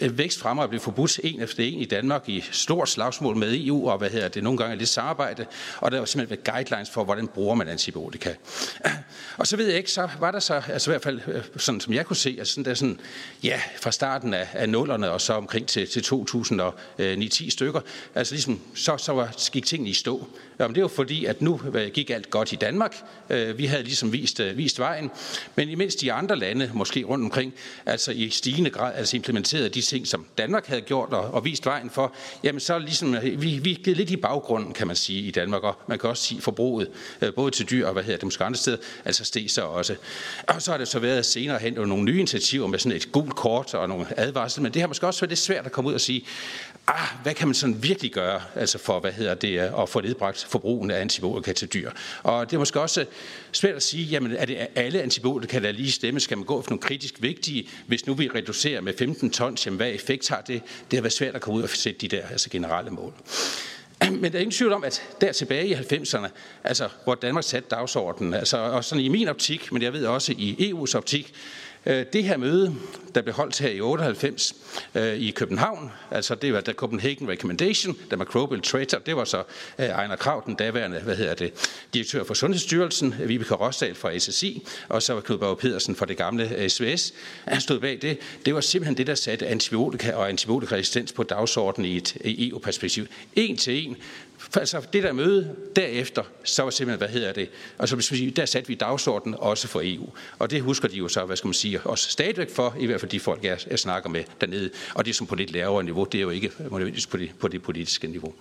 [0.00, 3.98] Øh, Vækstfremmer blev forbudt en efter en i Danmark i stort slagsmål med EU, og
[3.98, 5.46] hvad hedder det, nogle gange lidt samarbejde,
[5.78, 8.34] og der var simpelthen guidelines for, hvordan bruger man antibiotika.
[9.38, 11.80] Og så ved jeg ikke, så var der så, altså i hvert fald øh, sådan
[11.80, 13.00] som jeg kunne se, altså sådan der sådan,
[13.42, 16.62] ja, fra starten af, af nullerne og så omkring til, til 2009-10
[16.98, 17.80] øh, stykker,
[18.14, 20.26] altså ligesom, så, så var, gik tingene i stå.
[20.60, 22.96] Jamen, det var fordi, at nu øh, gik alt godt i Danmark.
[23.30, 25.10] Øh, vi havde ligesom vist, øh, vist vejen.
[25.56, 27.54] Men imens de andre lande, måske rundt omkring,
[27.86, 31.66] altså i stigende grad altså implementerede de ting, som Danmark havde gjort og, og vist
[31.66, 32.12] vejen for,
[32.44, 35.62] jamen så ligesom, vi, vi gik lidt i baggrunden, kan man sige, i Danmark.
[35.62, 36.88] Og man kan også sige forbruget,
[37.36, 39.96] både til dyr og hvad hedder det, måske andre steder, altså steg så også.
[40.46, 43.36] Og så har det så været senere hen nogle nye initiativer med sådan et gult
[43.36, 45.94] kort og nogle advarsler, men det har måske også været lidt svært at komme ud
[45.94, 46.24] og sige,
[46.86, 50.46] ah, hvad kan man sådan virkelig gøre altså for, hvad hedder det, at få nedbragt
[50.50, 51.90] forbrugen af antibiotika til dyr.
[52.22, 53.04] Og det er måske også
[53.52, 56.70] svært at sige, jamen er det alle antibiotika, der lige stemme, skal man gå efter
[56.70, 60.62] nogle kritisk vigtige, hvis nu vi reducerer med 15 tons, jamen hvad effekt har det?
[60.90, 63.12] Det har været svært at komme ud og sætte de der altså generelle mål.
[64.20, 66.28] Men der er ingen tvivl om, at der tilbage i 90'erne,
[66.64, 70.32] altså hvor Danmark satte dagsordenen, altså og sådan i min optik, men jeg ved også
[70.32, 71.32] i EU's optik,
[71.86, 72.74] Øh, det her møde,
[73.14, 74.54] der blev holdt her i 98
[74.94, 79.42] øh, i København, altså det var der Copenhagen Recommendation, der Microbial Traitor, det var så
[79.78, 81.52] øh, Ejner Krav, den daværende, hvad hedder det,
[81.94, 86.16] direktør for Sundhedsstyrelsen, Vibeke Rosdal fra SSI, og så var Knud Bauer Pedersen fra det
[86.16, 87.14] gamle øh, SVS.
[87.44, 88.18] Han stod bag det.
[88.46, 93.06] Det var simpelthen det, der satte antibiotika og antibiotikaresistens på dagsordenen i et EU-perspektiv.
[93.36, 93.96] E en til en
[94.56, 97.48] altså det der møde derefter, så var simpelthen, hvad hedder det,
[97.78, 100.08] altså der satte vi dagsordenen også for EU.
[100.38, 103.00] Og det husker de jo så, hvad skal man sige, også stadigvæk for, i hvert
[103.00, 104.70] fald de folk, jeg, jeg snakker med dernede.
[104.94, 107.48] Og det som på lidt lavere niveau, det er jo ikke nødvendigvis på det, på
[107.48, 108.34] det politiske niveau.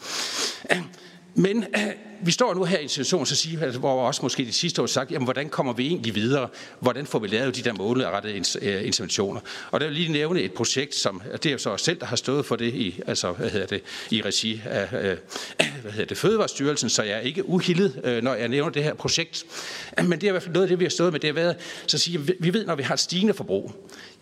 [1.35, 1.65] Men
[2.21, 4.81] vi står nu her i en situation, så siger, altså, hvor også måske de sidste
[4.81, 6.47] år sagt, jamen, hvordan kommer vi egentlig videre?
[6.79, 9.41] Hvordan får vi lavet de der målrettede øh, interventioner?
[9.71, 12.15] Og der vil lige nævne et projekt, som det er jo så selv, der har
[12.15, 13.81] stået for det i, altså, hvad hedder det,
[14.11, 15.17] i regi af øh,
[15.81, 18.93] hvad hedder det, Fødevarestyrelsen, så jeg er ikke uhildet, øh, når jeg nævner det her
[18.93, 19.45] projekt.
[20.03, 21.33] Men det er i hvert fald noget af det, vi har stået med, det har
[21.33, 21.55] været,
[21.87, 23.71] så siger, vi ved, når vi har et stigende forbrug,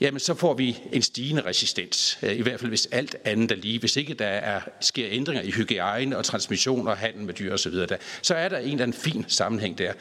[0.02, 2.20] jamen så får vi en stigende resistens.
[2.22, 3.80] I hvert fald hvis alt andet er lige.
[3.80, 7.74] Hvis ikke der er, sker ændringer i hygiejne og transmission og handel med dyr osv.,
[8.22, 9.92] så er der en eller anden fin sammenhæng der.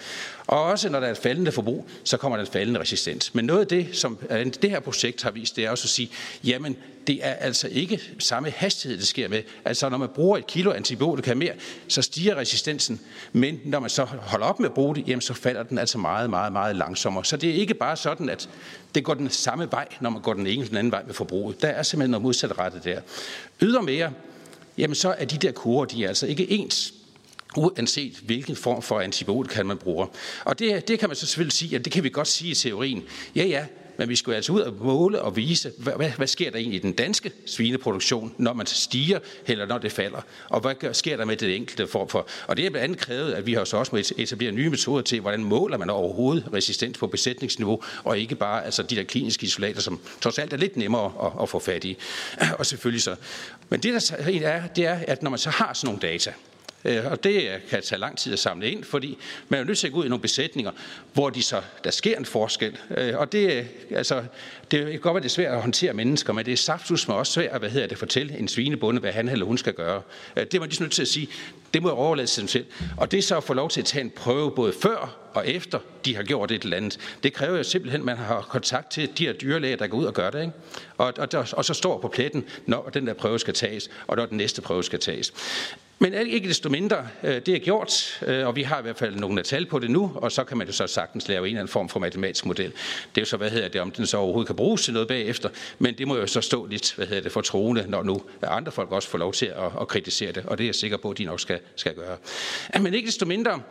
[0.47, 3.35] Og også når der er et faldende forbrug, så kommer der en faldende resistens.
[3.35, 4.19] Men noget af det, som
[4.63, 6.11] det her projekt har vist, det er også at sige,
[6.45, 6.77] jamen
[7.07, 9.43] det er altså ikke samme hastighed, det sker med.
[9.65, 11.53] Altså når man bruger et kilo antibiotika mere,
[11.89, 13.01] så stiger resistensen.
[13.33, 15.99] Men når man så holder op med at bruge det, jamen så falder den altså
[15.99, 17.25] meget, meget, meget langsommere.
[17.25, 18.49] Så det er ikke bare sådan, at
[18.95, 21.15] det går den samme vej, når man går den ene eller den anden vej med
[21.15, 21.63] forbruget.
[21.63, 23.01] Der er simpelthen noget modsatrettet der.
[23.63, 24.13] Ydermere,
[24.79, 26.95] jamen så er de der kurer, de er altså ikke ens
[27.57, 30.07] uanset hvilken form for antibiotika man bruger.
[30.45, 32.55] Og det, det kan man så selvfølgelig sige, at det kan vi godt sige i
[32.55, 33.05] teorien.
[33.35, 33.67] Ja, ja,
[33.99, 36.81] men vi skulle altså ud og måle og vise, hvad, hvad, hvad sker der egentlig
[36.81, 41.25] i den danske svineproduktion, når man stiger eller når det falder, og hvad sker der
[41.25, 42.29] med det enkelte form for.
[42.47, 45.03] Og det er blandt andet krævet, at vi har så også må etablere nye metoder
[45.03, 49.45] til, hvordan måler man overhovedet resistens på besætningsniveau, og ikke bare altså de der kliniske
[49.45, 51.97] isolater, som trods alt er lidt nemmere at, at få fat i.
[52.59, 53.17] Og selvfølgelig så.
[53.69, 56.33] Men det der er, det er, at når man så har sådan nogle data,
[56.87, 59.19] Øh, og det øh, kan tage lang tid at samle ind, fordi
[59.49, 60.73] man er nødt til at gå ud i nogle besætninger,
[61.13, 62.79] hvor de så, der sker en forskel.
[62.97, 64.25] Øh, og det, altså,
[64.71, 67.17] det kan godt være, det er svært at håndtere mennesker, men det er saftus med
[67.17, 70.03] også svært hvad hedder det, at fortælle en svinebonde, hvad han eller hun skal gøre.
[70.37, 71.29] Det er man lige nødt til at sige,
[71.75, 72.67] det må jeg overlade sig selv.
[72.97, 75.79] Og det så at få lov til at tage en prøve både før og efter
[76.05, 79.19] de har gjort et eller andet, det kræver jo simpelthen, at man har kontakt til
[79.19, 80.41] de her dyrlæger, der går ud og gør det.
[80.41, 80.53] Ikke?
[80.99, 84.17] Og, og, der, og så står på pletten, når den der prøve skal tages, og
[84.17, 85.33] når den næste prøve skal tages.
[85.99, 89.17] Men ikke desto mindre, øh, det er gjort, øh, og vi har i hvert fald
[89.17, 91.61] nogle tal på det nu, og så kan man jo så sagtens lave en eller
[91.61, 92.71] anden form for matematisk model.
[93.15, 95.09] Det er jo så, hvad hedder det, om den så overhovedet kan bruges til noget
[95.09, 95.49] bagefter,
[95.79, 98.73] men det må jo så stå lidt, hvad hedder det, for troende, når nu andre
[98.73, 101.11] folk også får lov til at, at kritisere det, og det er jeg sikker på,
[101.11, 102.17] at de nok skal, skal gøre.
[102.81, 103.63] Men ikke desto mindre,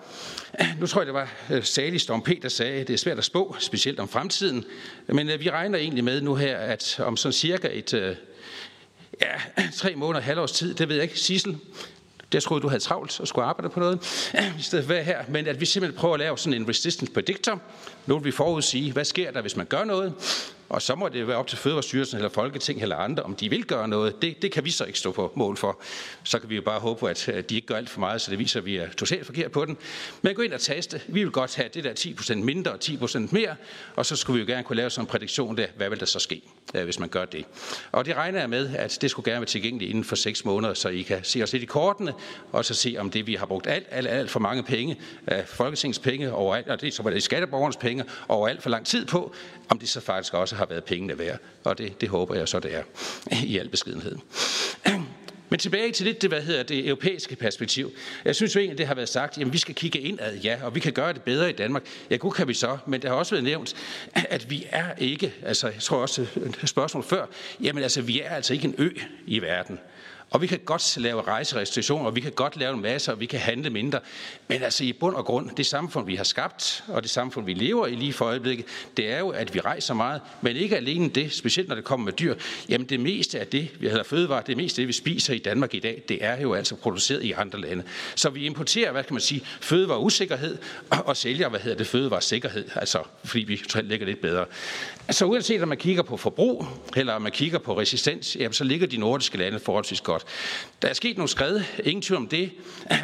[0.79, 3.25] nu tror jeg, det var øh, Storm P., der sagde, at det er svært at
[3.25, 4.65] spå, specielt om fremtiden,
[5.07, 8.17] men øh, vi regner egentlig med nu her, at om sådan cirka et,
[9.21, 11.57] ja, tre måneder, halvårs tid, det ved jeg ikke, Sissel,
[12.33, 13.99] jeg troede, du havde travlt og skulle arbejde på noget,
[14.59, 15.23] i stedet for at være her.
[15.29, 17.59] Men at vi simpelthen prøver at lave sådan en resistance predictor.
[18.05, 20.13] Nu vil vi forudsige, hvad sker der, hvis man gør noget?
[20.69, 23.65] Og så må det være op til Fødevarestyrelsen eller Folketing eller andre, om de vil
[23.65, 24.21] gøre noget.
[24.21, 25.81] Det, det kan vi så ikke stå på mål for.
[26.23, 28.31] Så kan vi jo bare håbe på, at de ikke gør alt for meget, så
[28.31, 29.77] det viser, at vi er totalt forkert på den.
[30.21, 31.01] Men gå ind og taste.
[31.07, 33.55] Vi vil godt have det der 10% mindre og 10% mere,
[33.95, 36.05] og så skulle vi jo gerne kunne lave sådan en prædiktion der, hvad vil der
[36.05, 36.41] så ske,
[36.75, 37.45] øh, hvis man gør det.
[37.91, 40.73] Og det regner jeg med, at det skulle gerne være tilgængeligt inden for 6 måneder,
[40.73, 42.13] så I kan se os lidt i kortene,
[42.51, 45.47] og så se, om det, vi har brugt alt, alt, alt for mange penge, af
[45.47, 48.85] Folketingets penge overalt, og det er så var det skatteborgernes penge, over alt for lang
[48.85, 49.33] tid på,
[49.69, 51.39] om det så faktisk også har været pengene værd.
[51.63, 52.83] Og det, det håber jeg så, det er
[53.45, 54.15] i al beskedenhed.
[55.49, 57.91] Men tilbage til lidt det, hvad hedder det europæiske perspektiv.
[58.25, 60.75] Jeg synes jo egentlig, det har været sagt, at vi skal kigge indad, ja, og
[60.75, 61.83] vi kan gøre det bedre i Danmark.
[62.09, 63.75] Ja, god kan vi så, men det har også været nævnt,
[64.13, 67.25] at vi er ikke, altså jeg tror også et spørgsmål før,
[67.61, 68.89] jamen altså vi er altså ikke en ø
[69.27, 69.79] i verden.
[70.35, 73.25] Og vi kan godt lave rejserestriktioner, og vi kan godt lave en masse, og vi
[73.25, 73.99] kan handle mindre.
[74.47, 77.53] Men altså i bund og grund, det samfund, vi har skabt, og det samfund, vi
[77.53, 78.65] lever i lige for øjeblikket,
[78.97, 80.21] det er jo, at vi rejser meget.
[80.41, 82.35] Men ikke alene det, specielt når det kommer med dyr.
[82.69, 85.37] Jamen det meste af det, vi har fødevare, det meste af det, vi spiser i
[85.37, 87.83] Danmark i dag, det er jo altså produceret i andre lande.
[88.15, 90.57] Så vi importerer, hvad kan man sige, fødevareusikkerhed,
[90.89, 94.45] og, og sælger, hvad hedder det, fødevaresikkerhed, altså fordi vi ligger lidt bedre.
[95.07, 98.63] Altså uanset om man kigger på forbrug, eller om man kigger på resistens, jamen, så
[98.63, 100.24] ligger de nordiske lande forholdsvis godt.
[100.81, 102.51] Der er sket nogle skred, ingen tvivl om det,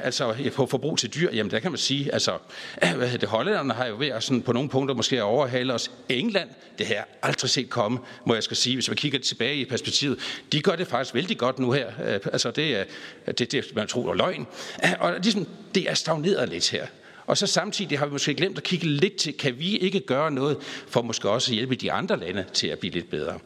[0.03, 2.37] altså på forbrug til dyr, jamen der kan man sige, altså,
[2.79, 5.91] hvad hedder det, hollænderne har jo ved at sådan, på nogle punkter måske overhale os.
[6.09, 9.65] England, det her aldrig set komme, må jeg skal sige, hvis man kigger tilbage i
[9.65, 10.19] perspektivet,
[10.51, 12.83] de gør det faktisk vældig godt nu her, øh, altså det er,
[13.31, 14.47] det, det man tror er løgn,
[14.83, 16.87] øh, og ligesom, det er stagneret lidt her.
[17.25, 20.31] Og så samtidig har vi måske glemt at kigge lidt til, kan vi ikke gøre
[20.31, 20.57] noget
[20.87, 23.39] for måske også at hjælpe de andre lande til at blive lidt bedre.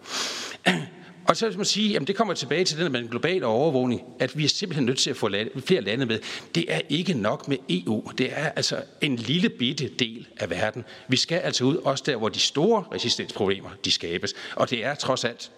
[1.27, 4.01] Og så vil man sige, at det kommer tilbage til den med den globale overvågning,
[4.19, 5.29] at vi er simpelthen nødt til at få
[5.65, 6.19] flere lande med.
[6.55, 8.11] Det er ikke nok med EU.
[8.17, 10.83] Det er altså en lille bitte del af verden.
[11.07, 14.33] Vi skal altså ud også der, hvor de store resistensproblemer de skabes.
[14.55, 15.51] Og det er trods alt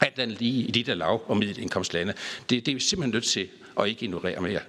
[0.00, 2.14] alt andet lige i de der lav- og middelindkomstlande.
[2.50, 3.48] Det, det er vi simpelthen nødt til
[3.80, 4.60] og ikke ignorere mere.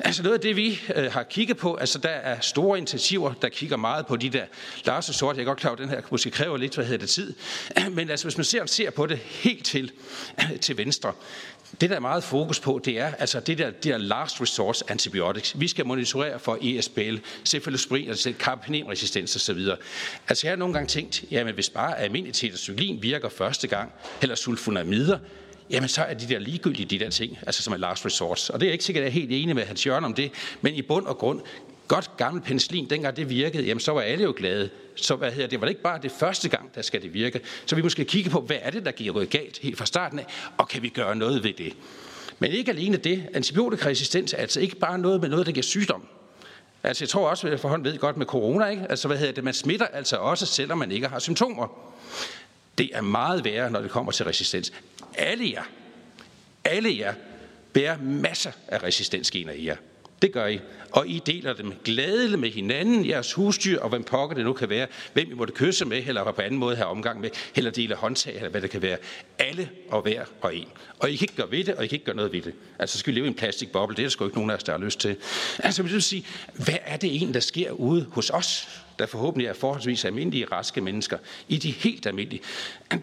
[0.00, 3.48] Altså noget af det, vi øh, har kigget på, altså der er store initiativer, der
[3.48, 4.44] kigger meget på de der
[4.84, 5.36] Lars og Sort.
[5.36, 7.34] Jeg er godt klar at den her måske kræver lidt, hvad hedder det, tid.
[7.96, 9.90] Men altså, hvis man ser, ser på det helt til,
[10.60, 11.12] til venstre,
[11.80, 14.84] det, der er meget fokus på, det er altså det der, det der last resource
[14.88, 15.60] antibiotics.
[15.60, 19.58] Vi skal monitorere for ESBL, cefalosprin, altså carbapenemresistens osv.
[20.28, 24.34] Altså jeg har nogle gange tænkt, jamen hvis bare almindelig tetracyklin virker første gang, eller
[24.34, 25.18] sulfonamider,
[25.70, 28.50] jamen så er de der ligegyldige, de der ting, altså som er last resort.
[28.50, 30.30] Og det er ikke sikkert, at jeg er helt enig med Hans Jørgen om det,
[30.60, 31.40] men i bund og grund,
[31.88, 34.70] godt gammel penicillin, dengang det virkede, jamen så var alle jo glade.
[34.96, 37.40] Så hvad hedder det, var det ikke bare det første gang, der skal det virke.
[37.66, 40.26] Så vi måske kigge på, hvad er det, der giver galt helt fra starten af,
[40.58, 41.72] og kan vi gøre noget ved det.
[42.38, 43.24] Men ikke alene det.
[43.34, 46.06] Antibiotikaresistens er altså ikke bare noget med noget, der giver sygdom.
[46.82, 48.86] Altså jeg tror også, at jeg forhånd ved godt med corona, ikke?
[48.90, 51.66] Altså hvad hedder det, man smitter altså også, selvom man ikke har symptomer.
[52.78, 54.72] Det er meget værre, når det kommer til resistens.
[55.14, 55.64] Alle jer,
[56.64, 57.14] alle jer
[57.72, 59.76] bærer masser af resistensgener i jer.
[60.22, 60.60] Det gør I.
[60.90, 64.68] Og I deler dem glædeligt med hinanden, jeres husdyr og hvem pokker det nu kan
[64.68, 64.86] være.
[65.12, 68.36] Hvem I måtte kysse med, eller på anden måde have omgang med, eller dele håndtag,
[68.36, 68.96] eller hvad det kan være.
[69.38, 70.68] Alle og hver og en.
[70.98, 72.54] Og I kan ikke gøre ved det, og I kan ikke gøre noget ved det.
[72.78, 73.96] Altså, skal vi leve i en plastikboble?
[73.96, 75.16] Det er der sgu ikke nogen af os, der har lyst til.
[75.58, 78.68] Altså, vil du sige, hvad er det en, der sker ude hos os,
[78.98, 81.18] der forhåbentlig er forholdsvis almindelige, raske mennesker,
[81.48, 82.42] i de helt almindelige?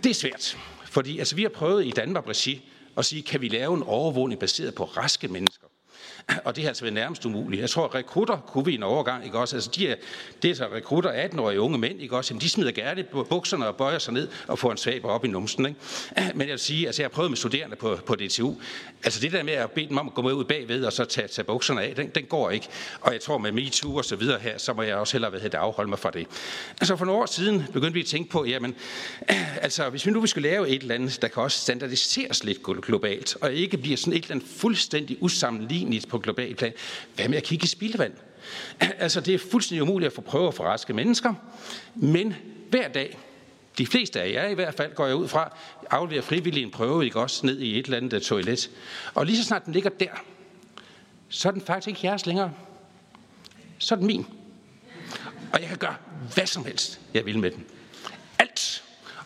[0.03, 0.57] Det er svært.
[0.91, 4.39] Fordi altså, vi har prøvet i Danmark regi at sige, kan vi lave en overvågning
[4.39, 5.60] baseret på raske mennesker?
[6.45, 7.61] Og det har altså været nærmest umuligt.
[7.61, 9.55] Jeg tror, at rekrutter kunne vi en overgang, ikke også?
[9.55, 9.95] Altså, de er,
[10.41, 12.33] det er så rekrutter, 18-årige unge mænd, ikke også?
[12.33, 15.25] Jamen, de smider gerne på bukserne og bøjer sig ned og får en svaber op
[15.25, 15.79] i numsen, ikke?
[16.37, 18.55] Men jeg vil sige, altså, jeg har prøvet med studerende på, på DTU.
[19.03, 21.05] Altså, det der med at bede dem om at gå med ud bagved og så
[21.05, 22.67] tage, tage bukserne af, den, den går ikke.
[23.01, 25.39] Og jeg tror, med MeToo og så videre her, så må jeg også hellere hvad
[25.39, 26.27] det, afholde mig fra det.
[26.81, 28.75] Altså, for nogle år siden begyndte vi at tænke på, jamen,
[29.65, 33.37] altså, hvis vi nu skulle lave et eller andet, der kan også standardiseres lidt globalt,
[33.41, 36.73] og ikke bliver sådan et eller andet fuldstændig usammenligneligt på global plan.
[37.15, 38.13] Hvad med at kigge i spildevand?
[38.99, 41.33] Altså, det er fuldstændig umuligt at få prøver for raske mennesker,
[41.95, 42.35] men
[42.69, 43.17] hver dag,
[43.77, 45.57] de fleste af jer i hvert fald, går jeg ud fra,
[45.89, 48.69] afleverer frivillig en prøve, ikke også, ned i et eller andet toilet.
[49.13, 50.09] Og lige så snart den ligger der,
[51.29, 52.53] så er den faktisk ikke jeres længere.
[53.77, 54.25] Så er den min.
[55.53, 55.95] Og jeg kan gøre
[56.33, 57.65] hvad som helst, jeg vil med den.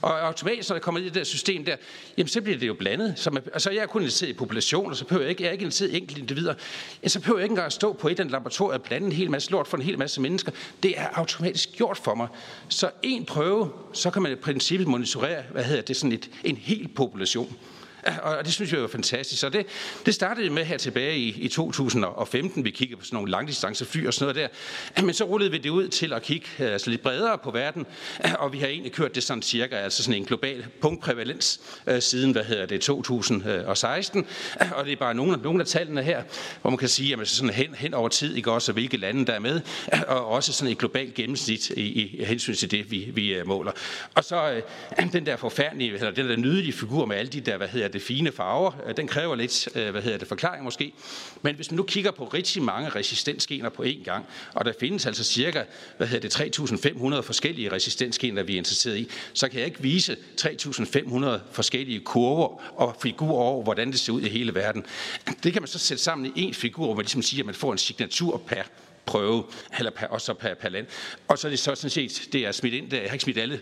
[0.06, 1.76] Og automatisk, når der kommer i det der system der,
[2.18, 3.14] jamen så bliver det jo blandet.
[3.16, 5.52] Så man, altså jeg er kun interesseret i populationer, så behøver jeg ikke, jeg er
[5.52, 6.54] ikke interesseret i enkelte individer.
[7.04, 9.08] Ja, så behøver jeg ikke engang at stå på et eller andet laboratorium og blande
[9.08, 10.52] en hel masse lort for en hel masse mennesker.
[10.84, 12.28] Det er automatisk gjort for mig.
[12.70, 16.58] Så en prøve, så kan man i princippet monitorere, hvad hedder det, sådan et, en
[16.58, 17.58] hel population.
[18.22, 19.42] Og det synes jeg var fantastisk.
[19.42, 19.66] Så det,
[20.06, 22.66] det startede med her tilbage i, i 2015.
[22.66, 24.52] Vi kiggede på sådan nogle langdistancefly og sådan noget
[24.96, 25.02] der.
[25.02, 27.86] Men så rullede vi det ud til at kigge øh, altså lidt bredere på verden.
[28.40, 32.32] Og vi har egentlig kørt det sådan cirka, altså sådan en global punktprævalens øh, siden,
[32.32, 34.28] hvad hedder det, 2016.
[34.76, 36.24] Og det er bare nogle, nogle af tallene her,
[36.62, 39.34] hvor man kan sige, at sådan hen, hen over tid, ikke også, hvilke lande der
[39.34, 39.62] er med,
[40.08, 43.72] og også sådan et globalt gennemsnit i, i hensyn til det, vi, vi øh, måler.
[44.16, 44.62] Og så
[45.14, 48.04] den der forfærdelige, eller den der nydelige figur med alle de der, hvad hedder det,
[48.04, 48.72] fine farver.
[48.98, 50.94] Den kræver lidt, øh, hvad hedder det, forklaring måske.
[51.42, 55.06] Men hvis man nu kigger på rigtig mange resistensgener på én gang, og der findes
[55.06, 55.64] altså cirka,
[55.98, 60.18] hvad hedder det, 3.500 forskellige resistensgener, vi er interesseret i, så kan jeg ikke vise
[60.42, 64.86] 3.500 forskellige kurver og figurer over, hvordan det ser ud i hele verden.
[65.44, 67.56] Det kan man så sætte sammen i én figur, hvor man ligesom siger, at man
[67.56, 68.64] får en signatur per
[69.06, 69.44] prøve,
[69.78, 70.88] eller per, også per, per land.
[71.28, 73.24] Og så er det så sådan set, det er smidt ind, der, jeg har ikke
[73.24, 73.60] smidt alle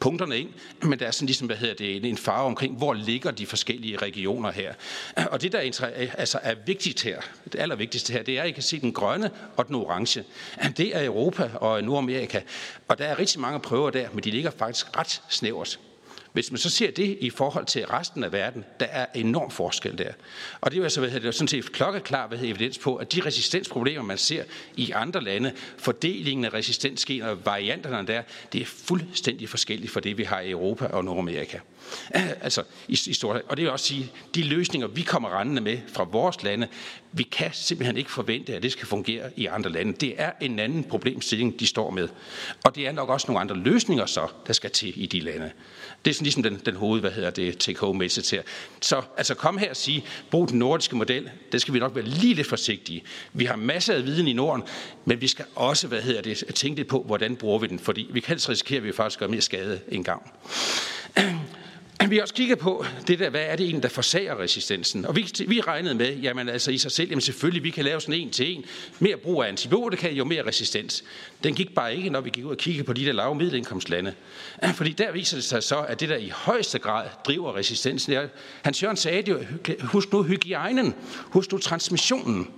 [0.00, 0.48] punkterne ind,
[0.82, 3.96] men der er sådan ligesom, hvad hedder det, en farve omkring, hvor ligger de forskellige
[3.96, 4.74] regioner her.
[5.16, 7.20] Og det, der er, altså er vigtigt her,
[7.52, 10.24] det allervigtigste her, det er, at I kan se den grønne og den orange.
[10.76, 12.40] Det er Europa og Nordamerika.
[12.88, 15.78] Og der er rigtig mange prøver der, men de ligger faktisk ret snævert.
[16.36, 19.98] Hvis man så ser det i forhold til resten af verden, der er enorm forskel
[19.98, 20.12] der.
[20.60, 23.20] Og det er jo altså, hvad det, sådan set klokkeklar hvad evidens på, at de
[23.26, 24.44] resistensproblemer, man ser
[24.76, 28.22] i andre lande, fordelingen af resistensgener og varianterne der,
[28.52, 31.58] det er fuldstændig forskelligt fra det, vi har i Europa og Nordamerika.
[32.46, 35.78] Altså, i, i store, og det vil også sige, de løsninger, vi kommer rendende med
[35.92, 36.68] fra vores lande,
[37.12, 39.92] vi kan simpelthen ikke forvente, at det skal fungere i andre lande.
[39.92, 42.08] Det er en anden problemstilling, de står med.
[42.64, 45.50] Og det er nok også nogle andre løsninger så, der skal til i de lande.
[46.04, 48.42] Det er sådan ligesom den, den hoved, hvad hedder det, take-home message her.
[48.80, 52.04] Så altså kom her og sige, brug den nordiske model, det skal vi nok være
[52.04, 53.02] lige lidt forsigtige.
[53.32, 54.62] Vi har masser af viden i Norden,
[55.04, 58.08] men vi skal også, hvad hedder det, tænke lidt på, hvordan bruger vi den, fordi
[58.12, 60.32] vi kan helst risikere, at vi faktisk gør mere skade end gang.
[62.08, 65.04] Vi har også kigget på det der, hvad er det egentlig, der forsager resistensen?
[65.04, 68.00] Og vi, vi regnede med, jamen altså i sig selv, jamen selvfølgelig, vi kan lave
[68.00, 68.64] sådan en til en.
[68.98, 71.04] Mere brug af antibiotika, jo mere resistens.
[71.44, 74.14] Den gik bare ikke, når vi gik ud og kiggede på de der lave middelindkomstlande.
[74.74, 78.14] Fordi der viser det sig så, at det der i højeste grad driver resistensen.
[78.62, 79.40] Hans Jørgen sagde det jo,
[79.80, 82.50] husk nu hygiejnen, husk nu transmissionen.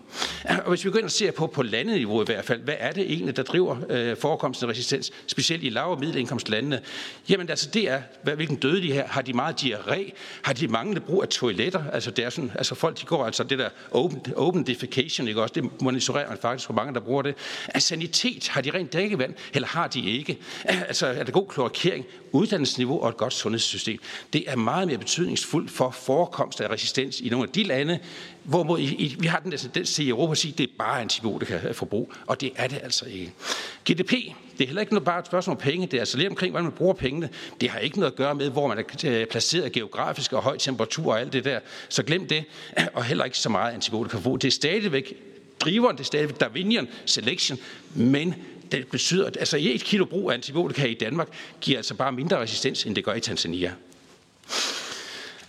[0.65, 2.93] Og hvis vi går ind og ser på, på landeniveau i hvert fald, hvad er
[2.93, 6.81] det egentlig, der driver øh, forekomsten af resistens, specielt i lav- og middelindkomstlandene?
[7.29, 10.13] Jamen altså, det er, hvad, hvilken døde de her, har de meget diarré,
[10.43, 13.45] har de manglende brug af toiletter, altså det er sådan, altså folk de går altså
[13.45, 17.23] det der open, open defecation, ikke også, det monitorerer man faktisk, hvor mange der bruger
[17.23, 17.35] det.
[17.69, 20.39] Er sanitet, har de rent drikkevand, eller har de ikke?
[20.65, 23.99] Altså er der god kloakering, uddannelsesniveau og et godt sundhedssystem?
[24.33, 27.99] Det er meget mere betydningsfuldt for forekomst af resistens i nogle af de lande,
[28.49, 28.77] hvor
[29.21, 32.41] vi har den tendens til i Europa at sige, at det er bare antibiotikaforbrug, og
[32.41, 33.33] det er det altså ikke.
[33.91, 34.11] GDP,
[34.59, 36.51] det er heller ikke noget bare et spørgsmål om penge, det er altså lige omkring,
[36.51, 37.29] hvordan man bruger pengene.
[37.61, 40.57] Det har ikke noget at gøre med, hvor man er øh, placeret geografisk og høj
[40.57, 41.61] temperatur og alt det der.
[41.89, 42.45] Så glem det,
[42.95, 44.43] og heller ikke så meget antibiotikaforbrug.
[44.43, 45.15] Det er stadigvæk
[45.61, 47.59] driveren, det er stadigvæk Darwinian selection,
[47.95, 48.35] men
[48.73, 51.29] det betyder, at altså et kilo brug af antibiotika i Danmark
[51.61, 53.73] giver altså bare mindre resistens, end det gør i Tanzania.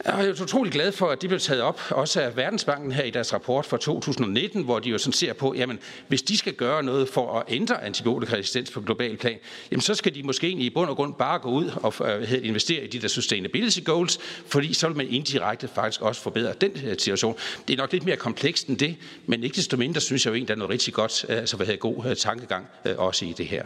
[0.05, 3.09] Jeg er utrolig glad for, at det blev taget op, også af Verdensbanken her i
[3.09, 6.84] deres rapport fra 2019, hvor de jo sådan ser på, jamen hvis de skal gøre
[6.84, 9.38] noget for at ændre antibiotikaresistens på global plan,
[9.71, 12.45] jamen så skal de måske egentlig i bund og grund bare gå ud og uh,
[12.47, 16.71] investere i de der sustainability goals, fordi så vil man indirekte faktisk også forbedre den
[16.85, 17.35] øh, situation.
[17.67, 18.95] Det er nok lidt mere komplekst end det,
[19.26, 21.55] men ikke desto mindre synes jeg jo egentlig, der er noget rigtig godt, øh, altså
[21.55, 22.67] hvad hedder god tankegang
[22.97, 23.65] også i det her.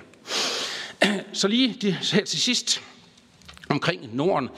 [1.33, 2.81] Så lige her til sidst
[3.69, 4.49] omkring Norden,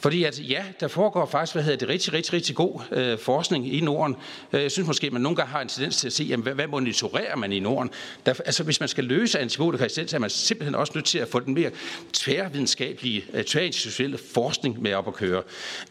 [0.00, 3.74] fordi at, ja, der foregår faktisk, hvad hedder det, rigtig, rigtig, rigtig god øh, forskning
[3.74, 4.16] i Norden.
[4.52, 6.42] Øh, jeg synes måske, at man nogle gange har en tendens til at se, jamen,
[6.42, 7.90] hvad, hvad monitorerer man i Norden?
[8.26, 11.40] Der, altså, hvis man skal løse antibiotikaresistens, er man simpelthen også nødt til at få
[11.40, 11.70] den mere
[12.12, 15.42] tværvidenskabelige, øh, tværinstitutionelle forskning med op at køre.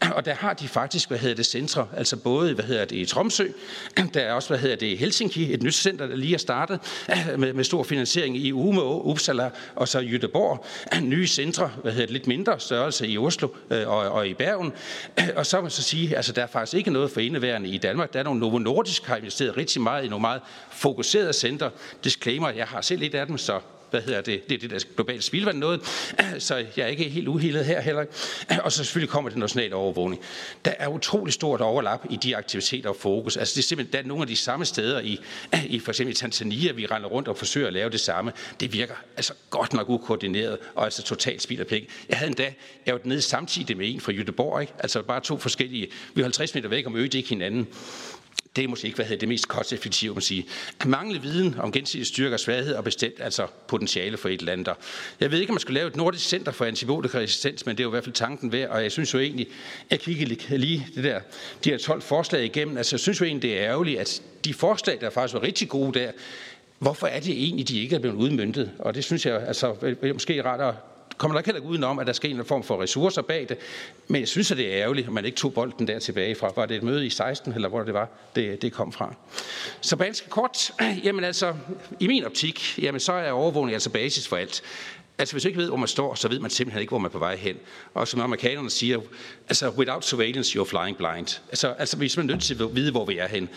[0.16, 3.04] Og der har de faktisk, hvad hedder det, centre, altså både, hvad hedder det, i
[3.04, 3.46] Tromsø,
[4.14, 6.80] der er også, hvad hedder det, i Helsinki, et nyt center, der lige er startet,
[7.38, 10.66] med, med stor finansiering i Umeå, Uppsala og så Göteborg.
[11.00, 14.34] Nye centre, hvad hedder det, lidt mindre størrelse i Oslo øh, og og, og i
[14.34, 14.72] Bergen.
[15.36, 17.78] Og så må man så sige, altså der er faktisk ikke noget for indeværende i
[17.78, 18.12] Danmark.
[18.12, 20.40] Der er nogle Novo Nordisk, har investeret rigtig meget i nogle meget
[20.70, 21.70] fokuserede center.
[22.04, 23.60] Disclaimer, jeg har selv et af dem, så
[23.90, 25.80] hvad hedder det, det er det der globale spildvand noget,
[26.38, 28.04] så jeg er ikke helt uhildet her heller.
[28.64, 30.22] Og så selvfølgelig kommer det nationale overvågning.
[30.64, 33.36] Der er utrolig stort overlap i de aktiviteter og fokus.
[33.36, 35.20] Altså det er simpelthen der er nogle af de samme steder i,
[35.66, 38.32] i for eksempel i Tanzania, vi render rundt og forsøger at lave det samme.
[38.60, 41.88] Det virker altså godt nok ukoordineret og altså totalt spild af penge.
[42.08, 42.52] Jeg havde endda,
[42.86, 44.72] jeg var nede samtidig med en fra Jødeborg, ikke?
[44.78, 47.68] altså bare to forskellige, vi er 50 meter væk og mødte ikke hinanden
[48.56, 50.46] det er måske ikke hvad hedder det mest kosteffektive, man sige.
[50.86, 54.66] Mangle viden om gensidig styrke og svaghed og bestemt altså potentiale for et land.
[55.20, 57.84] Jeg ved ikke, om man skulle lave et nordisk center for antibiotikaresistens, men det er
[57.84, 59.46] jo i hvert fald tanken værd, og jeg synes jo egentlig,
[59.90, 61.20] at kigge lige det der,
[61.64, 64.54] de her 12 forslag igennem, altså jeg synes jo egentlig, det er ærgerligt, at de
[64.54, 66.10] forslag, der faktisk var rigtig gode der,
[66.78, 68.70] hvorfor er det egentlig, de ikke er blevet udmyndtet?
[68.78, 70.74] Og det synes jeg altså måske er ret at
[71.20, 73.58] kommer nok heller ikke udenom, at der skal en form for ressourcer bag det.
[74.08, 76.52] Men jeg synes, at det er ærgerligt, at man ikke tog bolden der tilbage fra.
[76.56, 79.14] Var det et møde i 16, eller hvor det var, det, det kom fra?
[79.80, 80.72] Så ganske kort,
[81.04, 81.54] jamen altså,
[82.00, 84.62] i min optik, jamen så er overvågning altså basis for alt.
[85.18, 87.08] Altså hvis du ikke ved, hvor man står, så ved man simpelthen ikke, hvor man
[87.08, 87.56] er på vej hen.
[87.94, 89.00] Og som amerikanerne siger,
[89.48, 91.40] altså without surveillance, you're flying blind.
[91.48, 93.48] Altså, altså vi er simpelthen nødt til at vide, hvor vi er hen.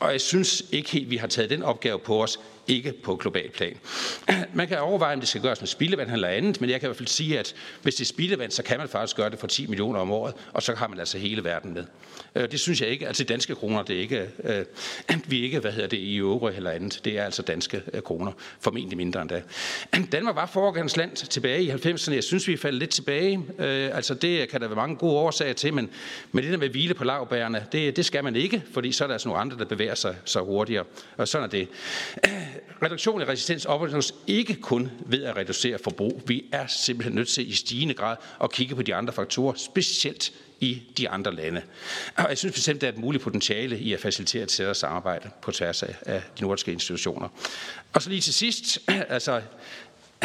[0.00, 2.38] Og jeg synes ikke helt, vi har taget den opgave på os,
[2.68, 3.76] ikke på global plan.
[4.54, 6.88] Man kan overveje, om det skal gøres med spildevand eller andet, men jeg kan i
[6.88, 9.46] hvert fald sige, at hvis det er spildevand, så kan man faktisk gøre det for
[9.46, 11.84] 10 millioner om året, og så har man altså hele verden med.
[12.34, 14.64] Øh, det synes jeg ikke, altså danske kroner, det er ikke, øh,
[15.30, 18.32] vi ikke, hvad hedder det, i euro eller andet, det er altså danske øh, kroner,
[18.60, 19.42] formentlig mindre end da.
[20.12, 24.48] Danmark var foregangsland tilbage i 90'erne, jeg synes, vi er faldet lidt tilbage, altså det
[24.48, 25.90] kan der være mange gode årsager til, men,
[26.32, 29.04] men det der med at hvile på lavbærene, det, det skal man ikke, fordi så
[29.04, 30.84] er der altså nogle andre, der bevæger sig så hurtigere,
[31.16, 31.68] og sådan er det
[32.82, 36.22] reduktion i resistens opnås ikke kun ved at reducere forbrug.
[36.26, 40.32] Vi er simpelthen nødt til i stigende grad at kigge på de andre faktorer, specielt
[40.60, 41.62] i de andre lande.
[42.16, 45.30] Og jeg synes bestemt, der er et muligt potentiale i at facilitere et tættere samarbejde
[45.42, 47.28] på tværs af de nordiske institutioner.
[47.92, 48.78] Og så lige til sidst,
[49.08, 49.42] altså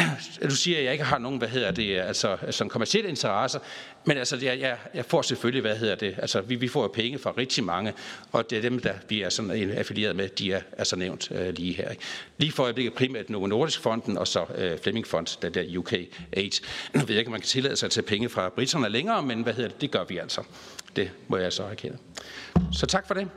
[0.50, 3.58] du siger, at jeg ikke har nogen, hvad hedder det, altså, altså kommersielle interesser,
[4.04, 6.88] men altså, jeg, jeg, jeg får selvfølgelig, hvad hedder det, altså, vi, vi får jo
[6.88, 7.92] penge fra rigtig mange,
[8.32, 11.54] og det er dem, der vi er sådan affilieret med, de er altså nævnt øh,
[11.54, 11.90] lige her.
[11.90, 12.02] Ikke?
[12.38, 15.92] Lige for øjeblikket primært Novo Nordisk Fonden, og så øh, Fleming Fond, der der UK
[15.92, 16.60] 8.
[16.94, 19.22] Nu ved jeg ikke, om man kan tillade sig at tage penge fra britterne længere,
[19.22, 20.42] men hvad hedder det, det gør vi altså.
[20.96, 21.98] Det må jeg så erkende.
[22.72, 23.28] Så tak for det.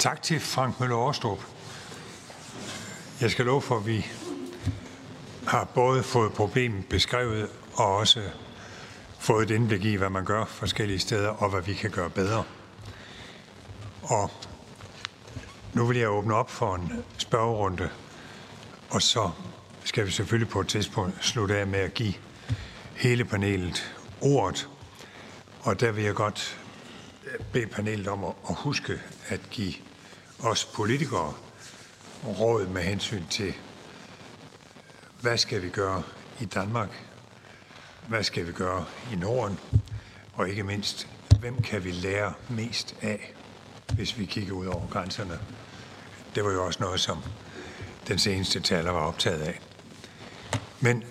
[0.00, 1.38] Tak til Frank Møller Årstrup.
[3.20, 4.06] Jeg skal love for, at vi
[5.46, 8.22] har både fået problemet beskrevet og også
[9.18, 12.44] fået et indblik i, hvad man gør forskellige steder, og hvad vi kan gøre bedre.
[14.02, 14.30] Og
[15.74, 17.90] nu vil jeg åbne op for en spørgerunde,
[18.90, 19.30] og så
[19.84, 22.14] skal vi selvfølgelig på et tidspunkt slutte af med at give
[22.96, 24.68] hele panelet ordet.
[25.60, 26.60] Og der vil jeg godt
[27.52, 29.74] bede panelet om at huske at give
[30.42, 31.34] os politikere
[32.26, 33.54] råd med hensyn til,
[35.20, 36.02] hvad skal vi gøre
[36.40, 36.88] i Danmark,
[38.08, 39.58] hvad skal vi gøre i Norden,
[40.32, 41.08] og ikke mindst,
[41.40, 43.34] hvem kan vi lære mest af,
[43.94, 45.38] hvis vi kigger ud over grænserne.
[46.34, 47.18] Det var jo også noget, som
[48.08, 49.60] den seneste taler var optaget af.
[50.80, 51.04] Men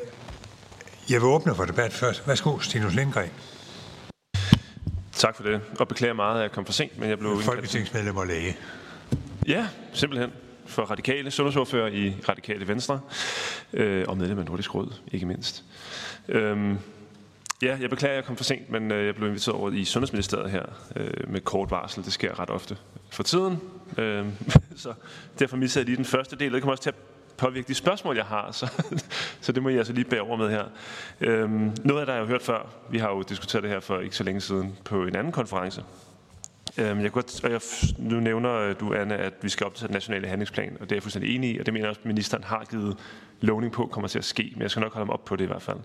[1.09, 2.27] jeg vil åbne for debat først.
[2.27, 3.29] Værsgo, Stinus Lindgren.
[5.11, 7.41] Tak for det, og beklager meget, at jeg kom for sent, men jeg blev...
[7.41, 8.57] Folketingsmedlem og læge.
[9.49, 10.31] Ja, simpelthen.
[10.65, 12.99] For radikale sundhedsordfører i Radikale Venstre,
[13.73, 15.63] øh, og medlem af Nordisk Råd, ikke mindst.
[16.27, 16.77] Øhm,
[17.61, 19.85] ja, jeg beklager, at jeg kom for sent, men øh, jeg blev inviteret over i
[19.85, 20.63] Sundhedsministeriet her
[20.95, 22.03] øh, med kort varsel.
[22.03, 22.77] Det sker ret ofte
[23.11, 23.61] for tiden.
[23.97, 24.25] Øh,
[24.75, 24.93] så
[25.39, 26.53] derfor missede jeg lige den første del.
[26.53, 26.95] Det kommer også til at
[27.37, 28.71] påvirke de spørgsmål, jeg har, så,
[29.41, 30.63] så det må jeg altså lige bære over med her.
[31.21, 32.69] Øhm, noget af det jeg har hørt før.
[32.89, 35.83] Vi har jo diskuteret det her for ikke så længe siden på en anden konference,
[36.77, 37.61] Øhm, jeg godt, og jeg,
[37.97, 40.95] nu nævner øh, du, Anne, at vi skal opdatere den nationale handlingsplan, og det er
[40.95, 42.97] jeg fuldstændig enig i, og det mener jeg også, at ministeren har givet
[43.41, 45.43] lovning på, kommer til at ske, men jeg skal nok holde ham op på det
[45.43, 45.77] i hvert fald.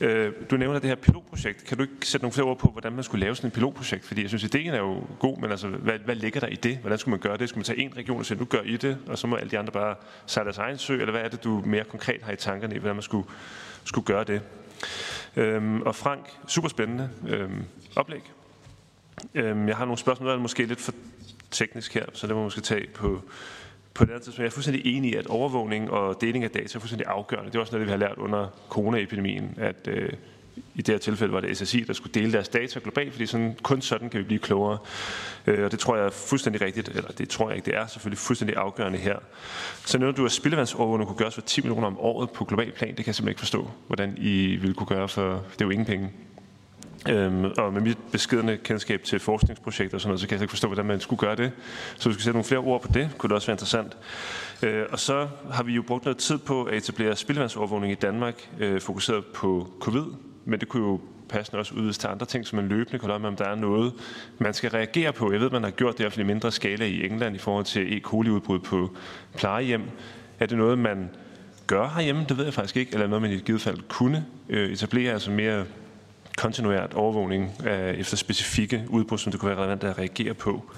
[0.00, 1.64] Øh, du nævner det her pilotprojekt.
[1.64, 4.04] Kan du ikke sætte nogle flere ord på, hvordan man skulle lave sådan et pilotprojekt?
[4.04, 6.76] Fordi jeg synes, ideen er jo god, men altså, hvad, hvad ligger der i det?
[6.76, 7.48] Hvordan skulle man gøre det?
[7.48, 9.50] Skulle man tage en region og sige, nu gør I det, og så må alle
[9.50, 9.94] de andre bare
[10.26, 10.94] sejle deres egen sø?
[10.94, 13.28] Eller hvad er det, du mere konkret har i tankerne i, hvordan man skulle,
[13.84, 14.40] skulle gøre det?
[15.36, 17.64] Øhm, og Frank, super spændende øhm,
[17.96, 18.22] oplæg.
[19.34, 20.92] Øhm, jeg har nogle spørgsmål, der er måske lidt for
[21.50, 23.22] teknisk her, så det må man måske tage på,
[23.94, 24.38] på det andet tidspunkt.
[24.38, 27.50] Jeg er fuldstændig enig i, at overvågning og deling af data er fuldstændig afgørende.
[27.50, 30.12] Det er også noget, vi har lært under coronaepidemien, at øh,
[30.74, 33.56] i det her tilfælde var det SSI, der skulle dele deres data globalt, fordi sådan,
[33.62, 34.78] kun sådan kan vi blive klogere.
[35.46, 37.86] Øh, og det tror jeg er fuldstændig rigtigt, eller det tror jeg ikke, det er
[37.86, 39.16] selvfølgelig fuldstændig afgørende her.
[39.84, 42.88] Så når du, at spildevandsovervågning kunne gøres for 10 millioner om året på global plan,
[42.88, 45.70] det kan jeg simpelthen ikke forstå, hvordan I ville kunne gøre, for det er jo
[45.70, 46.10] ingen penge.
[47.08, 50.50] Øhm, og med mit beskedende kendskab til forskningsprojekter og sådan noget, så kan jeg ikke
[50.50, 51.52] forstå, hvordan man skulle gøre det.
[51.96, 53.96] Så hvis vi skal sætte nogle flere ord på det, kunne det også være interessant.
[54.62, 58.48] Øh, og så har vi jo brugt noget tid på at etablere spildevandsovervågning i Danmark,
[58.60, 60.04] øh, fokuseret på covid,
[60.44, 63.28] men det kunne jo passende også udvides til andre ting, som man løbende kan med,
[63.28, 63.92] om der er noget,
[64.38, 65.32] man skal reagere på.
[65.32, 67.96] Jeg ved, man har gjort det i i mindre skala i England i forhold til
[67.96, 68.00] E.
[68.00, 68.96] coli-udbrud på
[69.36, 69.82] plejehjem.
[70.40, 71.10] Er det noget, man
[71.66, 72.24] gør herhjemme?
[72.28, 72.92] Det ved jeg faktisk ikke.
[72.92, 75.64] Eller noget, man i givet fald kunne øh, etablere, altså mere
[76.38, 80.70] kontinuert overvågning øh, efter specifikke udbrud, som det kunne være relevant at reagere på.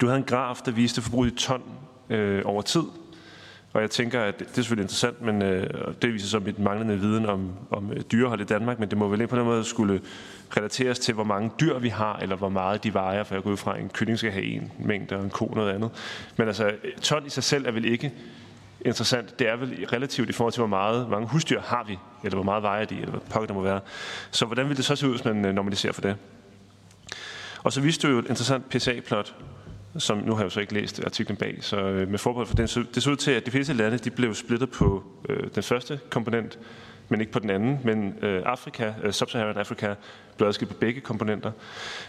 [0.00, 1.62] Du havde en graf, der viste forbruget i ton
[2.10, 2.82] øh, over tid,
[3.72, 5.70] og jeg tænker, at det er selvfølgelig interessant, men øh,
[6.02, 9.08] det viser så mit manglende viden om, om øh, dyrehold i Danmark, men det må
[9.08, 10.00] vel på den måde skulle
[10.56, 13.50] relateres til, hvor mange dyr vi har, eller hvor meget de vejer, for jeg går
[13.50, 15.90] ud fra, at en kylling skal have en mængde, og en ko noget andet.
[16.36, 18.12] Men altså, ton i sig selv er vel ikke
[18.84, 22.36] interessant, det er vel relativt i forhold til, hvor meget, mange husdyr har vi, eller
[22.36, 23.80] hvor meget vejer de, eller hvad pokker der må være.
[24.30, 26.16] Så hvordan vil det så se ud, hvis man øh, normaliserer for det?
[27.62, 29.34] Og så viste du jo et interessant PSA-plot,
[29.98, 32.56] som nu har jeg jo så ikke læst artiklen bag, så øh, med forbehold for
[32.56, 35.48] den, så det så ud til, at de fleste lande de blev splittet på øh,
[35.54, 36.58] den første komponent,
[37.08, 37.78] men ikke på den anden.
[37.84, 39.94] Men øh, Afrika, øh, Sub-Saharan Afrika,
[40.36, 41.52] blev adskilt på begge komponenter.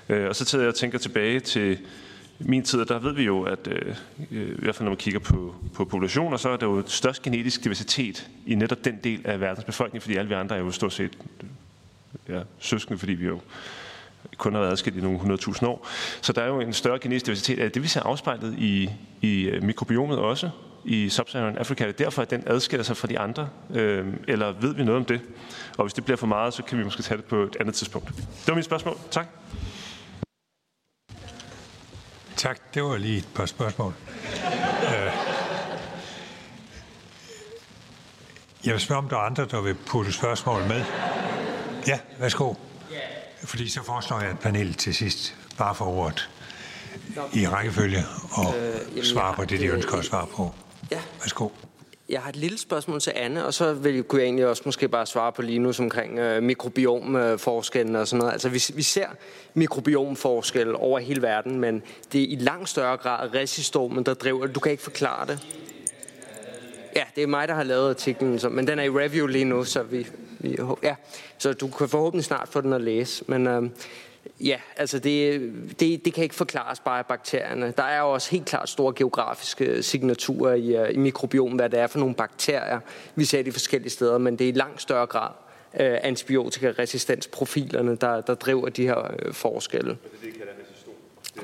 [0.09, 1.79] Øh, og så tager jeg og tænker tilbage til
[2.39, 3.95] min tid, der ved vi jo, at øh,
[4.31, 7.21] øh, i hvert fald når man kigger på, på populationer, så er der jo størst
[7.21, 10.71] genetisk diversitet i netop den del af verdens befolkning, fordi alle vi andre er jo
[10.71, 11.17] stort set
[12.29, 13.39] ja, søskende, fordi vi jo
[14.37, 15.87] kun har været adskilt i nogle 100.000 år.
[16.21, 18.89] Så der er jo en større genetisk diversitet af det, vi ser afspejlet i,
[19.21, 20.49] i øh, mikrobiomet også,
[20.85, 21.87] i Sub-Saharan Afrika.
[21.87, 23.49] Det er derfor, at den adskiller sig fra de andre.
[23.73, 25.21] Øh, eller ved vi noget om det?
[25.77, 27.75] Og hvis det bliver for meget, så kan vi måske tage det på et andet
[27.75, 28.07] tidspunkt.
[28.17, 28.97] Det var mit spørgsmål.
[29.11, 29.27] Tak.
[32.39, 32.73] Tak.
[32.73, 33.93] Det var lige et par spørgsmål.
[34.83, 35.13] Øh,
[38.65, 40.83] jeg vil spørge, om der er andre, der vil putte spørgsmål med.
[41.87, 42.53] Ja, værsgo.
[43.43, 46.29] Fordi så foreslår jeg, at panelet til sidst bare får ordet
[47.33, 50.53] i rækkefølge og øh, svarer på det, de ønsker at svare på.
[50.91, 50.99] Ja.
[51.19, 51.49] Værsgo.
[52.09, 54.87] Jeg har et lille spørgsmål til Anne, og så vil, kunne jeg egentlig også måske
[54.87, 58.33] bare svare på lige nu omkring øh, mikrobiomforskellen og sådan noget.
[58.33, 59.07] Altså vi, vi ser
[59.53, 64.55] mikrobiomforskel over hele verden, men det er i langt større grad resistormen, der driver det.
[64.55, 65.47] Du kan ikke forklare det.
[66.95, 69.45] Ja, det er mig, der har lavet artiklen, så, men den er i review lige
[69.45, 70.07] nu, så vi,
[70.39, 70.95] vi ja,
[71.37, 73.23] så du kan forhåbentlig snart få den at læse.
[73.27, 73.63] Men øh,
[74.41, 75.41] Ja, altså det,
[75.79, 77.73] det, det kan ikke forklares bare af bakterierne.
[77.77, 81.79] Der er jo også helt klart store geografiske signaturer i, øh, i mikrobiomen, hvad det
[81.79, 82.79] er for nogle bakterier,
[83.15, 85.29] vi ser de forskellige steder, men det er i langt større grad
[85.73, 89.97] uh, antibiotikaresistensprofilerne, der, der driver de her uh, forskelle.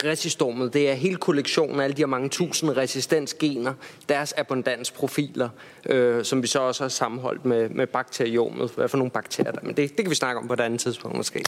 [0.03, 3.73] Resistomet, det er hele kollektionen af alle de her mange tusind resistensgener,
[4.09, 5.49] deres abundansprofiler,
[5.85, 9.59] øh, som vi så også har sammenholdt med, med bakteriomet, hvad for nogle bakterier der
[9.63, 11.43] Men det, det kan vi snakke om på et andet tidspunkt måske.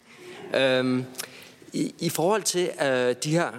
[0.56, 1.06] Øhm,
[1.74, 3.52] i, I forhold til øh, de her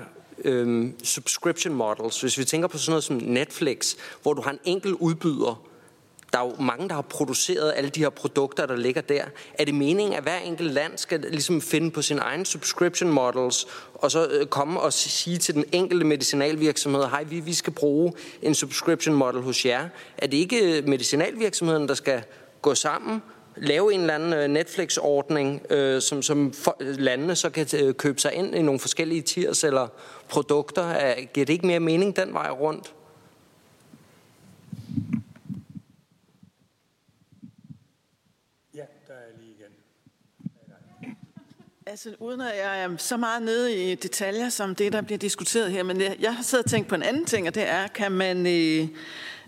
[0.45, 4.59] øh, subscription models, hvis vi tænker på sådan noget som Netflix, hvor du har en
[4.65, 5.63] enkelt udbyder,
[6.33, 9.25] der er jo mange, der har produceret alle de her produkter, der ligger der.
[9.55, 13.67] Er det meningen, at hver enkelt land skal ligesom finde på sin egen subscription models,
[13.95, 18.13] og så øh, komme og sige til den enkelte medicinalvirksomhed, hej, vi, vi skal bruge
[18.43, 19.89] en subscription model hos jer.
[20.19, 22.23] Er det ikke øh, medicinalvirksomheden, der skal
[22.63, 23.23] gå sammen
[23.61, 28.21] lave en eller anden øh, Netflix-ordning, øh, som, som for, landene så kan øh, købe
[28.21, 29.89] sig ind i nogle forskellige tiers eller
[30.29, 30.83] produkter.
[30.83, 32.95] Er, giver det ikke mere mening den vej rundt?
[38.75, 41.17] Ja, der er lige igen.
[41.87, 45.71] Altså, uden at jeg er så meget nede i detaljer som det, der bliver diskuteret
[45.73, 47.87] her, men jeg, jeg har siddet og tænkt på en anden ting, og det er,
[47.87, 48.47] kan man...
[48.47, 48.89] Øh,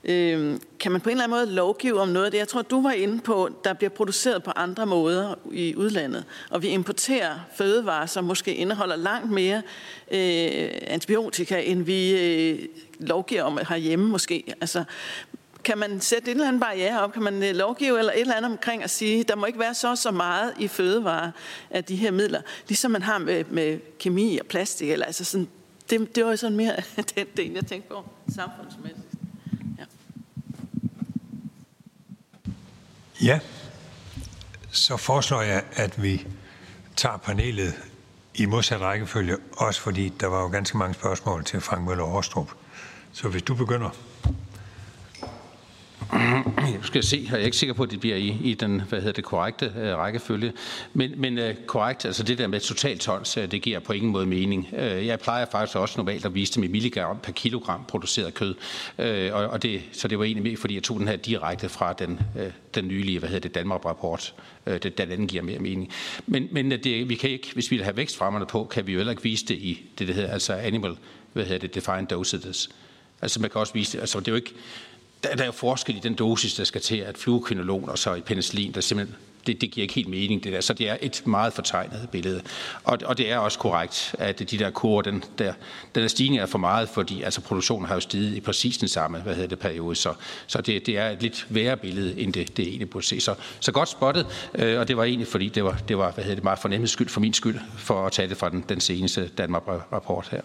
[0.05, 2.39] Øh, kan man på en eller anden måde lovgive om noget af det?
[2.39, 6.63] Jeg tror, du var inde på, der bliver produceret på andre måder i udlandet, og
[6.63, 9.63] vi importerer fødevarer, som måske indeholder langt mere
[10.11, 12.59] øh, antibiotika, end vi øh,
[12.99, 14.55] lovgiver om herhjemme måske.
[14.61, 14.85] Altså,
[15.65, 17.13] kan man sætte en eller anden barriere op?
[17.13, 19.75] Kan man øh, lovgive eller et eller andet omkring at sige, der må ikke være
[19.75, 21.31] så så meget i fødevarer
[21.71, 24.91] af de her midler, ligesom man har med, med kemi og plastik.
[24.91, 25.49] Eller, altså sådan,
[25.91, 26.77] det, det var sådan mere
[27.15, 28.05] den del, jeg tænkte på
[28.35, 29.10] samfundsmæssigt.
[33.23, 33.41] Ja,
[34.71, 36.27] så foreslår jeg, at vi
[36.97, 37.75] tager panelet
[38.35, 42.51] i modsat rækkefølge, også fordi der var jo ganske mange spørgsmål til Frank Møller Årstrup.
[43.13, 43.91] Så hvis du begynder.
[46.13, 48.99] Jeg skal se, jeg er ikke sikker på, at det bliver i, i den hvad
[48.99, 50.53] hedder det, korrekte øh, rækkefølge.
[50.95, 54.13] Men, men øh, korrekt, altså det der med totalt tons, øh, det giver på ingen
[54.13, 54.69] måde mening.
[54.77, 58.55] Øh, jeg plejer faktisk også normalt at vise det med milligram per kilogram produceret kød.
[58.99, 61.69] Øh, og, og det, så det var egentlig mere, fordi jeg tog den her direkte
[61.69, 64.35] fra den, øh, den nylige, hvad hedder det, Danmark-rapport.
[64.67, 65.93] Øh, det, den anden giver mere mening.
[66.27, 68.93] Men, men øh, det, vi kan ikke, hvis vi vil have vækstfremmerne på, kan vi
[68.93, 70.97] jo heller ikke vise det i det, der hedder altså animal,
[71.33, 72.69] hvad hedder det, defined dosages.
[73.23, 74.55] Altså man kan også vise det, altså det er jo ikke,
[75.23, 78.15] der, der er jo forskel i den dosis, der skal til, at fluokinolon og så
[78.15, 80.61] i penicillin, der simpelthen det, det giver ikke helt mening, det der.
[80.61, 82.43] Så det er et meget fortegnet billede.
[82.85, 85.53] Og, og det er også korrekt, at de der kurver, den, der,
[85.95, 88.89] den der stigning er for meget, fordi altså, produktionen har jo stiget i præcis den
[88.89, 89.97] samme hvad hedder det, periode.
[89.97, 90.13] Så,
[90.47, 93.21] så det, det er et lidt værre billede, end det, det egentlig burde se.
[93.21, 96.25] Så, så godt spottet, øh, og det var egentlig, fordi det var, det var hvad
[96.25, 98.81] hedder det, meget fornemmet skyld for min skyld, for at tage det fra den, den
[98.81, 100.41] seneste Danmark-rapport her.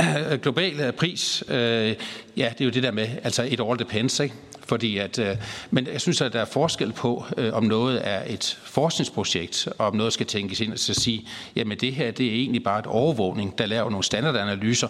[0.32, 4.20] Øh, global pris, øh, ja, det er jo det der med, altså et all depends,
[4.20, 4.34] ikke?
[4.66, 5.36] Fordi at, øh,
[5.70, 9.86] men jeg synes, at der er forskel på, øh, om noget er et forskningsprojekt, og
[9.86, 12.78] om noget skal tænkes ind og så sige, jamen det her det er egentlig bare
[12.78, 14.88] et overvågning, der laver nogle standardanalyser,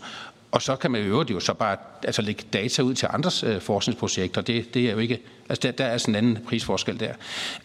[0.53, 3.61] og så kan man jo jo så bare altså, lægge data ud til andres øh,
[3.61, 4.40] forskningsprojekter.
[4.40, 5.19] Det, det er jo ikke,
[5.49, 7.12] altså der, der er sådan en anden prisforskel der.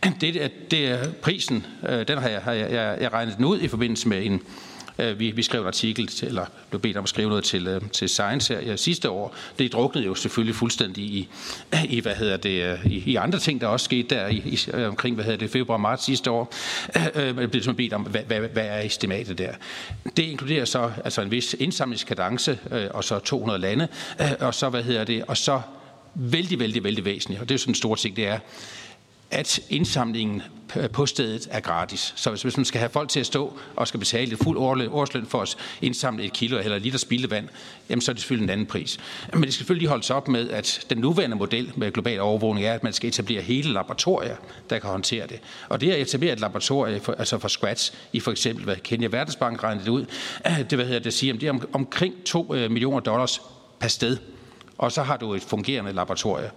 [0.22, 3.60] Det, det er prisen, øh, den har jeg, har jeg, jeg, jeg regnet den ud
[3.60, 4.42] i forbindelse med en, Øh,
[5.00, 7.68] Øh, vi, vi skrev en artikel, til, eller blev bedt om at skrive noget til,
[7.68, 9.36] øh, til Science her sidste år.
[9.60, 11.28] Det druknede jo selvfølgelig fuldstændig i,
[11.90, 14.84] i hvad hedder det, øh, i, i andre ting, der også skete der i, i,
[14.84, 16.54] omkring, hvad hedder det, februar-marts sidste år.
[17.16, 19.52] Man blev ligesom bedt om, hvad, hvad, hvad er estimatet der?
[20.18, 22.60] Det inkluderer så altså en vis indsamlingskadence,
[22.92, 23.88] og så 200 lande,
[24.40, 25.62] og så, hvad hedder det, og så
[26.16, 28.40] vældig, vældig, vældig væsentligt, og det er jo sådan en stor ting, det er,
[29.32, 30.42] at indsamlingen
[30.94, 32.14] på stedet er gratis.
[32.16, 34.58] Så hvis, man skal have folk til at stå og skal betale et fuld
[34.92, 37.48] årsløn for at indsamle et kilo eller et liter spildevand,
[37.90, 38.98] jamen så er det selvfølgelig en anden pris.
[39.34, 42.74] Men det skal selvfølgelig holdes op med, at den nuværende model med global overvågning er,
[42.74, 44.36] at man skal etablere hele laboratorier,
[44.70, 45.40] der kan håndtere det.
[45.70, 49.08] Og det at etablere et laboratorie, for, altså for scratch, i for eksempel, hvad Kenya
[49.08, 50.06] Verdensbank regnede det ud,
[50.70, 53.42] det, hvad hedder det, siger, det er om, omkring 2 øh, millioner dollars
[53.80, 54.18] per sted.
[54.78, 56.52] Og så har du et fungerende laboratorium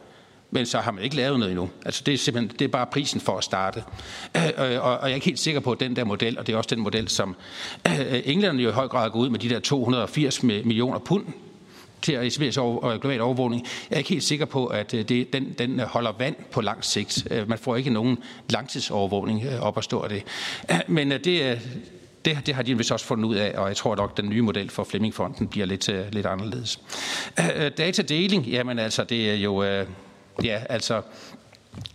[0.51, 1.71] men så har man ikke lavet noget endnu.
[1.85, 3.85] Altså det er simpelthen det er bare prisen for at starte.
[4.37, 6.47] Øh, øh, og, og jeg er ikke helt sikker på, at den der model, og
[6.47, 7.37] det er også den model, som
[7.87, 11.27] øh, englænderne jo i høj grad går ud med de der 280 millioner pund
[12.03, 13.67] til at etablere over, øh, global overvågning.
[13.91, 16.85] Jeg er ikke helt sikker på, at øh, det, den, den holder vand på lang
[16.85, 17.29] sigt.
[17.49, 18.19] Man får ikke nogen
[18.51, 20.23] langtidsovervågning op at stå af det.
[20.87, 21.25] Men det,
[22.25, 24.31] det, det har de vist også fundet ud af, og jeg tror nok, at den
[24.31, 26.81] nye model for Flemmingfonden bliver lidt, lidt anderledes.
[27.79, 29.85] Datadeling, jamen altså, det er jo...
[30.45, 31.03] Ja, altså,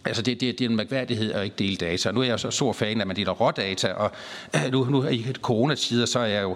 [0.06, 2.12] Altså det, det, det er en mærkværdighed at ikke dele data.
[2.12, 4.12] Nu er jeg så stor fan af, at man deler rådata, og
[4.56, 6.52] øh, nu, nu i coronatider, så er jeg jo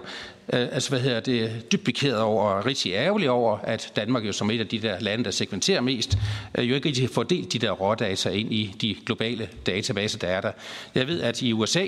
[0.52, 4.32] øh, altså, hvad hedder det, dybt bekæret over og rigtig ærgerlig over, at Danmark jo
[4.32, 6.18] som et af de der lande, der segmenterer mest,
[6.54, 10.28] øh, jo ikke rigtig får delt de der rådata ind i de globale databaser, der
[10.28, 10.52] er der.
[10.94, 11.86] Jeg ved, at i USA,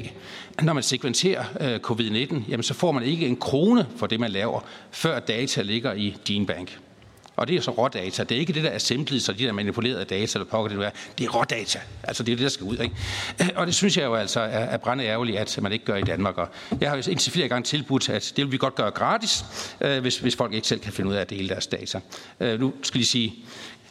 [0.62, 4.30] når man segmenterer øh, covid-19, jamen, så får man ikke en krone for det, man
[4.30, 4.60] laver,
[4.90, 6.78] før data ligger i din bank.
[7.36, 8.24] Og det er så rådata.
[8.24, 10.86] Det er ikke det, der er simpelt, så de der manipulerede data, eller pokker det
[10.86, 10.90] er.
[11.18, 11.78] Det er rådata.
[12.02, 12.78] Altså det er det, der skal ud.
[12.78, 12.94] Ikke?
[13.58, 16.02] Og det synes jeg jo altså er, er brænde ærgerligt, at man ikke gør i
[16.02, 16.38] Danmark.
[16.38, 16.48] Og
[16.80, 19.44] jeg har jo indtil flere gange tilbudt, at det vil vi godt gøre gratis,
[19.80, 22.00] øh, hvis, hvis folk ikke selv kan finde ud af at dele deres data.
[22.40, 23.34] Øh, nu skal jeg sige,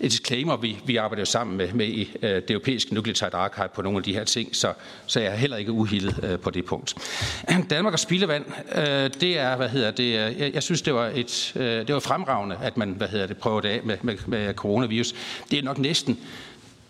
[0.02, 3.68] et disclaimer, vi, vi arbejder jo sammen med, med i øh, det europæiske Nucleotide Archive
[3.76, 4.74] på nogle af de her ting, så,
[5.06, 6.96] så jeg er heller ikke uhildet øh, på det punkt.
[7.70, 8.46] Danmark og spildevand,
[8.76, 11.94] øh, det er, hvad hedder det, øh, jeg, jeg synes, det var, et, øh, det
[11.94, 15.14] var fremragende, at man, hvad hedder det, prøvede det af med, med, med coronavirus.
[15.52, 16.20] Det er nok næsten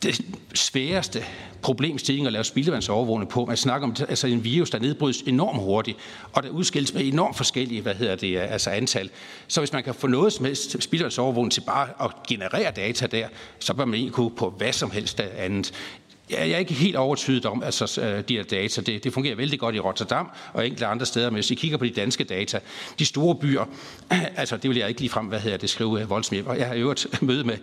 [0.03, 0.21] det
[0.53, 1.23] sværeste
[1.61, 3.45] problemstilling at lave spildevandsovervågning på.
[3.45, 5.97] Man snakker om altså en virus, der nedbrydes enormt hurtigt,
[6.33, 9.09] og der udskilles med enormt forskellige hvad hedder det, altså antal.
[9.47, 13.27] Så hvis man kan få noget som helst spildevandsovervågning til bare at generere data der,
[13.59, 15.73] så bør man ikke kunne på hvad som helst andet.
[16.29, 18.81] Jeg er ikke helt overtydet om, altså øh, de her data.
[18.81, 21.77] Det, det fungerer vældig godt i Rotterdam og enkelte andre steder, men hvis I kigger
[21.77, 22.59] på de danske data,
[22.99, 23.65] de store byer,
[24.35, 26.47] altså det vil jeg ikke lige frem, hvad hedder det, skrive øh, voldsomt.
[26.47, 27.57] Og jeg har i øvrigt møde med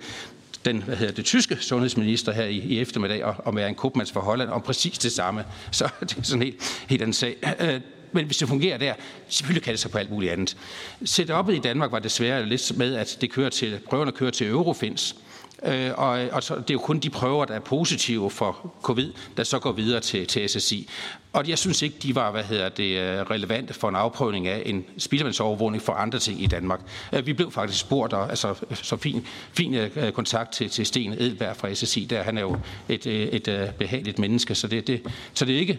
[0.64, 4.12] den hvad hedder det, tyske sundhedsminister her i, i eftermiddag og, og med en Koopmans
[4.12, 5.44] for Holland om præcis det samme.
[5.70, 7.36] Så det er sådan en helt, helt anden sag.
[7.60, 7.80] Øh,
[8.12, 8.94] men hvis det fungerer der,
[9.28, 10.56] selvfølgelig kan det så på alt muligt andet.
[11.04, 15.16] Setupet i Danmark var desværre lidt med, at det kører til, prøverne kører til Eurofins,
[15.62, 19.12] Øh, og, og så, det er jo kun de prøver, der er positive for covid,
[19.36, 20.88] der så går videre til, til SSI.
[21.32, 24.62] Og jeg synes ikke, de var hvad hedder det, øh, relevante for en afprøvning af
[24.66, 26.80] en spildevandsovervågning for andre ting i Danmark.
[27.12, 31.12] Øh, vi blev faktisk spurgt, og altså, så fin, fin øh, kontakt til, til Sten
[31.12, 32.56] Edberg fra SSI, der han er jo
[32.88, 35.02] et, et, et behageligt menneske, så det, det,
[35.34, 35.78] så det er ikke.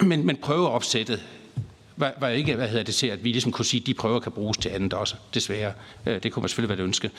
[0.00, 1.20] Men, men prøveopsættet
[2.00, 4.20] var, var ikke hvad hedder det, til, at vi ligesom kunne sige, at de prøver
[4.20, 5.72] kan bruges til andet også, desværre.
[6.06, 7.10] Øh, det kunne man selvfølgelig være et ønske.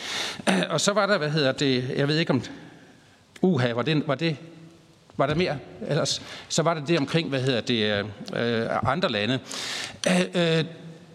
[0.50, 2.44] Øh, og så var der, hvad hedder det, jeg ved ikke om,
[3.42, 4.38] uha, var det, var det
[5.18, 5.58] var der mere?
[5.88, 8.06] Ellers, så var der det omkring, hvad hedder det,
[8.36, 9.40] øh, andre lande.
[10.08, 10.66] Øh, øh,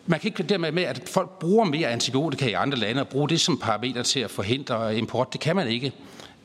[0.06, 3.28] man kan ikke dermed med, at folk bruger mere antibiotika i andre lande og bruge
[3.28, 5.32] det som parameter til at forhindre import.
[5.32, 5.92] Det kan man ikke.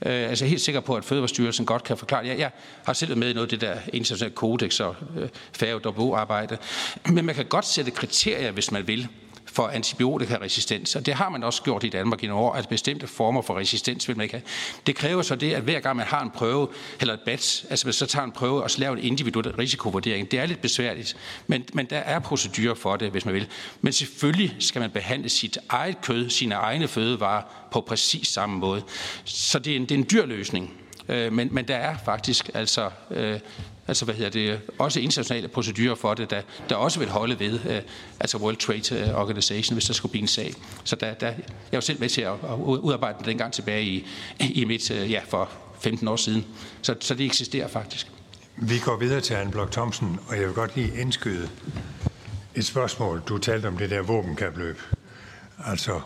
[0.05, 2.25] Øh, altså jeg er helt sikker på, at Fødevarestyrelsen godt kan forklare.
[2.25, 2.51] Jeg, jeg
[2.85, 6.57] har selv med i noget af det der internationale kodex og øh, færre arbejde
[7.05, 9.07] Men man kan godt sætte kriterier, hvis man vil
[9.53, 10.95] for antibiotikaresistens.
[10.95, 13.57] Og det har man også gjort i Danmark i nogle år, at bestemte former for
[13.57, 14.43] resistens vil man ikke have.
[14.87, 16.67] Det kræver så det, at hver gang man har en prøve,
[16.99, 20.31] eller et batch, altså man så tager en prøve og så laver en individuel risikovurdering,
[20.31, 21.17] det er lidt besværligt,
[21.47, 23.47] men, men der er procedurer for det, hvis man vil.
[23.81, 27.41] Men selvfølgelig skal man behandle sit eget kød, sine egne fødevarer
[27.71, 28.81] på præcis samme måde.
[29.23, 30.73] Så det er en, det er en dyr løsning.
[31.09, 33.39] Øh, men, men der er faktisk altså øh,
[33.87, 37.59] altså hvad hedder det, også internationale procedurer for det, der, der også vil holde ved,
[37.69, 37.81] øh,
[38.19, 40.53] altså World Trade øh, Organization, hvis der skulle blive en sag.
[40.83, 41.37] Så der, der, jeg
[41.71, 44.07] var selv med til at, at udarbejde den dengang tilbage i,
[44.39, 45.49] i mit, øh, ja, for
[45.81, 46.45] 15 år siden.
[46.81, 48.11] Så, så det eksisterer faktisk.
[48.55, 51.49] Vi går videre til Anne Blok Thomsen, og jeg vil godt lige indskyde
[52.55, 53.21] et spørgsmål.
[53.27, 54.79] Du talte om det der våbenkabløb.
[55.65, 56.01] Altså,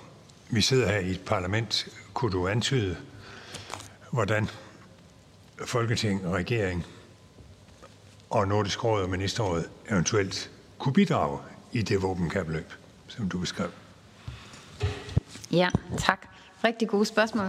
[0.49, 1.87] vi sidder her i et parlament.
[2.13, 2.97] Kunne du antyde,
[4.11, 4.49] hvordan
[5.65, 6.85] Folketing og regering
[8.29, 11.39] og Nordisk Råd og Ministerrådet eventuelt kunne bidrage
[11.71, 12.73] i det våbenkapløb,
[13.07, 13.69] som du beskrev?
[15.51, 16.27] Ja, tak.
[16.63, 17.45] Rigtig gode spørgsmål.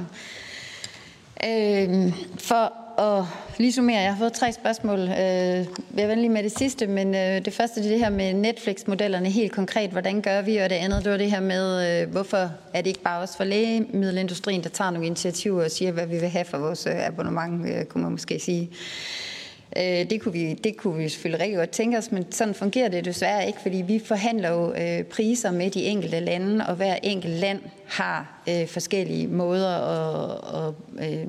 [1.47, 3.25] Øh, for at
[3.59, 4.99] lige summere, jeg har fået tre spørgsmål.
[4.99, 5.67] Øh, jeg
[5.97, 9.53] er venlig med det sidste, men øh, det første er det her med Netflix-modellerne helt
[9.53, 9.91] konkret.
[9.91, 10.57] Hvordan gør vi?
[10.57, 13.37] Og det andet, det var det her med, øh, hvorfor er det ikke bare os
[13.37, 17.07] for lægemiddelindustrien, der tager nogle initiativer og siger, hvad vi vil have for vores øh,
[17.07, 18.63] abonnement, øh, kunne man måske sige.
[18.63, 19.36] Øh,
[19.77, 22.89] Øh, det kunne, vi, det kunne vi selvfølgelig rigtig godt tænke os, men sådan fungerer
[22.89, 26.97] det desværre ikke, fordi vi forhandler jo øh, priser med de enkelte lande, og hver
[27.03, 31.27] enkelt land har øh, forskellige måder at, at øh,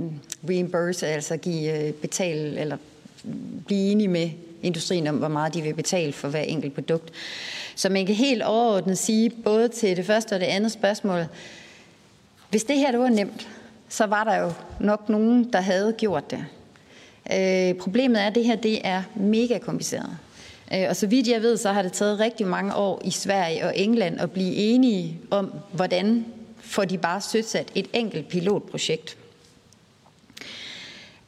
[0.49, 2.77] reimburse, altså give øh, betale eller
[3.67, 4.29] blive enige med
[4.63, 7.13] industrien om, hvor meget de vil betale for hver enkelt produkt.
[7.75, 11.25] Så man kan helt overordnet sige, både til det første og det andet spørgsmål,
[12.49, 13.47] hvis det her det var nemt,
[13.89, 16.45] så var der jo nok nogen, der havde gjort det.
[17.33, 20.17] Øh, problemet er, at det her det er mega kompliceret.
[20.73, 23.65] Øh, og så vidt jeg ved, så har det taget rigtig mange år i Sverige
[23.65, 26.25] og England at blive enige om, hvordan
[26.59, 29.17] får de bare søsat et enkelt pilotprojekt.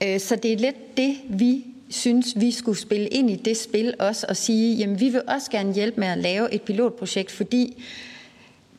[0.03, 3.93] Øh, så det er lidt det, vi synes, vi skulle spille ind i det spil
[3.99, 7.83] også og sige, jamen vi vil også gerne hjælpe med at lave et pilotprojekt, fordi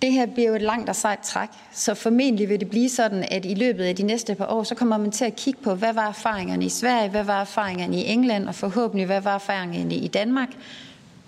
[0.03, 3.25] det her bliver jo et langt og sejt træk, så formentlig vil det blive sådan,
[3.31, 5.75] at i løbet af de næste par år, så kommer man til at kigge på,
[5.75, 9.95] hvad var erfaringerne i Sverige, hvad var erfaringerne i England, og forhåbentlig, hvad var erfaringerne
[9.95, 10.49] i Danmark.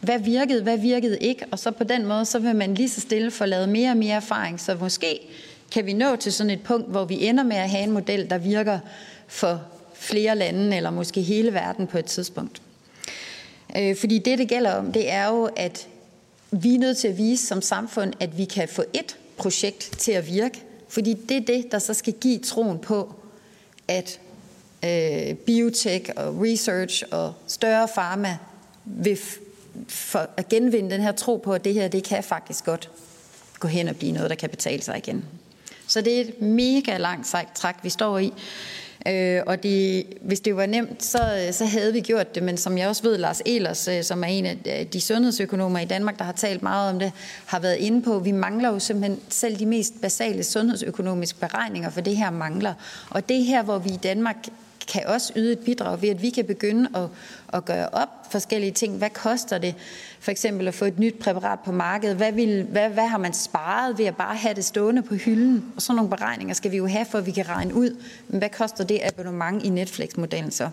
[0.00, 3.00] Hvad virkede, hvad virkede ikke, og så på den måde, så vil man lige så
[3.00, 5.20] stille få lavet mere og mere erfaring, så måske
[5.72, 8.30] kan vi nå til sådan et punkt, hvor vi ender med at have en model,
[8.30, 8.78] der virker
[9.26, 9.60] for
[9.94, 12.62] flere lande, eller måske hele verden på et tidspunkt.
[13.76, 15.88] Øh, fordi det, det gælder om, det er jo, at
[16.52, 20.12] vi er nødt til at vise som samfund, at vi kan få et projekt til
[20.12, 23.14] at virke, fordi det er det, der så skal give troen på,
[23.88, 24.20] at
[24.84, 28.38] øh, biotech og research og større pharma
[28.84, 29.18] vil
[29.88, 32.90] for at genvinde den her tro på, at det her, det kan faktisk godt
[33.58, 35.24] gå hen og blive noget, der kan betale sig igen.
[35.86, 38.32] Så det er et mega langt sejt træk, vi står i.
[39.08, 42.78] Øh, og det, hvis det var nemt, så, så havde vi gjort det, men som
[42.78, 46.18] jeg også ved, Lars Elers, øh, som er en af øh, de sundhedsøkonomer i Danmark,
[46.18, 47.12] der har talt meget om det,
[47.46, 52.00] har været inde på, vi mangler jo simpelthen selv de mest basale sundhedsøkonomiske beregninger, for
[52.00, 52.74] det her mangler.
[53.10, 54.36] Og det er her, hvor vi i Danmark
[54.88, 57.08] kan også yde et bidrag ved, at vi kan begynde at,
[57.52, 58.98] at gøre op forskellige ting.
[58.98, 59.74] Hvad koster det
[60.20, 62.16] for eksempel at få et nyt præparat på markedet?
[62.16, 65.72] Hvad, vil, hvad, hvad har man sparet ved at bare have det stående på hylden?
[65.76, 67.96] Og sådan nogle beregninger skal vi jo have, for at vi kan regne ud,
[68.28, 70.68] men hvad koster det abonnement i Netflix-modellen så?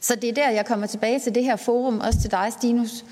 [0.00, 3.04] Så det er der, jeg kommer tilbage til det her forum, også til dig, Stinus.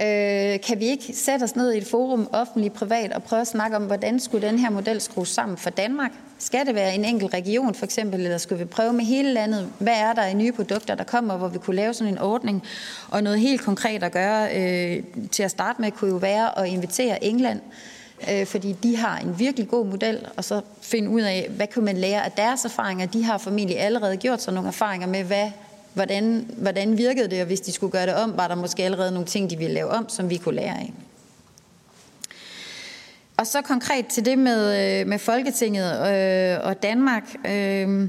[0.00, 3.46] Øh, kan vi ikke sætte os ned i et forum, offentligt, privat, og prøve at
[3.46, 6.10] snakke om, hvordan skulle den her model skrues sammen for Danmark?
[6.38, 9.68] Skal det være en enkelt region for eksempel, eller skulle vi prøve med hele landet?
[9.78, 12.62] Hvad er der i nye produkter, der kommer, hvor vi kunne lave sådan en ordning?
[13.08, 15.02] Og noget helt konkret at gøre øh,
[15.32, 17.60] til at starte med, kunne jo være at invitere England,
[18.32, 21.82] øh, fordi de har en virkelig god model, og så finde ud af, hvad kan
[21.82, 23.06] man lære af deres erfaringer.
[23.06, 25.50] De har formentlig allerede gjort sig nogle erfaringer med, hvad
[25.94, 29.12] hvordan, hvordan virkede det, og hvis de skulle gøre det om, var der måske allerede
[29.12, 30.92] nogle ting, de ville lave om, som vi kunne lære af.
[33.36, 37.34] Og så konkret til det med, øh, med Folketinget øh, og Danmark.
[37.44, 38.08] Øh,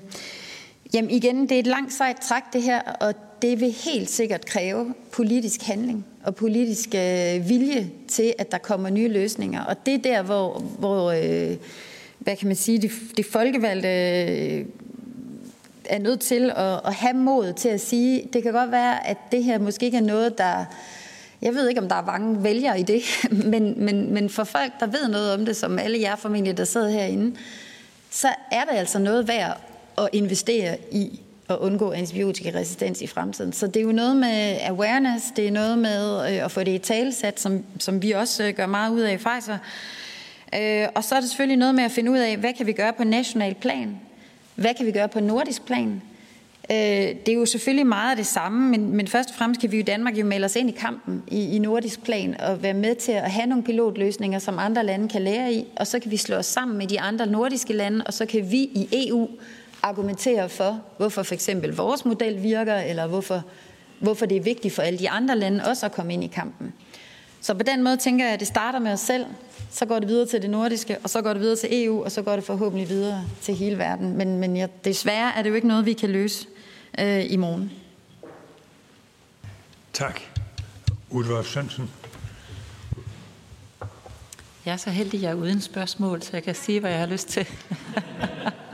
[0.93, 4.45] jamen igen, det er et langt sejt træk det her, og det vil helt sikkert
[4.45, 9.63] kræve politisk handling og politisk øh, vilje til, at der kommer nye løsninger.
[9.63, 11.57] Og det er der, hvor, hvor øh,
[12.19, 14.65] hvad kan man sige, de, det folkevalgte øh,
[15.91, 19.17] er nødt til at, at have mod til at sige, det kan godt være, at
[19.31, 20.65] det her måske ikke er noget, der...
[21.41, 23.01] Jeg ved ikke, om der er mange vælgere i det,
[23.51, 26.63] men, men, men for folk, der ved noget om det, som alle jer formentlig, der
[26.63, 27.35] sidder herinde,
[28.09, 29.61] så er det altså noget værd
[29.97, 31.19] at investere i
[31.49, 33.53] at undgå antibiotikaresistens i fremtiden.
[33.53, 36.71] Så det er jo noget med awareness, det er noget med øh, at få det
[36.71, 39.57] i talesat, som, som vi også øh, gør meget ud af i Pfizer.
[40.55, 42.73] Øh, og så er det selvfølgelig noget med at finde ud af, hvad kan vi
[42.73, 43.99] gøre på national plan?
[44.61, 46.01] Hvad kan vi gøre på nordisk plan?
[46.71, 46.77] Øh,
[47.25, 49.79] det er jo selvfølgelig meget af det samme, men, men først og fremmest kan vi
[49.79, 52.95] i Danmark jo melde os ind i kampen i, i nordisk plan og være med
[52.95, 56.17] til at have nogle pilotløsninger, som andre lande kan lære i, og så kan vi
[56.17, 59.29] slå os sammen med de andre nordiske lande, og så kan vi i EU
[59.83, 63.43] argumentere for, hvorfor for eksempel vores model virker, eller hvorfor,
[63.99, 66.73] hvorfor det er vigtigt for alle de andre lande også at komme ind i kampen.
[67.41, 69.25] Så på den måde tænker jeg, at det starter med os selv,
[69.71, 72.11] så går det videre til det nordiske, og så går det videre til EU, og
[72.11, 74.17] så går det forhåbentlig videre til hele verden.
[74.17, 76.47] Men, men ja, desværre er det jo ikke noget, vi kan løse
[76.99, 77.71] øh, i morgen.
[79.93, 80.19] Tak.
[81.09, 81.91] Udvar Sønsen.
[84.65, 86.99] Jeg er så heldig, at jeg er uden spørgsmål, så jeg kan sige, hvad jeg
[86.99, 87.47] har lyst til.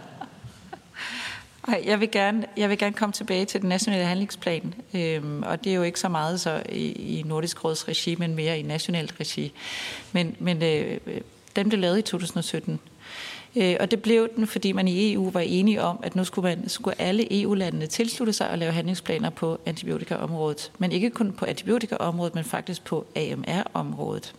[1.86, 5.72] Jeg vil, gerne, jeg vil gerne komme tilbage til den nationale handlingsplan, øhm, og det
[5.72, 9.16] er jo ikke så meget så i, i Nordisk Råds regi, men mere i nationalt
[9.20, 9.54] regi.
[10.12, 10.98] Men, men øh,
[11.56, 12.80] den blev lavet i 2017,
[13.56, 16.50] øh, og det blev den, fordi man i EU var enige om, at nu skulle,
[16.50, 20.72] man, skulle alle EU-landene tilslutte sig og lave handlingsplaner på antibiotikaområdet.
[20.78, 24.34] Men ikke kun på antibiotikaområdet, men faktisk på AMR-området.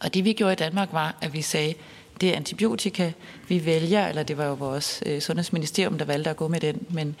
[0.00, 1.74] Og det vi gjorde i Danmark var, at vi sagde,
[2.22, 3.12] det antibiotika,
[3.48, 6.86] vi vælger, eller det var jo vores øh, sundhedsministerium, der valgte at gå med den.
[6.90, 7.16] Men,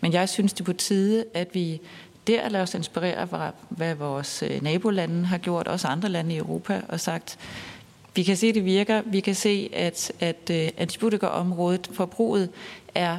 [0.00, 1.80] men jeg synes, det er på tide, at vi
[2.26, 6.38] der lader os inspirere af, hvad vores øh, nabolande har gjort, også andre lande i
[6.38, 7.38] Europa, og sagt,
[8.14, 9.02] vi kan se, at det virker.
[9.06, 12.50] Vi kan se, at, at øh, antibiotikaområdet, forbruget,
[12.94, 13.18] er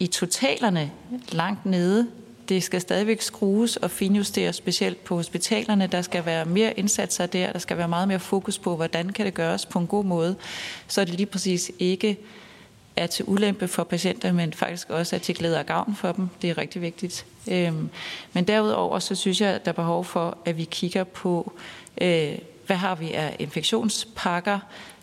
[0.00, 0.90] i totalerne
[1.32, 2.08] langt nede
[2.48, 5.86] det skal stadigvæk skrues og finjusteres, specielt på hospitalerne.
[5.86, 7.52] Der skal være mere indsatser der.
[7.52, 10.36] Der skal være meget mere fokus på, hvordan kan det gøres på en god måde,
[10.88, 12.18] så det lige præcis ikke
[12.96, 16.28] er til ulempe for patienter, men faktisk også er til glæde og gavn for dem.
[16.42, 17.26] Det er rigtig vigtigt.
[17.50, 17.88] Øhm,
[18.32, 21.52] men derudover så synes jeg, at der er behov for, at vi kigger på,
[22.00, 24.58] øh, hvad har vi af infektionspakker,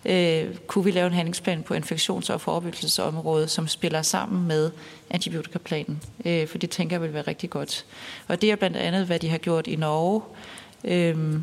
[0.05, 4.71] øh, kunne vi lave en handlingsplan på infektions- og forebyggelsesområdet, som spiller sammen med
[5.09, 7.85] antibiotikaplanen, øh, for det tænker jeg vil være rigtig godt.
[8.27, 10.21] Og det er blandt andet, hvad de har gjort i Norge.
[10.83, 11.39] Øh,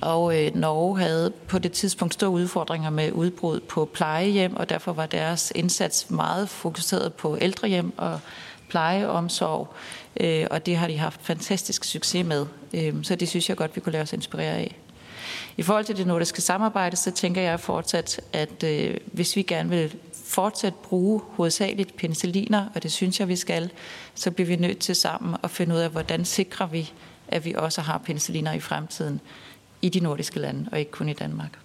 [0.00, 4.92] og øh, Norge havde på det tidspunkt store udfordringer med udbrud på plejehjem, og derfor
[4.92, 8.20] var deres indsats meget fokuseret på ældrehjem og
[8.68, 9.74] plejeomsorg,
[10.20, 12.46] øh, og det har de haft fantastisk succes med.
[12.74, 14.81] Øh, så det synes jeg godt, vi kunne lade os inspirere af.
[15.56, 19.70] I forhold til det nordiske samarbejde, så tænker jeg fortsat, at øh, hvis vi gerne
[19.70, 23.70] vil fortsat bruge hovedsageligt penicilliner, og det synes jeg, vi skal,
[24.14, 26.92] så bliver vi nødt til sammen at finde ud af, hvordan sikrer vi,
[27.28, 29.20] at vi også har penicilliner i fremtiden
[29.82, 31.58] i de nordiske lande, og ikke kun i Danmark.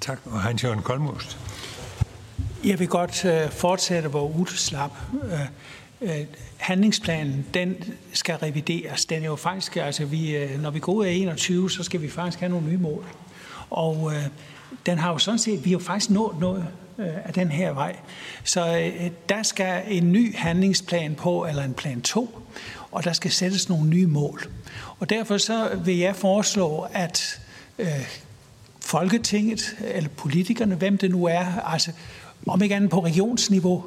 [0.00, 0.18] Tak.
[0.24, 1.38] Og Hans-Jørgen Koldmust.
[2.64, 4.90] Jeg vil godt uh, fortsætte, hvor Ute slap.
[5.12, 5.40] Uh,
[6.00, 6.10] uh,
[6.56, 7.76] handlingsplanen, den
[8.12, 9.04] skal revideres.
[9.04, 12.02] Den er jo faktisk, altså vi, øh, når vi går ud af 21, så skal
[12.02, 13.04] vi faktisk have nogle nye mål.
[13.70, 14.22] Og øh,
[14.86, 16.66] den har jo sådan set, vi har jo faktisk nået noget
[16.98, 17.96] øh, af den her vej.
[18.44, 22.38] Så øh, der skal en ny handlingsplan på, eller en plan 2,
[22.90, 24.50] og der skal sættes nogle nye mål.
[24.98, 27.40] Og derfor så vil jeg foreslå, at
[27.78, 27.88] øh,
[28.80, 31.92] Folketinget, eller politikerne, hvem det nu er, altså
[32.46, 33.84] om ikke andet på regionsniveau,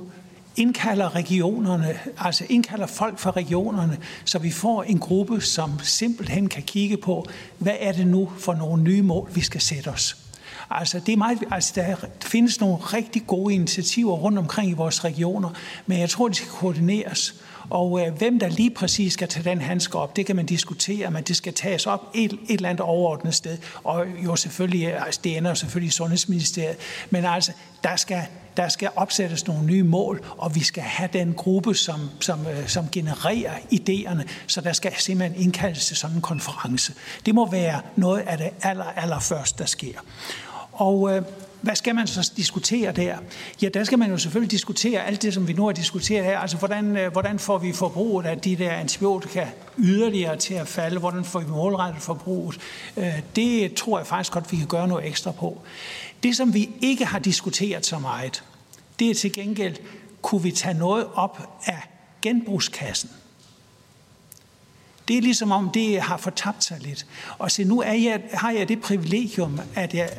[0.60, 6.64] indkalder regionerne, altså indkalder folk fra regionerne, så vi får en gruppe, som simpelthen kan
[6.64, 7.26] kigge på,
[7.58, 10.18] hvad er det nu for nogle nye mål, vi skal sætte os.
[10.70, 15.06] Altså, det er meget, altså, der findes nogle rigtig gode initiativer rundt omkring i vores
[15.06, 15.50] regioner,
[15.86, 17.36] men jeg tror, de skal koordineres.
[17.70, 21.12] Og øh, hvem der lige præcis skal tage den handske op, det kan man diskutere,
[21.12, 23.58] men det skal tages op et, et eller andet overordnet sted.
[23.84, 26.78] Og jo selvfølgelig, altså, det ender selvfølgelig i Sundhedsministeriet.
[27.10, 27.52] Men altså,
[27.84, 28.22] der skal,
[28.60, 32.68] der skal opsættes nogle nye mål, og vi skal have den gruppe, som, som, øh,
[32.68, 36.94] som genererer idéerne, så der skal simpelthen indkaldes til sådan en konference.
[37.26, 39.94] Det må være noget af det aller, aller første, der sker.
[40.72, 41.22] Og øh,
[41.62, 43.18] hvad skal man så diskutere der?
[43.62, 46.40] Ja, der skal man jo selvfølgelig diskutere alt det, som vi nu har diskuteret her.
[46.40, 51.00] Altså, hvordan, øh, hvordan får vi forbruget af de der antibiotika yderligere til at falde?
[51.00, 52.58] Hvordan får vi målrettet forbruget?
[52.98, 55.62] Øh, det tror jeg faktisk godt, vi kan gøre noget ekstra på.
[56.24, 58.44] Det, som vi ikke har diskuteret så meget,
[59.00, 59.76] det er til gengæld,
[60.22, 61.90] kunne vi tage noget op af
[62.22, 63.10] genbrugskassen?
[65.08, 67.06] Det er ligesom om, det har fortabt sig lidt.
[67.38, 70.10] Og se, nu er jeg, har jeg det privilegium, at jeg,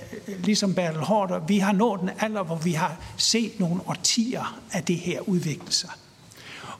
[0.44, 4.84] ligesom Bertel Hårder, vi har nået den alder, hvor vi har set nogle årtier af
[4.84, 5.90] det her udvikle sig.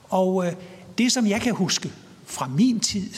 [0.08, 0.52] Og øh,
[0.98, 1.92] det, som jeg kan huske
[2.26, 3.10] fra min tid,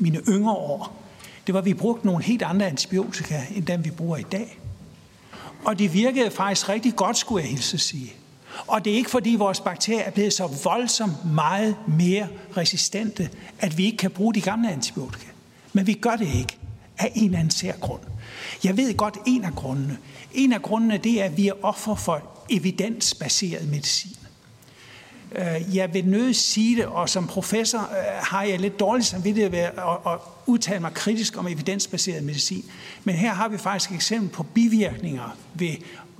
[0.00, 1.02] mine yngre år,
[1.46, 4.58] det var, at vi brugte nogle helt andre antibiotika, end dem vi bruger i dag.
[5.64, 8.12] Og det virkede faktisk rigtig godt, skulle jeg hilse at sige.
[8.66, 13.78] Og det er ikke fordi vores bakterier er blevet så voldsomt meget mere resistente, at
[13.78, 15.26] vi ikke kan bruge de gamle antibiotika.
[15.72, 16.58] Men vi gør det ikke
[16.98, 18.00] af en eller anden sær grund.
[18.64, 19.98] Jeg ved godt en af grundene.
[20.32, 24.16] En af grundene det er, at vi er offer for evidensbaseret medicin.
[25.34, 27.86] Øh, jeg vil nødt sige det, og som professor øh,
[28.22, 29.72] har jeg lidt dårligt samvittighed ved at,
[30.06, 32.64] at udtale mig kritisk om evidensbaseret medicin.
[33.04, 35.74] Men her har vi faktisk et eksempel på bivirkninger ved,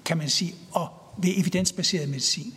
[0.04, 2.54] kan man sige, og ved evidensbaseret medicin.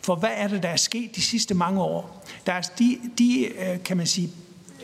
[0.00, 2.24] For hvad er det, der er sket de sidste mange år?
[2.46, 4.30] Der er de, de øh, kan man sige,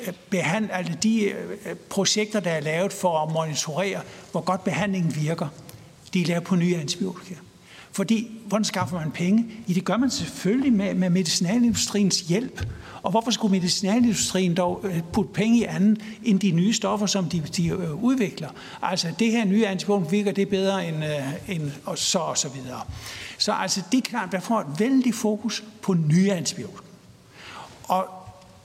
[0.06, 4.00] øh, behand, altså de øh, projekter, der er lavet for at monitorere,
[4.32, 5.48] hvor godt behandlingen virker,
[6.14, 7.34] de er lavet på nye antibiotika.
[7.96, 9.46] Fordi, hvordan skaffer man penge?
[9.66, 12.66] I det gør man selvfølgelig med, med medicinalindustriens hjælp.
[13.02, 17.28] Og hvorfor skulle medicinalindustrien dog øh, putte penge i anden end de nye stoffer, som
[17.28, 18.48] de, de øh, udvikler?
[18.82, 22.48] Altså, det her nye antibiotikum virker det bedre end, øh, end og så og så
[22.48, 22.80] videre.
[23.38, 26.78] Så altså, det er klart, der får et vældig fokus på nye antibiotika.
[27.82, 28.06] Og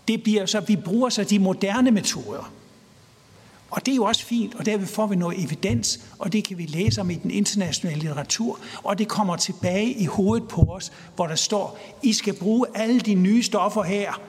[0.08, 2.52] det bliver så, vi bruger så de moderne metoder.
[3.72, 6.58] Og det er jo også fint, og derved får vi noget evidens, og det kan
[6.58, 10.92] vi læse om i den internationale litteratur, og det kommer tilbage i hovedet på os,
[11.16, 14.22] hvor der står, I skal bruge alle de nye stoffer her,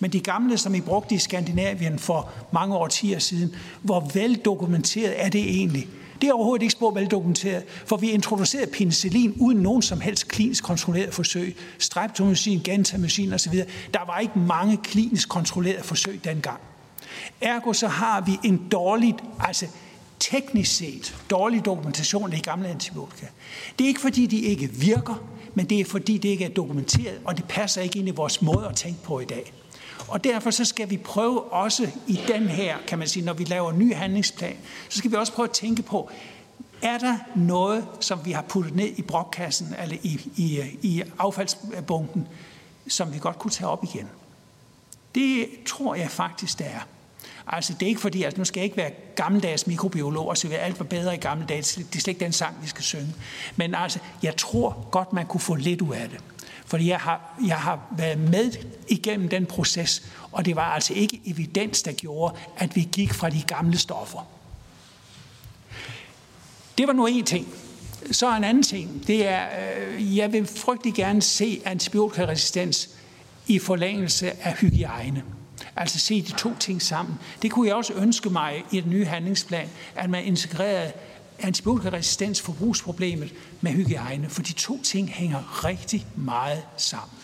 [0.00, 5.28] men de gamle, som I brugte i Skandinavien for mange årtier siden, hvor veldokumenteret er
[5.28, 5.88] det egentlig?
[6.20, 10.64] Det er overhovedet ikke spor veldokumenteret, for vi introducerede penicillin uden nogen som helst klinisk
[10.64, 11.56] kontrolleret forsøg.
[11.78, 13.54] Streptomycin, gentamycin osv.
[13.94, 16.60] Der var ikke mange klinisk kontrollerede forsøg dengang.
[17.40, 19.66] Ergo så har vi en dårlig, altså
[20.20, 23.26] teknisk set, dårlig dokumentation af de gamle antibiotika.
[23.78, 25.14] Det er ikke fordi, de ikke virker,
[25.54, 28.42] men det er fordi, det ikke er dokumenteret, og det passer ikke ind i vores
[28.42, 29.52] måde at tænke på i dag.
[30.08, 33.44] Og derfor så skal vi prøve også i den her, kan man sige, når vi
[33.44, 34.56] laver en ny handlingsplan,
[34.88, 36.10] så skal vi også prøve at tænke på,
[36.82, 42.28] er der noget, som vi har puttet ned i brokkassen, eller i, i, i affaldsbunken,
[42.88, 44.08] som vi godt kunne tage op igen?
[45.14, 46.80] Det tror jeg faktisk, der er.
[47.46, 50.58] Altså, det er ikke fordi, altså, nu skal jeg ikke være gammeldags mikrobiolog og sige,
[50.58, 51.62] at alt var bedre i gamle dage.
[51.62, 53.14] Det er slet ikke den sang, vi skal synge.
[53.56, 56.20] Men altså, jeg tror godt, man kunne få lidt ud af det.
[56.66, 58.52] Fordi jeg har, jeg har været med
[58.88, 60.02] igennem den proces,
[60.32, 64.28] og det var altså ikke evidens, der gjorde, at vi gik fra de gamle stoffer.
[66.78, 67.48] Det var nu en ting.
[68.10, 69.46] Så en anden ting, det er,
[69.88, 72.90] øh, jeg vil frygtelig gerne se antibiotikaresistens
[73.46, 75.22] i forlængelse af hygiejne.
[75.76, 77.18] Altså se de to ting sammen.
[77.42, 80.92] Det kunne jeg også ønske mig i den nye handlingsplan, at man integrerede
[81.38, 87.18] antibiotikaresistens forbrugsproblemet med hygiejne, for de to ting hænger rigtig meget sammen.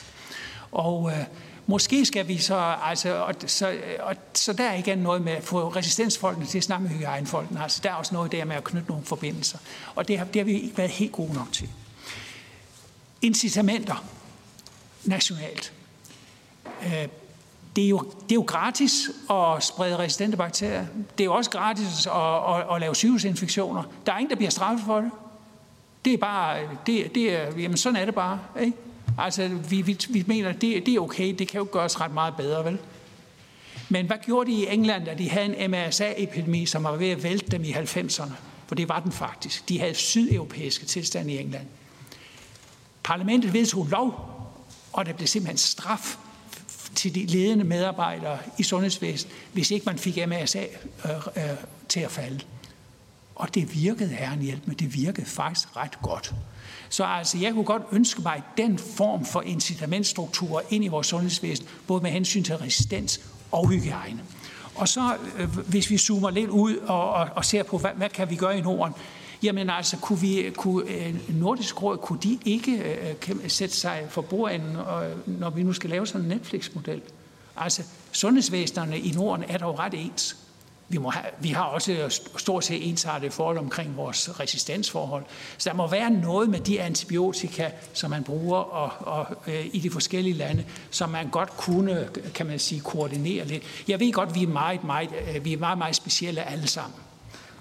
[0.72, 1.24] Og øh,
[1.66, 5.44] måske skal vi så, altså, og, så, og, så der er igen noget med at
[5.44, 7.62] få resistensfolkene til at snakke med hygiejnefolkene.
[7.62, 9.58] Altså, der er også noget der med at knytte nogle forbindelser.
[9.94, 11.68] Og det har, det har vi ikke været helt gode nok til.
[13.22, 14.04] Incitamenter
[15.04, 15.72] nationalt.
[16.86, 17.08] Øh,
[17.76, 20.86] det er, jo, det er jo gratis at sprede resistente bakterier.
[21.18, 23.82] Det er jo også gratis at, at, at lave sygehusinfektioner.
[24.06, 25.10] Der er ingen, der bliver straffet for det.
[26.04, 28.40] Det er bare, det, det er, jamen sådan er det bare.
[28.60, 28.76] Ikke?
[29.18, 31.34] Altså, vi, vi, vi mener, det, det er okay.
[31.38, 32.78] Det kan jo gøres ret meget bedre, vel?
[33.88, 37.22] Men hvad gjorde de i England, da de havde en MRSA-epidemi, som var ved at
[37.22, 38.32] vælte dem i 90'erne?
[38.66, 39.68] For det var den faktisk.
[39.68, 41.66] De havde sydeuropæiske tilstande i England.
[43.02, 44.28] Parlamentet vedtog lov,
[44.92, 46.16] og der blev simpelthen straf
[46.94, 50.64] til de ledende medarbejdere i sundhedsvæsenet, hvis ikke man fik MRSA
[51.04, 51.42] øh, øh,
[51.88, 52.40] til at falde.
[53.34, 56.34] Og det virkede, herren hjælp med, det virkede faktisk ret godt.
[56.88, 61.66] Så altså, jeg kunne godt ønske mig den form for incitamentstruktur ind i vores sundhedsvæsen,
[61.86, 63.20] både med hensyn til resistens
[63.52, 64.20] og hygiejne.
[64.74, 68.08] Og så, øh, hvis vi zoomer lidt ud og, og, og ser på, hvad, hvad
[68.08, 68.94] kan vi gøre i Norden,
[69.42, 72.76] Jamen altså, kunne, vi, kunne øh, Nordisk Råd, kunne de ikke
[73.28, 77.02] øh, sætte sig for bordenden, øh, når vi nu skal lave sådan en Netflix-model?
[77.56, 77.82] Altså,
[78.12, 80.36] sundhedsvæsenerne i Norden er dog ret ens.
[80.88, 85.24] Vi, må have, vi har også stort set ensartet forhold omkring vores resistensforhold.
[85.58, 89.78] Så der må være noget med de antibiotika, som man bruger og, og, øh, i
[89.78, 93.62] de forskellige lande, som man godt kunne, kan man sige, koordinere lidt.
[93.88, 97.00] Jeg ved godt, vi er meget, meget, øh, vi er meget, meget specielle alle sammen.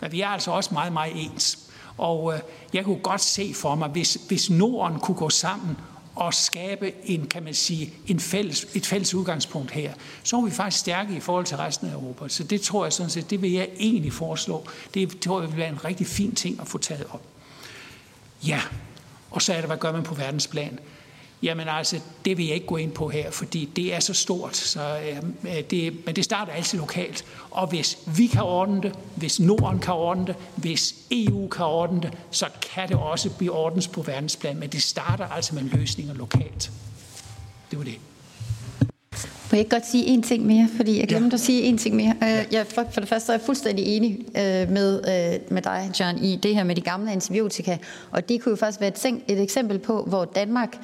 [0.01, 1.70] Men vi er altså også meget, meget ens.
[2.01, 2.39] Og øh,
[2.73, 5.77] jeg kunne godt se for mig, hvis, hvis Norden kunne gå sammen
[6.15, 10.51] og skabe en, kan man sige, en fælles, et fælles udgangspunkt her, så er vi
[10.51, 12.29] faktisk stærke i forhold til resten af Europa.
[12.29, 14.65] Så det tror jeg sådan set, det vil jeg egentlig foreslå.
[14.93, 17.21] Det tror jeg vil være en rigtig fin ting at få taget op.
[18.47, 18.61] Ja,
[19.31, 20.79] og så er det, hvad gør man på verdensplan?
[21.43, 24.55] Jamen altså, det vil jeg ikke gå ind på her, fordi det er så stort.
[24.55, 24.97] Så,
[25.43, 27.25] øh, det, men det starter altid lokalt.
[27.51, 32.01] Og hvis vi kan ordne det, hvis Norden kan ordne det, hvis EU kan ordne
[32.01, 34.57] det, så kan det også blive ordens på verdensplan.
[34.57, 36.71] Men det starter altså med løsninger lokalt.
[37.71, 37.99] Det var det.
[39.51, 41.33] Må jeg ikke godt sige en ting mere, fordi jeg glemte ja.
[41.33, 42.15] at sige en ting mere.
[42.23, 45.91] Øh, jeg, for, for det første er jeg fuldstændig enig øh, med, øh, med dig,
[45.99, 47.77] John, i det her med de gamle antibiotika.
[48.11, 50.77] Og det kunne jo faktisk være et, et eksempel på, hvor Danmark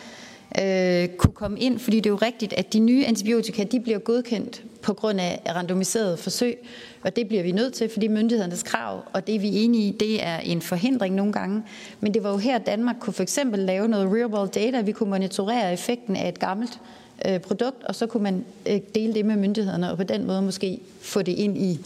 [0.61, 3.99] øh, kunne komme ind, fordi det er jo rigtigt, at de nye antibiotika, de bliver
[3.99, 6.57] godkendt på grund af randomiserede forsøg,
[7.03, 9.91] og det bliver vi nødt til, fordi myndighedernes krav, og det vi er enige i,
[9.91, 11.63] det er en forhindring nogle gange.
[11.99, 14.91] Men det var jo her, Danmark kunne for eksempel lave noget real world data, vi
[14.91, 16.79] kunne monitorere effekten af et gammelt
[17.27, 20.41] øh, produkt, og så kunne man øh, dele det med myndighederne, og på den måde
[20.41, 21.79] måske få det ind i,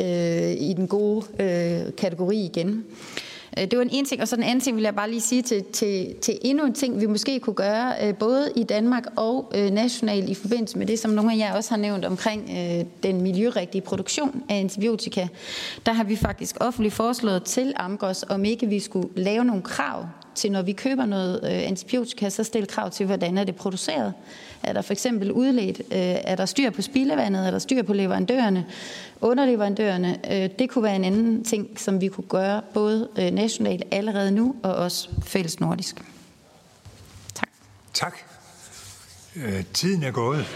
[0.00, 2.68] øh, i den gode øh, kategori igen.
[2.68, 3.23] Øh,
[3.58, 5.20] Øh, det var en ene ting, og så den anden ting vil jeg bare lige
[5.20, 9.04] sige til, til, til endnu en ting, vi måske kunne gøre, øh, både i Danmark
[9.16, 12.50] og øh, nationalt i forbindelse med det, som nogle af jer også har nævnt omkring
[13.02, 15.28] den miljørigtige produktion af antibiotika.
[15.86, 20.06] Der har vi faktisk offentligt foreslået til Amgos, om ikke vi skulle lave nogle krav
[20.34, 24.12] til, når vi køber noget antibiotika, så stille krav til, hvordan er det produceret.
[24.64, 25.78] Er der for eksempel udledt?
[25.78, 27.46] Øh, er der styr på spildevandet?
[27.46, 28.66] Er der styr på leverandørerne?
[29.20, 30.32] Underleverandørerne?
[30.32, 34.30] Øh, det kunne være en anden ting, som vi kunne gøre både øh, nationalt allerede
[34.30, 35.96] nu og også fælles nordisk.
[37.34, 37.48] Tak.
[37.92, 38.18] Tak.
[39.72, 40.46] Tiden er gået.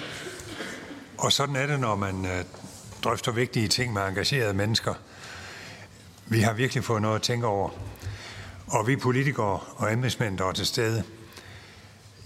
[1.18, 2.26] Og sådan er det, når man
[3.05, 4.94] drøfter vigtige ting med engagerede mennesker.
[6.26, 7.70] Vi har virkelig fået noget at tænke over.
[8.66, 11.02] Og vi politikere og embedsmænd, der er til stede,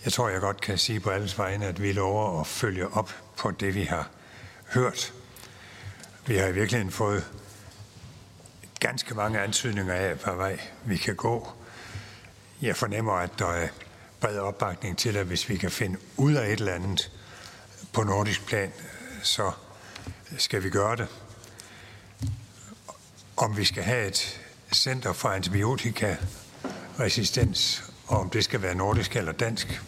[0.05, 3.11] jeg tror, jeg godt kan sige på alles vegne, at vi lover at følge op
[3.37, 4.09] på det, vi har
[4.66, 5.12] hørt.
[6.27, 7.27] Vi har i virkeligheden fået
[8.81, 11.53] ganske mange antydninger af, hvad vej vi kan gå.
[12.62, 13.69] Jeg fornemmer, at der er
[14.20, 17.11] bred opbakning til, at hvis vi kan finde ud af et eller andet
[17.93, 18.73] på nordisk plan,
[19.23, 19.53] så
[20.39, 21.09] skal vi gøre det.
[23.37, 24.41] Om vi skal have et
[24.74, 29.83] center for antibiotikaresistens, og om det skal være nordisk eller dansk.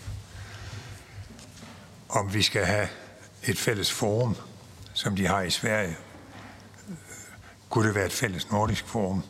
[2.14, 2.88] Om vi skal have
[3.42, 4.36] et fælles forum,
[4.92, 5.96] som de har i Sverige.
[7.70, 9.22] Kunne det være et fælles nordisk forum?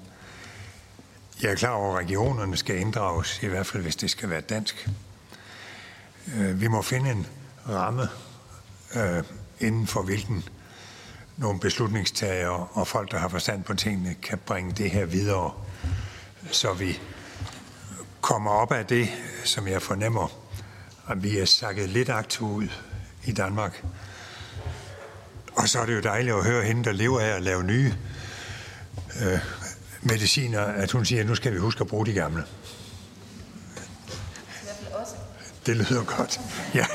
[1.42, 4.40] Jeg er klar over, at regionerne skal inddrages, i hvert fald hvis det skal være
[4.40, 4.88] dansk.
[6.36, 7.26] Øh, vi må finde en
[7.68, 8.08] ramme,
[8.96, 9.24] øh,
[9.60, 10.44] inden for hvilken
[11.36, 15.52] nogle beslutningstagere og folk, der har forstand på tingene, kan bringe det her videre,
[16.50, 17.00] så vi
[18.20, 19.08] kommer op af det,
[19.44, 20.43] som jeg fornemmer,
[21.08, 22.68] at vi er sakket lidt aktivt ud
[23.24, 23.84] i Danmark.
[25.52, 27.94] Og så er det jo dejligt at høre hende, der lever af at lave nye
[29.22, 29.38] øh,
[30.02, 32.44] mediciner, at hun siger, at nu skal vi huske at bruge de gamle.
[35.66, 36.40] Det lyder godt.
[36.74, 36.86] Ja.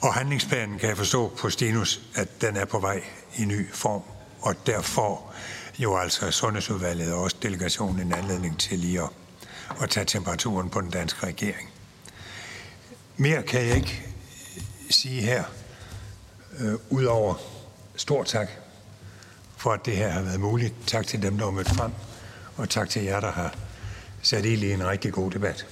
[0.00, 3.02] Og handlingsplanen kan jeg forstå på Stinus, at den er på vej
[3.36, 4.02] i ny form.
[4.40, 5.34] Og derfor
[5.78, 9.08] jo altså Sundhedsudvalget og også delegationen en anledning til lige at,
[9.82, 11.70] at tage temperaturen på den danske regering.
[13.16, 14.06] Mere kan jeg ikke
[14.90, 15.44] sige her,
[16.58, 17.34] øh, udover
[17.96, 18.48] stor tak
[19.56, 20.74] for, at det her har været muligt.
[20.86, 21.92] Tak til dem, der har mødt frem,
[22.56, 23.54] og tak til jer, der har
[24.22, 25.66] sat i en rigtig god debat.